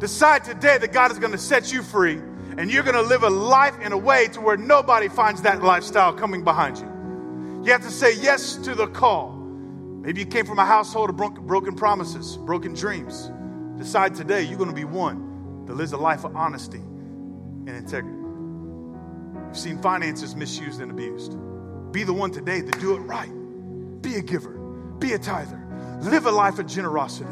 Decide 0.00 0.44
today 0.44 0.78
that 0.78 0.94
God 0.94 1.12
is 1.12 1.18
going 1.18 1.32
to 1.32 1.38
set 1.38 1.70
you 1.70 1.82
free 1.82 2.14
and 2.56 2.70
you're 2.70 2.82
going 2.82 2.94
to 2.94 3.02
live 3.02 3.22
a 3.22 3.28
life 3.28 3.78
in 3.80 3.92
a 3.92 3.98
way 3.98 4.28
to 4.28 4.40
where 4.40 4.56
nobody 4.56 5.08
finds 5.08 5.42
that 5.42 5.62
lifestyle 5.62 6.14
coming 6.14 6.42
behind 6.42 6.78
you. 6.78 6.86
You 7.62 7.72
have 7.72 7.82
to 7.82 7.90
say 7.90 8.16
yes 8.16 8.56
to 8.56 8.74
the 8.74 8.86
call. 8.86 9.32
Maybe 9.32 10.20
you 10.20 10.26
came 10.26 10.46
from 10.46 10.58
a 10.58 10.64
household 10.64 11.10
of 11.10 11.16
broken 11.18 11.76
promises, 11.76 12.38
broken 12.38 12.72
dreams. 12.72 13.30
Decide 13.76 14.14
today 14.14 14.42
you're 14.42 14.56
going 14.56 14.70
to 14.70 14.74
be 14.74 14.84
one 14.84 15.66
that 15.66 15.74
lives 15.74 15.92
a 15.92 15.98
life 15.98 16.24
of 16.24 16.34
honesty 16.34 16.78
and 16.78 17.68
integrity. 17.68 18.16
You've 19.48 19.58
seen 19.58 19.82
finances 19.82 20.34
misused 20.34 20.80
and 20.80 20.90
abused. 20.90 21.36
Be 21.92 22.04
the 22.04 22.14
one 22.14 22.30
today 22.30 22.62
to 22.62 22.70
do 22.80 22.94
it 22.94 23.00
right. 23.00 23.30
Be 24.00 24.14
a 24.14 24.22
giver, 24.22 24.56
be 24.98 25.12
a 25.12 25.18
tither, 25.18 25.60
live 26.00 26.24
a 26.24 26.30
life 26.30 26.58
of 26.58 26.66
generosity, 26.66 27.28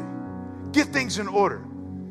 get 0.71 0.89
things 0.89 1.17
in 1.17 1.27
order. 1.27 1.65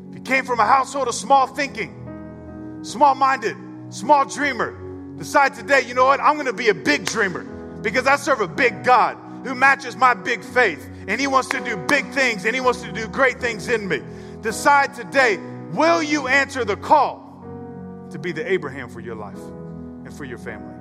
If 0.09 0.15
you 0.15 0.21
came 0.21 0.45
from 0.45 0.59
a 0.59 0.65
household 0.65 1.07
of 1.07 1.15
small 1.15 1.47
thinking, 1.47 2.79
small 2.81 3.15
minded, 3.15 3.55
small 3.89 4.25
dreamer, 4.25 4.77
decide 5.17 5.53
today, 5.53 5.81
you 5.81 5.93
know 5.93 6.05
what? 6.05 6.19
I'm 6.19 6.35
going 6.35 6.47
to 6.47 6.53
be 6.53 6.69
a 6.69 6.73
big 6.73 7.05
dreamer 7.05 7.43
because 7.81 8.07
I 8.07 8.15
serve 8.15 8.41
a 8.41 8.47
big 8.47 8.83
God 8.83 9.17
who 9.45 9.55
matches 9.55 9.95
my 9.95 10.13
big 10.13 10.43
faith 10.43 10.89
and 11.07 11.19
He 11.19 11.27
wants 11.27 11.49
to 11.49 11.59
do 11.63 11.77
big 11.77 12.09
things 12.11 12.45
and 12.45 12.55
He 12.55 12.61
wants 12.61 12.81
to 12.81 12.91
do 12.91 13.07
great 13.07 13.39
things 13.39 13.67
in 13.67 13.87
me. 13.87 14.01
Decide 14.41 14.93
today, 14.93 15.37
will 15.73 16.01
you 16.01 16.27
answer 16.27 16.65
the 16.65 16.75
call 16.75 17.25
to 18.11 18.19
be 18.19 18.31
the 18.31 18.49
Abraham 18.51 18.89
for 18.89 18.99
your 18.99 19.15
life 19.15 19.37
and 19.37 20.13
for 20.13 20.25
your 20.25 20.37
family? 20.37 20.75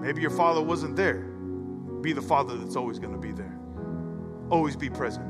Maybe 0.00 0.22
your 0.22 0.30
father 0.30 0.62
wasn't 0.62 0.96
there. 0.96 1.26
Be 2.00 2.12
the 2.14 2.22
father 2.22 2.56
that's 2.56 2.76
always 2.76 2.98
going 2.98 3.12
to 3.12 3.20
be 3.20 3.32
there. 3.32 3.58
Always 4.48 4.74
be 4.74 4.88
present. 4.88 5.29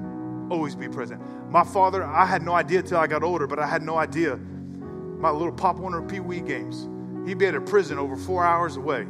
Always 0.50 0.74
be 0.74 0.88
present. 0.88 1.22
My 1.48 1.62
father, 1.62 2.04
I 2.04 2.26
had 2.26 2.42
no 2.42 2.52
idea 2.52 2.82
till 2.82 2.98
I 2.98 3.06
got 3.06 3.22
older, 3.22 3.46
but 3.46 3.58
I 3.58 3.66
had 3.66 3.82
no 3.82 3.96
idea. 3.96 4.36
My 4.36 5.30
little 5.30 5.52
Pop 5.52 5.76
Warner 5.76 6.02
Pee 6.02 6.20
Wee 6.20 6.40
games. 6.40 6.88
He'd 7.28 7.38
be 7.38 7.46
at 7.46 7.54
a 7.54 7.60
prison 7.60 7.98
over 7.98 8.16
four 8.16 8.44
hours 8.44 8.76
away. 8.76 9.06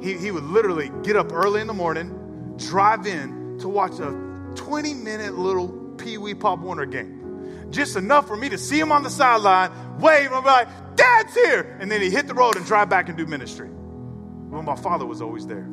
He, 0.00 0.16
he 0.16 0.30
would 0.30 0.44
literally 0.44 0.90
get 1.02 1.16
up 1.16 1.32
early 1.32 1.60
in 1.60 1.66
the 1.66 1.74
morning, 1.74 2.54
drive 2.58 3.06
in 3.06 3.58
to 3.58 3.68
watch 3.68 3.98
a 3.98 4.12
20 4.54 4.94
minute 4.94 5.36
little 5.36 5.68
Pee 5.98 6.18
Wee 6.18 6.34
Pop 6.34 6.60
Warner 6.60 6.86
game. 6.86 7.68
Just 7.70 7.96
enough 7.96 8.28
for 8.28 8.36
me 8.36 8.48
to 8.48 8.58
see 8.58 8.78
him 8.78 8.92
on 8.92 9.02
the 9.02 9.10
sideline, 9.10 9.70
wave, 9.98 10.30
and 10.30 10.44
be 10.44 10.48
like, 10.48 10.68
Dad's 10.96 11.34
here! 11.34 11.76
And 11.80 11.90
then 11.90 12.00
he 12.00 12.10
hit 12.10 12.26
the 12.26 12.34
road 12.34 12.56
and 12.56 12.64
drive 12.64 12.88
back 12.88 13.08
and 13.08 13.18
do 13.18 13.26
ministry. 13.26 13.68
Well, 13.68 14.62
my 14.62 14.76
father 14.76 15.04
was 15.04 15.20
always 15.20 15.46
there 15.46 15.68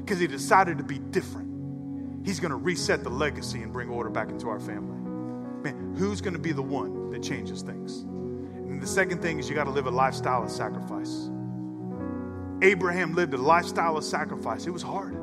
because 0.00 0.18
he 0.18 0.26
decided 0.26 0.78
to 0.78 0.84
be 0.84 0.98
different. 0.98 1.49
He's 2.24 2.38
going 2.38 2.50
to 2.50 2.56
reset 2.56 3.02
the 3.02 3.10
legacy 3.10 3.62
and 3.62 3.72
bring 3.72 3.88
order 3.88 4.10
back 4.10 4.28
into 4.28 4.48
our 4.48 4.60
family. 4.60 4.98
Man, 5.62 5.94
who's 5.96 6.20
going 6.20 6.34
to 6.34 6.40
be 6.40 6.52
the 6.52 6.62
one 6.62 7.10
that 7.10 7.22
changes 7.22 7.62
things? 7.62 8.00
And 8.00 8.80
the 8.80 8.86
second 8.86 9.20
thing 9.22 9.38
is 9.38 9.48
you 9.48 9.54
got 9.54 9.64
to 9.64 9.70
live 9.70 9.86
a 9.86 9.90
lifestyle 9.90 10.42
of 10.42 10.50
sacrifice. 10.50 11.30
Abraham 12.62 13.14
lived 13.14 13.34
a 13.34 13.38
lifestyle 13.38 13.96
of 13.96 14.04
sacrifice. 14.04 14.66
It 14.66 14.70
was 14.70 14.82
hard, 14.82 15.16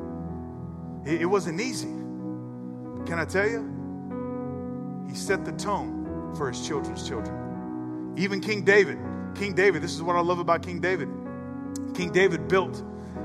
it, 1.04 1.26
wasn't 1.26 1.60
easy. 1.60 1.88
Can 3.06 3.18
I 3.18 3.24
tell 3.24 3.48
you? 3.48 5.06
He 5.08 5.14
set 5.14 5.44
the 5.44 5.52
tone 5.52 6.34
for 6.36 6.48
his 6.48 6.66
children's 6.66 7.06
children. 7.06 8.14
Even 8.16 8.40
King 8.40 8.62
David, 8.62 8.98
King 9.34 9.54
David, 9.54 9.82
this 9.82 9.94
is 9.94 10.02
what 10.02 10.16
I 10.16 10.20
love 10.20 10.40
about 10.40 10.62
King 10.62 10.80
David. 10.80 11.08
King 11.94 12.10
David 12.10 12.48
built, 12.48 12.82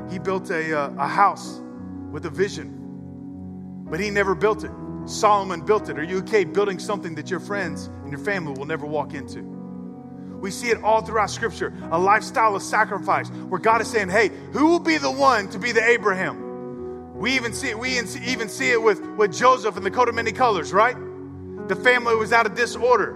he 0.09 0.19
built 0.19 0.49
a, 0.51 0.79
uh, 0.79 0.93
a 0.97 1.07
house 1.07 1.61
with 2.11 2.25
a 2.27 2.29
vision, 2.29 2.82
but 3.93 3.99
he 3.99 4.09
never 4.09 4.33
built 4.33 4.63
it. 4.63 4.71
Solomon 5.05 5.61
built 5.61 5.87
it. 5.87 5.99
Are 5.99 6.03
you 6.03 6.17
okay 6.17 6.45
building 6.45 6.79
something 6.79 7.13
that 7.13 7.29
your 7.29 7.39
friends 7.39 7.91
and 8.01 8.09
your 8.09 8.19
family 8.19 8.51
will 8.57 8.65
never 8.65 8.87
walk 8.87 9.13
into? 9.13 9.43
We 10.41 10.49
see 10.49 10.71
it 10.71 10.83
all 10.83 11.03
throughout 11.03 11.29
Scripture 11.29 11.71
a 11.91 11.99
lifestyle 11.99 12.55
of 12.55 12.63
sacrifice 12.63 13.29
where 13.29 13.59
God 13.59 13.81
is 13.81 13.87
saying, 13.87 14.09
Hey, 14.09 14.31
who 14.51 14.65
will 14.69 14.79
be 14.79 14.97
the 14.97 15.11
one 15.11 15.47
to 15.49 15.59
be 15.59 15.71
the 15.71 15.87
Abraham? 15.87 17.13
We 17.13 17.33
even 17.33 17.53
see 17.53 17.69
it, 17.69 17.77
we 17.77 17.91
even 17.91 18.49
see 18.49 18.71
it 18.71 18.81
with, 18.81 18.99
with 19.15 19.31
Joseph 19.31 19.77
and 19.77 19.85
the 19.85 19.91
coat 19.91 20.09
of 20.09 20.15
many 20.15 20.31
colors, 20.31 20.73
right? 20.73 20.97
The 21.67 21.75
family 21.75 22.15
was 22.15 22.33
out 22.33 22.47
of 22.47 22.55
disorder. 22.55 23.11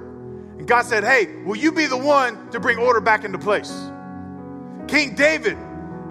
And 0.60 0.68
God 0.68 0.86
said, 0.86 1.04
Hey, 1.04 1.42
will 1.42 1.58
you 1.58 1.72
be 1.72 1.88
the 1.88 1.98
one 1.98 2.52
to 2.52 2.60
bring 2.60 2.78
order 2.78 3.02
back 3.02 3.24
into 3.24 3.40
place? 3.40 3.72
King 4.88 5.16
David, 5.16 5.58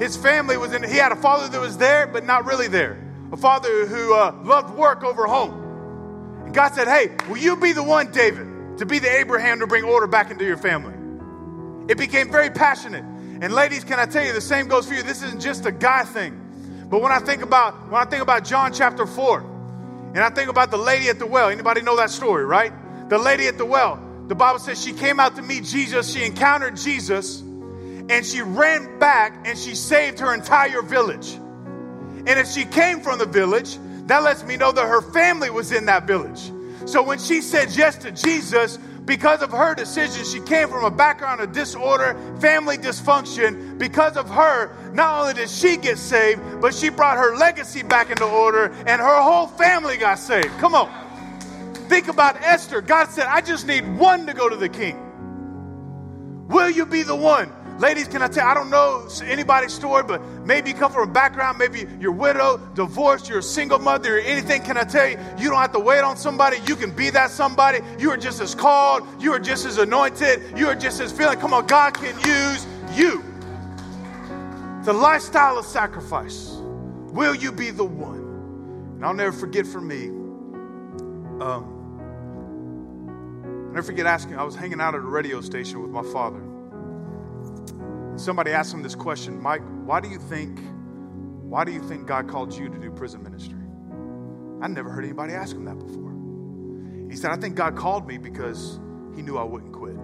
his 0.00 0.16
family 0.16 0.56
was 0.56 0.72
in, 0.72 0.82
he 0.82 0.96
had 0.96 1.12
a 1.12 1.16
father 1.16 1.48
that 1.50 1.60
was 1.60 1.78
there, 1.78 2.08
but 2.08 2.24
not 2.24 2.46
really 2.46 2.66
there. 2.66 3.05
A 3.32 3.36
father 3.36 3.86
who 3.86 4.14
uh, 4.14 4.34
loved 4.44 4.74
work 4.74 5.02
over 5.02 5.26
home. 5.26 6.44
And 6.44 6.54
God 6.54 6.74
said, 6.74 6.86
Hey, 6.86 7.14
will 7.28 7.38
you 7.38 7.56
be 7.56 7.72
the 7.72 7.82
one, 7.82 8.12
David, 8.12 8.78
to 8.78 8.86
be 8.86 8.98
the 8.98 9.10
Abraham 9.10 9.60
to 9.60 9.66
bring 9.66 9.84
order 9.84 10.06
back 10.06 10.30
into 10.30 10.44
your 10.44 10.56
family? 10.56 10.94
It 11.88 11.98
became 11.98 12.30
very 12.30 12.50
passionate. 12.50 13.04
And 13.40 13.52
ladies, 13.52 13.84
can 13.84 13.98
I 13.98 14.06
tell 14.06 14.24
you, 14.24 14.32
the 14.32 14.40
same 14.40 14.68
goes 14.68 14.86
for 14.88 14.94
you. 14.94 15.02
This 15.02 15.22
isn't 15.22 15.40
just 15.40 15.66
a 15.66 15.72
guy 15.72 16.04
thing. 16.04 16.86
But 16.88 17.02
when 17.02 17.12
I 17.12 17.18
think 17.18 17.42
about 17.42 17.90
when 17.90 18.00
I 18.00 18.04
think 18.04 18.22
about 18.22 18.44
John 18.44 18.72
chapter 18.72 19.06
4, 19.06 19.40
and 20.14 20.18
I 20.18 20.30
think 20.30 20.48
about 20.48 20.70
the 20.70 20.78
lady 20.78 21.08
at 21.08 21.18
the 21.18 21.26
well, 21.26 21.48
anybody 21.48 21.82
know 21.82 21.96
that 21.96 22.10
story, 22.10 22.44
right? 22.44 22.72
The 23.08 23.18
lady 23.18 23.48
at 23.48 23.58
the 23.58 23.66
well, 23.66 24.02
the 24.28 24.34
Bible 24.34 24.58
says 24.58 24.82
she 24.82 24.92
came 24.92 25.20
out 25.20 25.36
to 25.36 25.42
meet 25.42 25.64
Jesus, 25.64 26.12
she 26.12 26.24
encountered 26.24 26.76
Jesus, 26.76 27.40
and 27.40 28.24
she 28.24 28.40
ran 28.40 28.98
back 28.98 29.46
and 29.46 29.58
she 29.58 29.74
saved 29.74 30.20
her 30.20 30.32
entire 30.32 30.82
village. 30.82 31.38
And 32.26 32.40
if 32.40 32.48
she 32.48 32.64
came 32.64 33.00
from 33.00 33.18
the 33.18 33.26
village, 33.26 33.78
that 34.06 34.22
lets 34.22 34.44
me 34.44 34.56
know 34.56 34.72
that 34.72 34.86
her 34.86 35.00
family 35.00 35.50
was 35.50 35.72
in 35.72 35.86
that 35.86 36.06
village. 36.06 36.52
So 36.84 37.02
when 37.02 37.18
she 37.18 37.40
said 37.40 37.70
yes 37.72 37.96
to 37.98 38.12
Jesus, 38.12 38.78
because 39.06 39.40
of 39.40 39.52
her 39.52 39.74
decision, 39.74 40.24
she 40.24 40.40
came 40.40 40.68
from 40.68 40.84
a 40.84 40.90
background 40.90 41.40
of 41.40 41.52
disorder, 41.52 42.16
family 42.40 42.76
dysfunction. 42.76 43.78
Because 43.78 44.16
of 44.16 44.28
her, 44.28 44.76
not 44.92 45.20
only 45.20 45.34
did 45.34 45.48
she 45.48 45.76
get 45.76 45.98
saved, 45.98 46.60
but 46.60 46.74
she 46.74 46.88
brought 46.88 47.16
her 47.16 47.36
legacy 47.36 47.84
back 47.84 48.10
into 48.10 48.24
order 48.24 48.66
and 48.86 49.00
her 49.00 49.22
whole 49.22 49.46
family 49.46 49.96
got 49.96 50.18
saved. 50.18 50.50
Come 50.58 50.74
on. 50.74 50.90
Think 51.88 52.08
about 52.08 52.36
Esther. 52.42 52.80
God 52.80 53.08
said, 53.10 53.26
I 53.26 53.40
just 53.40 53.68
need 53.68 53.86
one 53.96 54.26
to 54.26 54.34
go 54.34 54.48
to 54.48 54.56
the 54.56 54.68
king. 54.68 55.02
Will 56.48 56.70
you 56.70 56.84
be 56.84 57.04
the 57.04 57.14
one? 57.14 57.52
Ladies, 57.78 58.08
can 58.08 58.22
I 58.22 58.28
tell 58.28 58.48
I 58.48 58.54
don't 58.54 58.70
know 58.70 59.06
anybody's 59.22 59.74
story, 59.74 60.02
but 60.02 60.22
maybe 60.46 60.70
you 60.70 60.76
come 60.76 60.90
from 60.90 61.10
a 61.10 61.12
background, 61.12 61.58
maybe 61.58 61.86
you're 62.00 62.10
widowed, 62.10 62.74
divorced, 62.74 63.28
you're 63.28 63.40
a 63.40 63.42
single 63.42 63.78
mother, 63.78 64.16
or 64.16 64.20
anything. 64.20 64.62
Can 64.62 64.78
I 64.78 64.84
tell 64.84 65.06
you, 65.06 65.18
you 65.36 65.50
don't 65.50 65.58
have 65.58 65.72
to 65.72 65.78
wait 65.78 66.00
on 66.00 66.16
somebody. 66.16 66.56
You 66.66 66.74
can 66.74 66.90
be 66.90 67.10
that 67.10 67.30
somebody. 67.30 67.80
You 67.98 68.10
are 68.12 68.16
just 68.16 68.40
as 68.40 68.54
called. 68.54 69.06
You 69.20 69.34
are 69.34 69.38
just 69.38 69.66
as 69.66 69.76
anointed. 69.76 70.56
You 70.56 70.68
are 70.68 70.74
just 70.74 71.02
as 71.02 71.12
feeling. 71.12 71.38
Come 71.38 71.52
on, 71.52 71.66
God 71.66 71.92
can 71.92 72.18
use 72.20 72.66
you. 72.96 73.22
The 74.84 74.94
lifestyle 74.94 75.58
of 75.58 75.66
sacrifice. 75.66 76.56
Will 77.12 77.34
you 77.34 77.52
be 77.52 77.70
the 77.70 77.84
one? 77.84 78.94
And 78.96 79.04
I'll 79.04 79.12
never 79.12 79.32
forget 79.32 79.66
for 79.66 79.82
me, 79.82 80.06
um, 81.42 81.74
I'll 83.44 83.74
never 83.74 83.82
forget 83.82 84.06
asking, 84.06 84.38
I 84.38 84.44
was 84.44 84.54
hanging 84.54 84.80
out 84.80 84.94
at 84.94 85.00
a 85.00 85.04
radio 85.04 85.42
station 85.42 85.82
with 85.82 85.90
my 85.90 86.02
father 86.10 86.40
somebody 88.16 88.50
asked 88.50 88.72
him 88.72 88.82
this 88.82 88.94
question 88.94 89.40
Mike, 89.40 89.62
why 89.84 90.00
do 90.00 90.08
you 90.08 90.18
think, 90.18 90.58
why 91.42 91.64
do 91.64 91.72
you 91.72 91.80
think 91.80 92.06
God 92.06 92.28
called 92.28 92.54
you 92.54 92.68
to 92.68 92.78
do 92.78 92.90
prison 92.90 93.22
ministry? 93.22 93.58
I 94.62 94.68
never 94.68 94.90
heard 94.90 95.04
anybody 95.04 95.32
ask 95.32 95.54
him 95.54 95.64
that 95.66 95.78
before. 95.78 96.14
He 97.10 97.16
said, 97.16 97.30
I 97.30 97.36
think 97.36 97.54
God 97.54 97.76
called 97.76 98.06
me 98.06 98.18
because 98.18 98.80
he 99.14 99.22
knew 99.22 99.36
I 99.36 99.44
wouldn't 99.44 99.72
quit. 99.72 99.96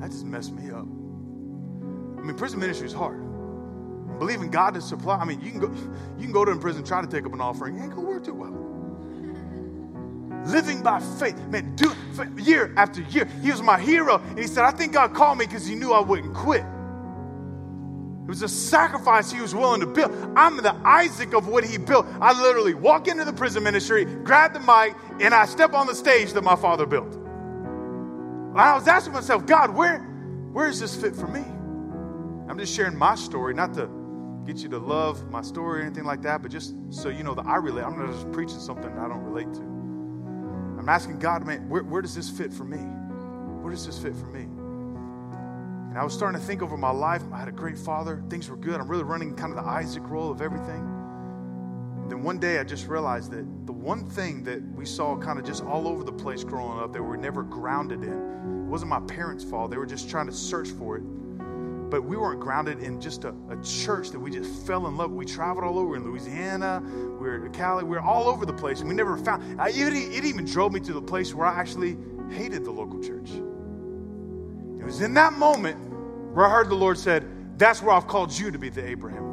That 0.00 0.10
just 0.10 0.24
messed 0.24 0.52
me 0.52 0.70
up. 0.70 0.86
I 2.18 2.22
mean, 2.22 2.36
prison 2.36 2.60
ministry 2.60 2.86
is 2.86 2.92
hard. 2.92 3.26
Believing 4.18 4.50
God 4.50 4.74
to 4.74 4.80
supply. 4.80 5.16
I 5.16 5.24
mean, 5.24 5.40
you 5.40 5.50
can 5.50 5.60
go, 5.60 5.72
you 6.18 6.24
can 6.24 6.32
go 6.32 6.44
to 6.44 6.52
a 6.52 6.58
prison, 6.58 6.84
try 6.84 7.00
to 7.00 7.06
take 7.06 7.24
up 7.24 7.32
an 7.32 7.40
offering. 7.40 7.76
It 7.76 7.82
ain't 7.82 7.94
gonna 7.94 8.06
work 8.06 8.24
too 8.24 8.34
well 8.34 8.69
living 10.46 10.82
by 10.82 11.00
faith. 11.18 11.38
Man, 11.48 11.76
year 12.36 12.72
after 12.76 13.02
year. 13.02 13.26
He 13.42 13.50
was 13.50 13.62
my 13.62 13.78
hero. 13.78 14.18
And 14.18 14.38
he 14.38 14.46
said, 14.46 14.64
I 14.64 14.70
think 14.70 14.92
God 14.92 15.14
called 15.14 15.38
me 15.38 15.46
because 15.46 15.66
he 15.66 15.74
knew 15.74 15.92
I 15.92 16.00
wouldn't 16.00 16.34
quit. 16.34 16.64
It 18.22 18.28
was 18.28 18.42
a 18.42 18.48
sacrifice 18.48 19.32
he 19.32 19.40
was 19.40 19.54
willing 19.54 19.80
to 19.80 19.86
build. 19.86 20.12
I'm 20.36 20.56
the 20.56 20.74
Isaac 20.84 21.34
of 21.34 21.48
what 21.48 21.64
he 21.64 21.78
built. 21.78 22.06
I 22.20 22.40
literally 22.40 22.74
walk 22.74 23.08
into 23.08 23.24
the 23.24 23.32
prison 23.32 23.64
ministry, 23.64 24.04
grab 24.04 24.52
the 24.52 24.60
mic, 24.60 24.94
and 25.20 25.34
I 25.34 25.46
step 25.46 25.72
on 25.72 25.86
the 25.86 25.94
stage 25.94 26.32
that 26.34 26.42
my 26.42 26.54
father 26.54 26.86
built. 26.86 27.16
I 28.54 28.74
was 28.74 28.86
asking 28.86 29.14
myself, 29.14 29.46
God, 29.46 29.74
where, 29.74 29.98
where 30.52 30.68
is 30.68 30.78
this 30.80 30.94
fit 30.94 31.16
for 31.16 31.26
me? 31.26 31.40
I'm 32.48 32.58
just 32.58 32.74
sharing 32.74 32.96
my 32.96 33.14
story, 33.14 33.54
not 33.54 33.74
to 33.74 33.88
get 34.44 34.58
you 34.58 34.68
to 34.70 34.78
love 34.78 35.28
my 35.30 35.42
story 35.42 35.80
or 35.80 35.84
anything 35.84 36.04
like 36.04 36.22
that, 36.22 36.42
but 36.42 36.50
just 36.50 36.74
so 36.90 37.08
you 37.08 37.22
know 37.22 37.34
that 37.34 37.46
I 37.46 37.56
relate. 37.56 37.84
I'm 37.84 37.98
not 37.98 38.12
just 38.12 38.30
preaching 38.32 38.58
something 38.58 38.90
I 38.98 39.08
don't 39.08 39.22
relate 39.22 39.52
to. 39.54 39.69
I'm 40.80 40.88
asking 40.88 41.18
God, 41.18 41.46
man, 41.46 41.68
where, 41.68 41.82
where 41.82 42.00
does 42.00 42.14
this 42.14 42.30
fit 42.30 42.54
for 42.54 42.64
me? 42.64 42.78
Where 42.78 43.70
does 43.70 43.84
this 43.84 43.98
fit 43.98 44.16
for 44.16 44.28
me? 44.28 44.44
And 45.90 45.98
I 45.98 46.02
was 46.02 46.14
starting 46.14 46.40
to 46.40 46.46
think 46.46 46.62
over 46.62 46.78
my 46.78 46.90
life. 46.90 47.22
I 47.30 47.38
had 47.38 47.48
a 47.48 47.52
great 47.52 47.76
father. 47.76 48.22
Things 48.30 48.48
were 48.48 48.56
good. 48.56 48.80
I'm 48.80 48.88
really 48.88 49.04
running 49.04 49.36
kind 49.36 49.52
of 49.52 49.62
the 49.62 49.70
Isaac 49.70 50.08
role 50.08 50.30
of 50.30 50.40
everything. 50.40 50.80
And 52.00 52.10
then 52.10 52.22
one 52.22 52.38
day 52.38 52.58
I 52.58 52.64
just 52.64 52.88
realized 52.88 53.30
that 53.32 53.66
the 53.66 53.74
one 53.74 54.08
thing 54.08 54.42
that 54.44 54.62
we 54.74 54.86
saw 54.86 55.18
kind 55.18 55.38
of 55.38 55.44
just 55.44 55.62
all 55.62 55.86
over 55.86 56.02
the 56.02 56.12
place 56.12 56.44
growing 56.44 56.78
up 56.78 56.94
that 56.94 57.02
we 57.02 57.08
were 57.08 57.18
never 57.18 57.42
grounded 57.42 58.02
in, 58.02 58.12
it 58.12 58.70
wasn't 58.70 58.88
my 58.88 59.00
parents' 59.00 59.44
fault. 59.44 59.70
They 59.70 59.76
were 59.76 59.84
just 59.84 60.08
trying 60.08 60.28
to 60.28 60.32
search 60.32 60.70
for 60.70 60.96
it 60.96 61.02
but 61.90 62.04
we 62.04 62.16
weren't 62.16 62.40
grounded 62.40 62.80
in 62.80 63.00
just 63.00 63.24
a, 63.24 63.34
a, 63.50 63.56
church 63.62 64.10
that 64.10 64.20
we 64.20 64.30
just 64.30 64.66
fell 64.66 64.86
in 64.86 64.96
love. 64.96 65.10
We 65.10 65.24
traveled 65.24 65.64
all 65.64 65.78
over 65.78 65.96
in 65.96 66.04
Louisiana, 66.04 66.82
we 66.84 67.28
were 67.28 67.46
in 67.46 67.52
Cali, 67.52 67.82
we 67.84 67.90
were 67.90 68.00
all 68.00 68.28
over 68.28 68.46
the 68.46 68.52
place, 68.52 68.80
and 68.80 68.88
we 68.88 68.94
never 68.94 69.16
found. 69.16 69.60
I, 69.60 69.70
it, 69.70 69.92
it 69.92 70.24
even 70.24 70.44
drove 70.44 70.72
me 70.72 70.80
to 70.80 70.92
the 70.92 71.02
place 71.02 71.34
where 71.34 71.46
I 71.46 71.58
actually 71.58 71.96
hated 72.30 72.64
the 72.64 72.70
local 72.70 73.02
church. 73.02 73.30
It 73.30 74.84
was 74.84 75.00
in 75.00 75.14
that 75.14 75.32
moment 75.34 75.76
where 76.32 76.46
I 76.46 76.50
heard 76.50 76.68
the 76.68 76.76
Lord 76.76 76.96
said, 76.96 77.26
"That's 77.58 77.82
where 77.82 77.94
I've 77.94 78.06
called 78.06 78.36
you 78.36 78.50
to 78.50 78.58
be 78.58 78.68
the 78.68 78.86
Abraham." 78.86 79.24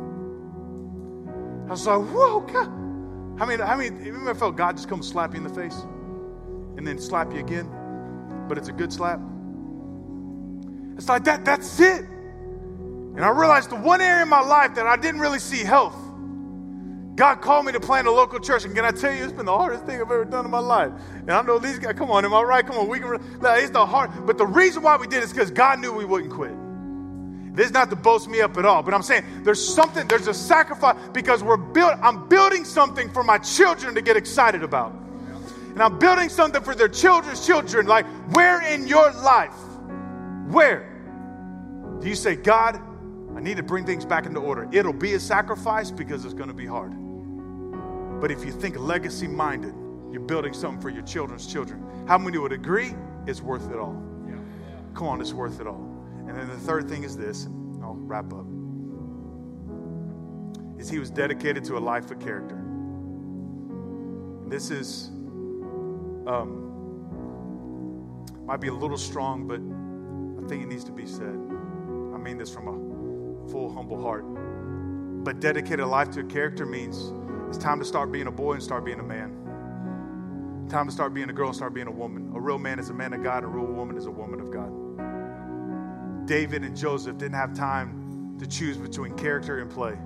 I 1.68 1.72
was 1.72 1.86
like, 1.86 2.01
"Whoa, 2.01 2.41
God!" 2.41 2.70
I 3.39 3.45
mean, 3.45 3.62
I 3.62 3.76
mean, 3.76 4.03
you 4.03 4.16
ever 4.16 4.34
felt 4.34 4.55
God 4.55 4.78
just 4.78 4.89
come 4.89 5.03
slap 5.03 5.34
you 5.34 5.38
in 5.38 5.43
the 5.43 5.53
face, 5.53 5.86
and 6.76 6.88
then 6.88 6.97
slap 6.97 7.32
you 7.32 7.39
again, 7.39 7.70
but 8.47 8.58
it's 8.58 8.68
a 8.68 8.74
good 8.74 8.91
slap? 8.91 9.20
It's 10.97 11.08
like 11.08 11.24
that. 11.26 11.45
That's 11.45 11.80
it. 11.80 12.05
And 13.18 13.26
I 13.26 13.30
realized 13.30 13.72
the 13.72 13.76
one 13.76 13.99
area 13.99 14.22
in 14.22 14.30
my 14.30 14.41
life 14.41 14.76
that 14.76 14.86
I 14.86 14.95
didn't 14.95 15.20
really 15.20 15.39
see 15.39 15.63
health. 15.63 15.95
God 17.15 17.41
called 17.41 17.65
me 17.65 17.72
to 17.72 17.80
plant 17.80 18.05
a 18.05 18.11
local 18.11 18.39
church, 18.39 18.63
and 18.63 18.76
can 18.76 18.86
I 18.86 18.91
tell 18.91 19.11
you, 19.11 19.24
it's 19.24 19.34
been 19.34 19.47
the 19.47 19.57
hardest 19.57 19.86
thing 19.86 19.95
I've 19.95 20.01
ever 20.01 20.24
done 20.24 20.45
in 20.45 20.51
my 20.51 20.59
life. 20.59 20.91
And 21.15 21.32
I 21.32 21.41
know 21.41 21.57
these 21.57 21.80
guys, 21.80 21.95
come 21.95 22.11
on, 22.11 22.26
am 22.26 22.34
I 22.36 22.43
right? 22.43 22.63
Come 22.63 22.78
on, 22.78 22.88
we 22.88 22.99
can. 22.99 23.20
It's 23.41 23.72
the 23.72 23.84
hard, 23.84 24.11
but 24.28 24.38
the 24.38 24.45
reason 24.45 24.84
why 24.84 24.97
we 24.97 25.07
did 25.07 25.24
is 25.24 25.34
because 25.34 25.49
God 25.49 25.80
knew 25.80 25.91
we 25.91 26.05
wouldn't 26.05 26.32
quit. 26.32 26.53
This 27.55 27.65
is 27.65 27.72
not 27.72 27.89
to 27.89 27.95
boast 27.95 28.30
me 28.30 28.39
up 28.39 28.55
at 28.55 28.68
all, 28.68 28.84
but 28.84 28.93
I'm 28.93 29.01
saying 29.01 29.26
there's 29.43 29.68
something, 29.68 30.07
there's 30.07 30.28
a 30.28 30.34
sacrifice 30.36 30.95
because 31.11 31.41
we're 31.41 31.57
built. 31.57 31.95
I'm 32.03 32.28
building 32.30 32.63
something 32.63 33.09
for 33.09 33.24
my 33.24 33.39
children 33.39 33.95
to 33.95 34.01
get 34.03 34.15
excited 34.15 34.61
about, 34.61 34.91
and 35.72 35.82
I'm 35.82 35.97
building 35.97 36.30
something 36.30 36.61
for 36.61 36.76
their 36.76 36.88
children's 36.88 37.43
children. 37.43 37.88
Like, 37.88 38.05
where 38.36 38.61
in 38.61 38.88
your 38.88 39.11
life, 39.11 39.57
where 40.49 40.88
do 41.99 42.07
you 42.07 42.15
say, 42.15 42.36
God? 42.36 42.80
I 43.38 43.39
need 43.39 43.57
to 43.57 43.63
bring 43.63 43.85
things 43.85 44.03
back 44.03 44.25
into 44.25 44.39
order. 44.39 44.67
It'll 44.71 44.91
be 44.91 45.13
a 45.13 45.19
sacrifice 45.19 45.91
because 45.91 46.25
it's 46.25 46.33
going 46.33 46.49
to 46.49 46.55
be 46.55 46.65
hard. 46.65 46.91
But 48.19 48.31
if 48.31 48.43
you 48.43 48.51
think 48.51 48.79
legacy 48.79 49.27
minded, 49.27 49.75
you're 50.11 50.21
building 50.21 50.53
something 50.53 50.81
for 50.81 50.89
your 50.89 51.03
children's 51.03 51.45
children. 51.45 51.85
How 52.07 52.17
many 52.17 52.39
would 52.39 52.51
agree 52.51 52.95
it's 53.27 53.43
worth 53.43 53.69
it 53.69 53.77
all? 53.77 54.01
Come 54.95 55.05
on, 55.05 55.21
it's 55.21 55.33
worth 55.33 55.61
it 55.61 55.67
all. 55.67 55.88
And 56.27 56.35
then 56.35 56.47
the 56.47 56.57
third 56.57 56.89
thing 56.89 57.03
is 57.03 57.15
this, 57.15 57.45
and 57.45 57.83
I'll 57.83 57.93
wrap 57.93 58.33
up. 58.33 58.47
Is 60.79 60.89
he 60.89 60.97
was 60.97 61.11
dedicated 61.11 61.63
to 61.65 61.77
a 61.77 61.79
life 61.79 62.09
of 62.09 62.19
character. 62.19 62.59
This 64.47 64.71
is 64.71 65.09
um, 66.25 66.63
might 68.47 68.61
be 68.61 68.69
a 68.69 68.73
little 68.73 68.97
strong, 68.97 69.47
but 69.47 69.61
I 70.43 70.47
think 70.49 70.63
it 70.63 70.67
needs 70.69 70.85
to 70.85 70.91
be 70.91 71.05
said. 71.05 71.38
I 72.15 72.17
mean 72.17 72.39
this 72.39 72.49
from 72.49 72.67
a 72.67 72.86
full, 73.50 73.74
humble 73.74 74.02
heart. 74.02 74.24
But 75.24 75.39
dedicated 75.39 75.86
life 75.86 76.12
to 76.12 76.22
a 76.22 76.24
character 76.24 76.66
means 76.66 77.12
it's 77.50 77.58
time 77.58 77.80
to 77.80 77.86
start 77.86 78.12
being 78.12 78.28
a 78.28 78.32
boy 78.32 78.54
and 78.54 78.64
start 78.64 78.86
being 78.86 79.00
a 79.00 79.04
man. 79.04 80.68
Time 80.70 80.86
to 80.86 80.91
start 80.91 81.14
being 81.14 81.30
a 81.30 81.34
girl 81.34 81.48
and 81.48 81.56
start 81.56 81.74
being 81.74 81.88
a 81.88 81.91
woman. 81.91 82.32
A 82.36 82.39
real 82.39 82.58
man 82.58 82.80
is 82.80 82.89
a 82.89 82.93
man 82.93 83.14
of 83.14 83.24
God, 83.24 83.43
a 83.43 83.48
real 83.48 83.66
woman 83.66 83.98
is 83.98 84.06
a 84.06 84.12
woman 84.12 84.39
of 84.41 84.52
God. 84.52 86.28
David 86.28 86.64
and 86.64 86.76
Joseph 86.76 87.18
didn't 87.18 87.36
have 87.36 87.54
time 87.54 88.36
to 88.39 88.45
choose 88.45 88.78
between 88.78 89.16
character 89.16 89.60
and 89.60 89.72
play. 89.72 89.98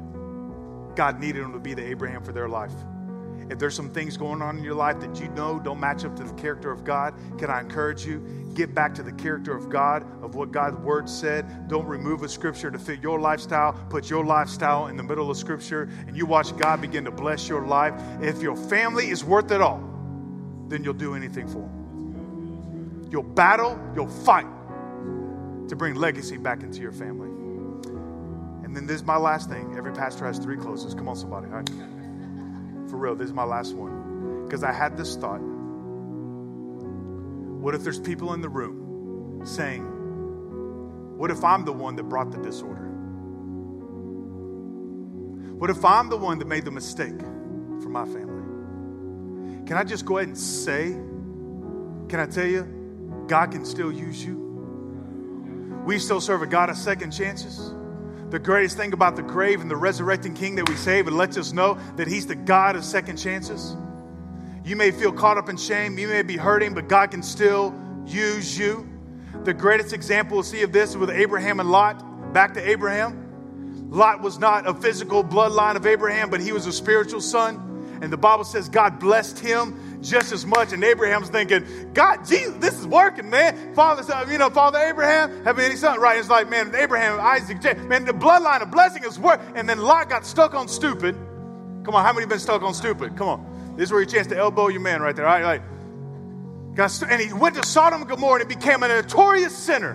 God 0.95 1.19
needed 1.19 1.43
them 1.43 1.53
to 1.53 1.59
be 1.59 1.73
the 1.73 1.83
Abraham 1.83 2.23
for 2.23 2.31
their 2.31 2.47
life. 2.47 2.73
If 3.49 3.59
there's 3.59 3.75
some 3.75 3.89
things 3.89 4.17
going 4.17 4.41
on 4.41 4.57
in 4.57 4.63
your 4.63 4.75
life 4.75 4.99
that 5.01 5.19
you 5.19 5.27
know 5.29 5.59
don't 5.59 5.79
match 5.79 6.05
up 6.05 6.15
to 6.17 6.23
the 6.23 6.33
character 6.33 6.71
of 6.71 6.83
God, 6.83 7.13
can 7.37 7.49
I 7.49 7.59
encourage 7.59 8.05
you? 8.05 8.19
Get 8.53 8.73
back 8.73 8.93
to 8.95 9.03
the 9.03 9.11
character 9.11 9.55
of 9.55 9.69
God, 9.69 10.03
of 10.23 10.35
what 10.35 10.51
God's 10.51 10.77
word 10.77 11.09
said. 11.09 11.67
Don't 11.67 11.85
remove 11.85 12.23
a 12.23 12.29
scripture 12.29 12.69
to 12.71 12.79
fit 12.79 13.01
your 13.01 13.19
lifestyle. 13.19 13.73
Put 13.89 14.09
your 14.09 14.25
lifestyle 14.25 14.87
in 14.87 14.97
the 14.97 15.03
middle 15.03 15.29
of 15.29 15.37
scripture, 15.37 15.89
and 16.07 16.15
you 16.15 16.25
watch 16.25 16.55
God 16.57 16.81
begin 16.81 17.05
to 17.05 17.11
bless 17.11 17.47
your 17.47 17.65
life. 17.65 17.93
If 18.21 18.41
your 18.41 18.55
family 18.55 19.09
is 19.09 19.23
worth 19.23 19.51
it 19.51 19.61
all, 19.61 19.81
then 20.67 20.83
you'll 20.83 20.93
do 20.93 21.15
anything 21.15 21.47
for 21.47 21.59
them. 21.59 23.09
You'll 23.11 23.23
battle, 23.23 23.79
you'll 23.95 24.07
fight 24.07 24.47
to 25.67 25.75
bring 25.75 25.95
legacy 25.95 26.37
back 26.37 26.63
into 26.63 26.81
your 26.81 26.91
family. 26.91 27.29
And 28.63 28.75
then 28.75 28.87
this 28.87 28.97
is 28.97 29.03
my 29.05 29.17
last 29.17 29.49
thing. 29.49 29.75
Every 29.77 29.91
pastor 29.91 30.25
has 30.25 30.37
three 30.37 30.55
closes. 30.55 30.93
Come 30.93 31.09
on, 31.09 31.15
somebody. 31.17 31.47
All 31.47 31.57
right? 31.57 31.69
For 32.91 32.97
real, 32.97 33.15
this 33.15 33.27
is 33.27 33.33
my 33.33 33.45
last 33.45 33.73
one. 33.73 34.43
Because 34.43 34.65
I 34.65 34.73
had 34.73 34.97
this 34.97 35.15
thought. 35.15 35.39
What 37.61 37.73
if 37.73 37.83
there's 37.83 38.01
people 38.01 38.33
in 38.33 38.41
the 38.41 38.49
room 38.49 39.45
saying, 39.45 39.83
What 41.17 41.31
if 41.31 41.41
I'm 41.41 41.63
the 41.63 41.71
one 41.71 41.95
that 41.95 42.03
brought 42.03 42.31
the 42.31 42.37
disorder? 42.39 42.89
What 45.57 45.69
if 45.69 45.85
I'm 45.85 46.09
the 46.09 46.17
one 46.17 46.37
that 46.39 46.49
made 46.49 46.65
the 46.65 46.71
mistake 46.71 47.17
for 47.81 47.87
my 47.87 48.03
family? 48.03 49.65
Can 49.67 49.77
I 49.77 49.85
just 49.85 50.05
go 50.05 50.17
ahead 50.17 50.27
and 50.27 50.37
say, 50.37 50.89
Can 52.09 52.19
I 52.19 52.25
tell 52.25 52.45
you, 52.47 53.23
God 53.27 53.51
can 53.51 53.63
still 53.63 53.91
use 53.91 54.25
you? 54.25 54.35
We 55.85 55.97
still 55.97 56.19
serve 56.19 56.41
a 56.41 56.47
God 56.47 56.69
of 56.69 56.75
second 56.75 57.11
chances. 57.11 57.73
The 58.31 58.39
greatest 58.39 58.77
thing 58.77 58.93
about 58.93 59.17
the 59.17 59.23
grave 59.23 59.59
and 59.59 59.69
the 59.69 59.75
resurrecting 59.75 60.33
King 60.33 60.55
that 60.55 60.69
we 60.69 60.75
save, 60.75 61.05
it 61.05 61.11
lets 61.11 61.37
us 61.37 61.51
know 61.51 61.77
that 61.97 62.07
He's 62.07 62.25
the 62.25 62.35
God 62.35 62.77
of 62.77 62.85
second 62.85 63.17
chances. 63.17 63.75
You 64.63 64.77
may 64.77 64.91
feel 64.91 65.11
caught 65.11 65.37
up 65.37 65.49
in 65.49 65.57
shame, 65.57 65.99
you 65.99 66.07
may 66.07 66.21
be 66.21 66.37
hurting, 66.37 66.73
but 66.73 66.87
God 66.87 67.11
can 67.11 67.23
still 67.23 67.75
use 68.05 68.57
you. 68.57 68.87
The 69.43 69.53
greatest 69.53 69.91
example 69.91 70.37
we'll 70.37 70.43
see 70.43 70.61
of 70.61 70.71
this 70.71 70.91
is 70.91 70.97
with 70.97 71.09
Abraham 71.09 71.59
and 71.59 71.69
Lot. 71.71 72.31
Back 72.31 72.53
to 72.53 72.69
Abraham. 72.69 73.89
Lot 73.89 74.21
was 74.21 74.39
not 74.39 74.65
a 74.65 74.73
physical 74.73 75.25
bloodline 75.25 75.75
of 75.75 75.85
Abraham, 75.85 76.29
but 76.29 76.39
he 76.39 76.53
was 76.53 76.65
a 76.67 76.71
spiritual 76.71 77.19
son. 77.19 77.99
And 78.01 78.13
the 78.13 78.17
Bible 78.17 78.45
says 78.45 78.69
God 78.69 78.97
blessed 78.97 79.39
him 79.39 79.90
just 80.01 80.31
as 80.31 80.45
much. 80.45 80.73
And 80.73 80.83
Abraham's 80.83 81.29
thinking, 81.29 81.91
God, 81.93 82.25
Jesus, 82.25 82.55
this 82.55 82.77
is 82.79 82.87
working, 82.87 83.29
man. 83.29 83.73
Father, 83.73 84.31
you 84.31 84.37
know, 84.37 84.49
Father 84.49 84.79
Abraham, 84.79 85.43
have 85.43 85.59
any 85.59 85.75
son? 85.75 85.99
Right. 85.99 86.17
It's 86.17 86.29
like, 86.29 86.49
man, 86.49 86.73
Abraham, 86.75 87.19
Isaac, 87.19 87.63
man, 87.87 88.05
the 88.05 88.13
bloodline 88.13 88.61
of 88.61 88.71
blessing 88.71 89.03
is 89.03 89.19
work. 89.19 89.39
And 89.55 89.69
then 89.69 89.79
Lot 89.79 90.09
got 90.09 90.25
stuck 90.25 90.53
on 90.53 90.67
stupid. 90.67 91.15
Come 91.83 91.95
on, 91.95 92.03
how 92.03 92.13
many 92.13 92.25
been 92.25 92.39
stuck 92.39 92.61
on 92.61 92.73
stupid? 92.73 93.15
Come 93.15 93.27
on. 93.27 93.73
This 93.77 93.85
is 93.85 93.91
where 93.91 94.01
you 94.01 94.07
chance 94.07 94.27
to 94.27 94.37
elbow 94.37 94.67
your 94.67 94.81
man 94.81 95.01
right 95.01 95.15
there. 95.15 95.27
All 95.27 95.39
right, 95.39 95.59
like, 95.59 96.75
got 96.75 97.01
and 97.03 97.21
he 97.21 97.33
went 97.33 97.55
to 97.55 97.65
Sodom 97.65 98.01
and 98.01 98.09
Gomorrah 98.09 98.41
and 98.41 98.49
became 98.49 98.83
a 98.83 98.87
notorious 98.87 99.55
sinner. 99.55 99.93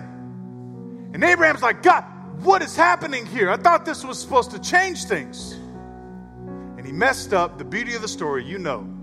And 1.13 1.23
Abraham's 1.23 1.61
like, 1.61 1.83
God, 1.83 2.03
what 2.43 2.61
is 2.61 2.75
happening 2.75 3.25
here? 3.25 3.49
I 3.49 3.57
thought 3.57 3.85
this 3.85 4.03
was 4.03 4.19
supposed 4.19 4.51
to 4.51 4.59
change 4.59 5.05
things. 5.05 5.53
And 5.53 6.85
he 6.85 6.91
messed 6.91 7.33
up. 7.33 7.57
The 7.57 7.65
beauty 7.65 7.95
of 7.95 8.01
the 8.01 8.07
story, 8.07 8.43
you 8.43 8.57
know 8.57 8.96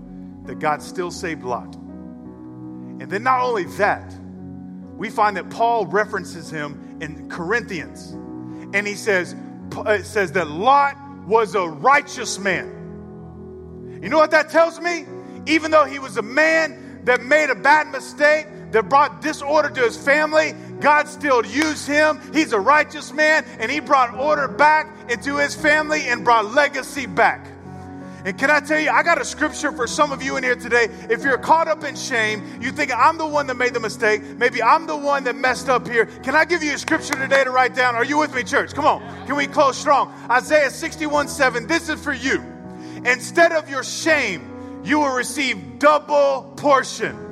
that 0.45 0.59
God 0.59 0.81
still 0.81 1.11
saved 1.11 1.43
Lot. 1.43 1.75
And 1.75 3.09
then 3.09 3.23
not 3.23 3.41
only 3.41 3.65
that, 3.77 4.13
we 4.95 5.09
find 5.09 5.37
that 5.37 5.49
Paul 5.49 5.85
references 5.85 6.49
him 6.49 6.97
in 7.01 7.29
Corinthians. 7.29 8.11
And 8.73 8.87
he 8.87 8.95
says, 8.95 9.33
it 9.71 9.77
uh, 9.77 10.03
says 10.03 10.31
that 10.33 10.47
Lot 10.47 10.95
was 11.27 11.55
a 11.55 11.67
righteous 11.67 12.39
man. 12.39 13.99
You 14.01 14.09
know 14.09 14.17
what 14.17 14.31
that 14.31 14.49
tells 14.49 14.79
me? 14.79 15.05
Even 15.47 15.71
though 15.71 15.85
he 15.85 15.99
was 15.99 16.17
a 16.17 16.21
man 16.21 17.01
that 17.05 17.21
made 17.21 17.49
a 17.49 17.55
bad 17.55 17.87
mistake, 17.87 18.47
that 18.75 18.89
brought 18.89 19.21
disorder 19.21 19.69
to 19.69 19.81
his 19.81 19.95
family, 19.95 20.53
God 20.81 21.07
still 21.07 21.45
used 21.45 21.87
him. 21.87 22.19
He's 22.33 22.51
a 22.51 22.59
righteous 22.59 23.13
man, 23.13 23.45
and 23.57 23.71
he 23.71 23.79
brought 23.79 24.13
order 24.15 24.49
back 24.49 25.09
into 25.09 25.37
his 25.37 25.55
family 25.55 26.01
and 26.07 26.25
brought 26.25 26.53
legacy 26.53 27.05
back. 27.05 27.47
And 28.25 28.35
can 28.39 28.49
I 28.49 28.59
tell 28.59 28.79
you, 28.79 28.89
I 28.89 29.03
got 29.03 29.21
a 29.21 29.23
scripture 29.23 29.71
for 29.71 29.85
some 29.85 30.11
of 30.11 30.23
you 30.23 30.35
in 30.35 30.43
here 30.43 30.55
today. 30.55 30.89
If 31.11 31.23
you're 31.23 31.37
caught 31.37 31.67
up 31.67 31.83
in 31.83 31.95
shame, 31.95 32.59
you 32.59 32.71
think 32.71 32.91
I'm 32.91 33.19
the 33.19 33.27
one 33.27 33.45
that 33.47 33.55
made 33.55 33.75
the 33.75 33.79
mistake, 33.79 34.23
maybe 34.23 34.63
I'm 34.63 34.87
the 34.87 34.97
one 34.97 35.25
that 35.25 35.35
messed 35.35 35.69
up 35.69 35.87
here. 35.87 36.07
Can 36.07 36.35
I 36.35 36.43
give 36.43 36.63
you 36.63 36.73
a 36.73 36.77
scripture 36.79 37.13
today 37.13 37.43
to 37.43 37.51
write 37.51 37.75
down? 37.75 37.93
Are 37.93 38.03
you 38.03 38.17
with 38.17 38.33
me, 38.33 38.43
church? 38.43 38.73
Come 38.73 38.85
on. 38.85 39.27
Can 39.27 39.35
we 39.35 39.45
close 39.45 39.77
strong? 39.77 40.11
Isaiah 40.27 40.71
61 40.71 41.27
7. 41.27 41.67
This 41.67 41.87
is 41.87 42.03
for 42.03 42.13
you. 42.13 42.43
Instead 43.05 43.51
of 43.51 43.69
your 43.69 43.83
shame, 43.83 44.81
you 44.83 44.99
will 44.99 45.15
receive 45.15 45.77
double 45.77 46.51
portion. 46.57 47.24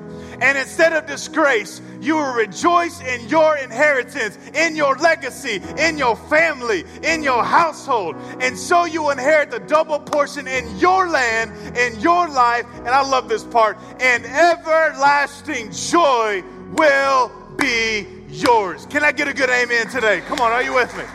And 0.43 0.57
instead 0.57 0.91
of 0.91 1.05
disgrace, 1.05 1.81
you 2.01 2.15
will 2.17 2.33
rejoice 2.33 2.99
in 2.99 3.29
your 3.29 3.55
inheritance, 3.55 4.37
in 4.53 4.75
your 4.75 4.93
legacy, 4.97 5.61
in 5.77 5.97
your 5.97 6.17
family, 6.17 6.83
in 7.01 7.23
your 7.23 7.45
household. 7.45 8.17
And 8.41 8.57
so 8.57 8.83
you 8.83 9.09
inherit 9.09 9.51
the 9.51 9.61
double 9.61 9.99
portion 9.99 10.45
in 10.49 10.77
your 10.77 11.07
land, 11.07 11.77
in 11.77 11.97
your 12.01 12.27
life. 12.27 12.65
And 12.79 12.89
I 12.89 13.07
love 13.07 13.29
this 13.29 13.45
part. 13.45 13.77
And 14.01 14.25
everlasting 14.25 15.71
joy 15.71 16.43
will 16.73 17.31
be 17.57 18.05
yours. 18.27 18.85
Can 18.87 19.01
I 19.01 19.13
get 19.13 19.29
a 19.29 19.33
good 19.33 19.49
amen 19.49 19.87
today? 19.87 20.19
Come 20.27 20.41
on, 20.41 20.51
are 20.51 20.61
you 20.61 20.73
with 20.73 20.93
me? 20.97 21.05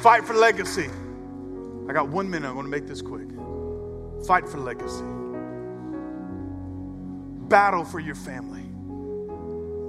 Fight 0.00 0.24
for 0.24 0.32
legacy. 0.32 0.88
I 1.90 1.92
got 1.92 2.08
one 2.08 2.30
minute. 2.30 2.48
I 2.48 2.52
want 2.52 2.64
to 2.64 2.70
make 2.70 2.86
this 2.86 3.02
quick. 3.02 3.33
Fight 4.26 4.48
for 4.48 4.58
legacy. 4.58 5.04
Battle 7.48 7.84
for 7.84 8.00
your 8.00 8.14
family. 8.14 8.64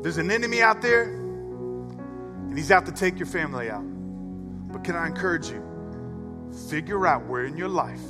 There's 0.04 0.18
an 0.18 0.30
enemy 0.30 0.62
out 0.62 0.82
there, 0.82 1.04
and 1.04 2.58
he's 2.58 2.70
out 2.70 2.86
to 2.86 2.92
take 2.92 3.18
your 3.18 3.28
family 3.28 3.70
out. 3.70 3.86
But 4.72 4.84
can 4.84 4.96
I 4.96 5.08
encourage 5.08 5.50
you? 5.50 5.64
Figure 6.70 7.08
out 7.08 7.26
where 7.28 7.46
in 7.46 7.56
your 7.56 7.70
life 7.70 8.02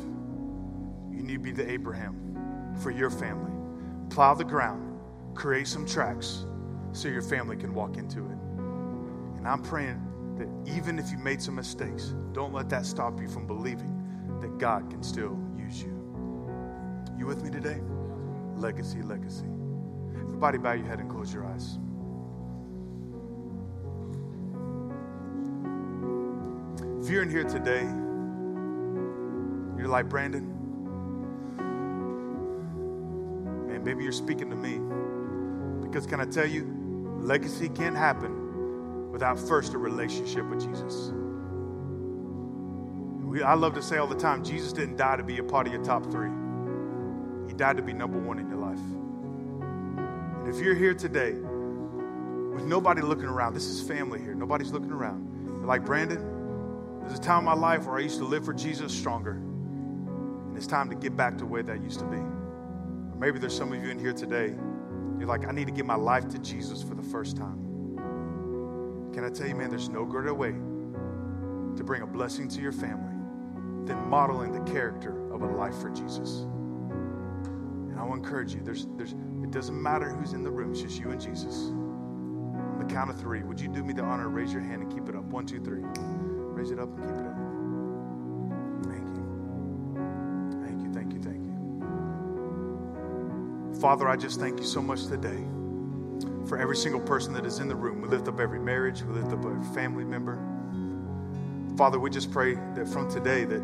you 1.11 1.21
need 1.21 1.33
to 1.33 1.39
be 1.39 1.51
the 1.51 1.69
Abraham 1.69 2.75
for 2.81 2.89
your 2.89 3.11
family. 3.11 3.51
Plow 4.09 4.33
the 4.33 4.43
ground, 4.43 4.99
create 5.35 5.67
some 5.67 5.85
tracks 5.85 6.45
so 6.91 7.07
your 7.07 7.21
family 7.21 7.55
can 7.55 7.73
walk 7.73 7.97
into 7.97 8.19
it. 8.19 8.37
And 9.37 9.47
I'm 9.47 9.61
praying 9.61 10.01
that 10.37 10.47
even 10.75 10.97
if 10.97 11.11
you 11.11 11.17
made 11.17 11.41
some 11.41 11.55
mistakes, 11.55 12.15
don't 12.33 12.51
let 12.51 12.67
that 12.69 12.85
stop 12.85 13.21
you 13.21 13.27
from 13.27 13.45
believing 13.45 14.39
that 14.41 14.57
God 14.57 14.89
can 14.89 15.03
still. 15.03 15.39
You 17.17 17.25
with 17.25 17.43
me 17.43 17.49
today? 17.49 17.79
Legacy, 18.57 19.01
legacy. 19.01 19.45
Everybody, 20.19 20.57
bow 20.57 20.73
your 20.73 20.85
head 20.85 20.99
and 20.99 21.09
close 21.09 21.33
your 21.33 21.45
eyes. 21.45 21.77
If 27.01 27.09
you're 27.09 27.23
in 27.23 27.29
here 27.29 27.45
today, 27.45 27.83
you're 29.77 29.87
like, 29.87 30.09
Brandon, 30.09 30.45
man, 33.67 33.83
maybe 33.83 34.03
you're 34.03 34.11
speaking 34.11 34.49
to 34.49 34.55
me. 34.55 34.79
Because 35.87 36.05
can 36.05 36.19
I 36.19 36.25
tell 36.25 36.47
you, 36.47 36.65
legacy 37.21 37.69
can't 37.69 37.95
happen 37.95 39.11
without 39.11 39.39
first 39.39 39.73
a 39.73 39.77
relationship 39.77 40.45
with 40.49 40.67
Jesus. 40.67 41.13
We, 43.23 43.41
I 43.41 43.53
love 43.53 43.73
to 43.75 43.81
say 43.81 43.97
all 43.97 44.07
the 44.07 44.15
time 44.15 44.43
Jesus 44.43 44.73
didn't 44.73 44.97
die 44.97 45.15
to 45.15 45.23
be 45.23 45.37
a 45.37 45.43
part 45.43 45.65
of 45.65 45.73
your 45.73 45.83
top 45.83 46.11
three 46.11 46.31
died 47.53 47.77
to 47.77 47.83
be 47.83 47.93
number 47.93 48.17
one 48.17 48.39
in 48.39 48.49
your 48.49 48.57
life. 48.57 48.79
And 50.39 50.53
if 50.53 50.59
you're 50.59 50.75
here 50.75 50.93
today 50.93 51.31
with 51.33 52.65
nobody 52.65 53.01
looking 53.01 53.25
around, 53.25 53.53
this 53.53 53.65
is 53.65 53.81
family 53.87 54.19
here, 54.19 54.35
nobody's 54.35 54.71
looking 54.71 54.91
around. 54.91 55.27
You're 55.45 55.65
like, 55.65 55.85
Brandon, 55.85 56.99
there's 57.01 57.17
a 57.17 57.21
time 57.21 57.39
in 57.39 57.45
my 57.45 57.53
life 57.53 57.85
where 57.85 57.97
I 57.97 58.01
used 58.01 58.17
to 58.19 58.25
live 58.25 58.45
for 58.45 58.53
Jesus 58.53 58.93
stronger. 58.93 59.31
And 59.31 60.57
it's 60.57 60.67
time 60.67 60.89
to 60.89 60.95
get 60.95 61.15
back 61.15 61.37
to 61.39 61.45
where 61.45 61.63
that 61.63 61.81
used 61.83 61.99
to 61.99 62.05
be. 62.05 62.17
Or 62.17 63.15
maybe 63.17 63.39
there's 63.39 63.55
some 63.55 63.71
of 63.71 63.83
you 63.83 63.89
in 63.89 63.99
here 63.99 64.13
today, 64.13 64.53
you're 65.19 65.27
like, 65.27 65.47
I 65.47 65.51
need 65.51 65.67
to 65.67 65.73
give 65.73 65.85
my 65.85 65.95
life 65.95 66.27
to 66.29 66.39
Jesus 66.39 66.83
for 66.83 66.95
the 66.95 67.03
first 67.03 67.37
time. 67.37 67.61
Can 69.13 69.23
I 69.23 69.29
tell 69.29 69.47
you, 69.47 69.55
man, 69.55 69.69
there's 69.69 69.89
no 69.89 70.03
greater 70.03 70.33
way 70.33 70.51
to 70.51 71.83
bring 71.83 72.01
a 72.01 72.07
blessing 72.07 72.47
to 72.49 72.61
your 72.61 72.71
family 72.71 73.13
than 73.85 73.97
modeling 74.09 74.51
the 74.51 74.71
character 74.71 75.31
of 75.33 75.41
a 75.41 75.47
life 75.47 75.75
for 75.77 75.89
Jesus. 75.89 76.45
Want 78.05 78.21
to 78.21 78.27
encourage 78.27 78.53
you. 78.53 78.61
There's, 78.61 78.87
there's, 78.97 79.13
it 79.43 79.51
doesn't 79.51 79.81
matter 79.81 80.09
who's 80.09 80.33
in 80.33 80.43
the 80.43 80.51
room. 80.51 80.71
It's 80.71 80.81
just 80.81 80.99
you 80.99 81.09
and 81.09 81.19
Jesus. 81.19 81.69
On 81.69 82.77
the 82.77 82.85
count 82.93 83.09
of 83.09 83.19
three, 83.19 83.41
would 83.43 83.59
you 83.59 83.67
do 83.67 83.83
me 83.83 83.93
the 83.93 84.03
honor? 84.03 84.23
To 84.23 84.29
raise 84.29 84.53
your 84.53 84.61
hand 84.61 84.83
and 84.83 84.91
keep 84.93 85.09
it 85.09 85.15
up. 85.15 85.23
One, 85.23 85.45
two, 85.45 85.59
three. 85.59 85.81
Raise 85.81 86.69
it 86.71 86.79
up 86.79 86.89
and 86.97 87.03
keep 87.03 87.15
it 87.15 87.25
up. 87.25 87.35
Thank 88.93 89.07
you. 89.15 89.23
Thank 90.61 90.81
you. 90.83 90.93
Thank 90.93 91.13
you. 91.13 91.19
Thank 91.19 91.45
you. 91.45 91.53
Father, 93.81 94.07
I 94.07 94.15
just 94.15 94.39
thank 94.39 94.59
you 94.59 94.65
so 94.65 94.81
much 94.81 95.07
today 95.07 95.43
for 96.47 96.57
every 96.59 96.75
single 96.75 97.01
person 97.01 97.33
that 97.33 97.45
is 97.45 97.59
in 97.59 97.67
the 97.67 97.75
room. 97.75 98.01
We 98.01 98.07
lift 98.07 98.27
up 98.27 98.39
every 98.39 98.59
marriage. 98.59 99.01
We 99.01 99.15
lift 99.15 99.33
up 99.33 99.43
every 99.43 99.63
family 99.73 100.03
member. 100.03 100.39
Father, 101.75 101.99
we 101.99 102.11
just 102.11 102.31
pray 102.31 102.53
that 102.75 102.87
from 102.87 103.09
today 103.09 103.45
that 103.45 103.61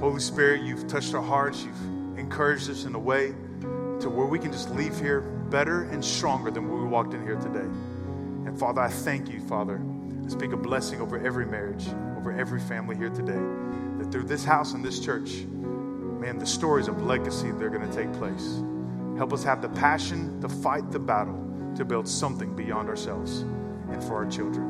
Holy 0.00 0.20
Spirit, 0.20 0.62
you've 0.62 0.88
touched 0.88 1.14
our 1.14 1.22
hearts, 1.22 1.64
you've 1.64 2.01
encouraged 2.16 2.70
us 2.70 2.84
in 2.84 2.94
a 2.94 2.98
way 2.98 3.28
to 4.00 4.10
where 4.10 4.26
we 4.26 4.38
can 4.38 4.52
just 4.52 4.70
leave 4.70 4.98
here 4.98 5.20
better 5.20 5.84
and 5.84 6.04
stronger 6.04 6.50
than 6.50 6.70
we 6.70 6.88
walked 6.88 7.14
in 7.14 7.22
here 7.22 7.36
today. 7.36 7.60
And 8.46 8.58
Father, 8.58 8.80
I 8.80 8.88
thank 8.88 9.28
you, 9.28 9.40
Father. 9.40 9.80
I 10.24 10.28
speak 10.28 10.52
a 10.52 10.56
blessing 10.56 11.00
over 11.00 11.24
every 11.24 11.46
marriage, 11.46 11.86
over 12.16 12.32
every 12.32 12.60
family 12.60 12.96
here 12.96 13.10
today. 13.10 13.40
That 13.98 14.10
through 14.10 14.24
this 14.24 14.44
house 14.44 14.72
and 14.72 14.84
this 14.84 14.98
church, 14.98 15.44
man, 16.22 16.38
the 16.38 16.46
stories 16.46 16.88
of 16.88 17.02
legacy 17.02 17.50
they're 17.52 17.70
going 17.70 17.88
to 17.88 17.96
take 17.96 18.12
place. 18.14 18.62
Help 19.16 19.32
us 19.32 19.44
have 19.44 19.62
the 19.62 19.68
passion 19.68 20.40
to 20.40 20.48
fight 20.48 20.90
the 20.90 20.98
battle 20.98 21.38
to 21.76 21.84
build 21.84 22.08
something 22.08 22.54
beyond 22.54 22.88
ourselves 22.88 23.40
and 23.90 24.02
for 24.02 24.16
our 24.16 24.26
children. 24.30 24.66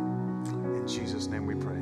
In 0.76 0.86
Jesus' 0.86 1.26
name 1.26 1.47
we 1.47 1.55
pray. 1.55 1.82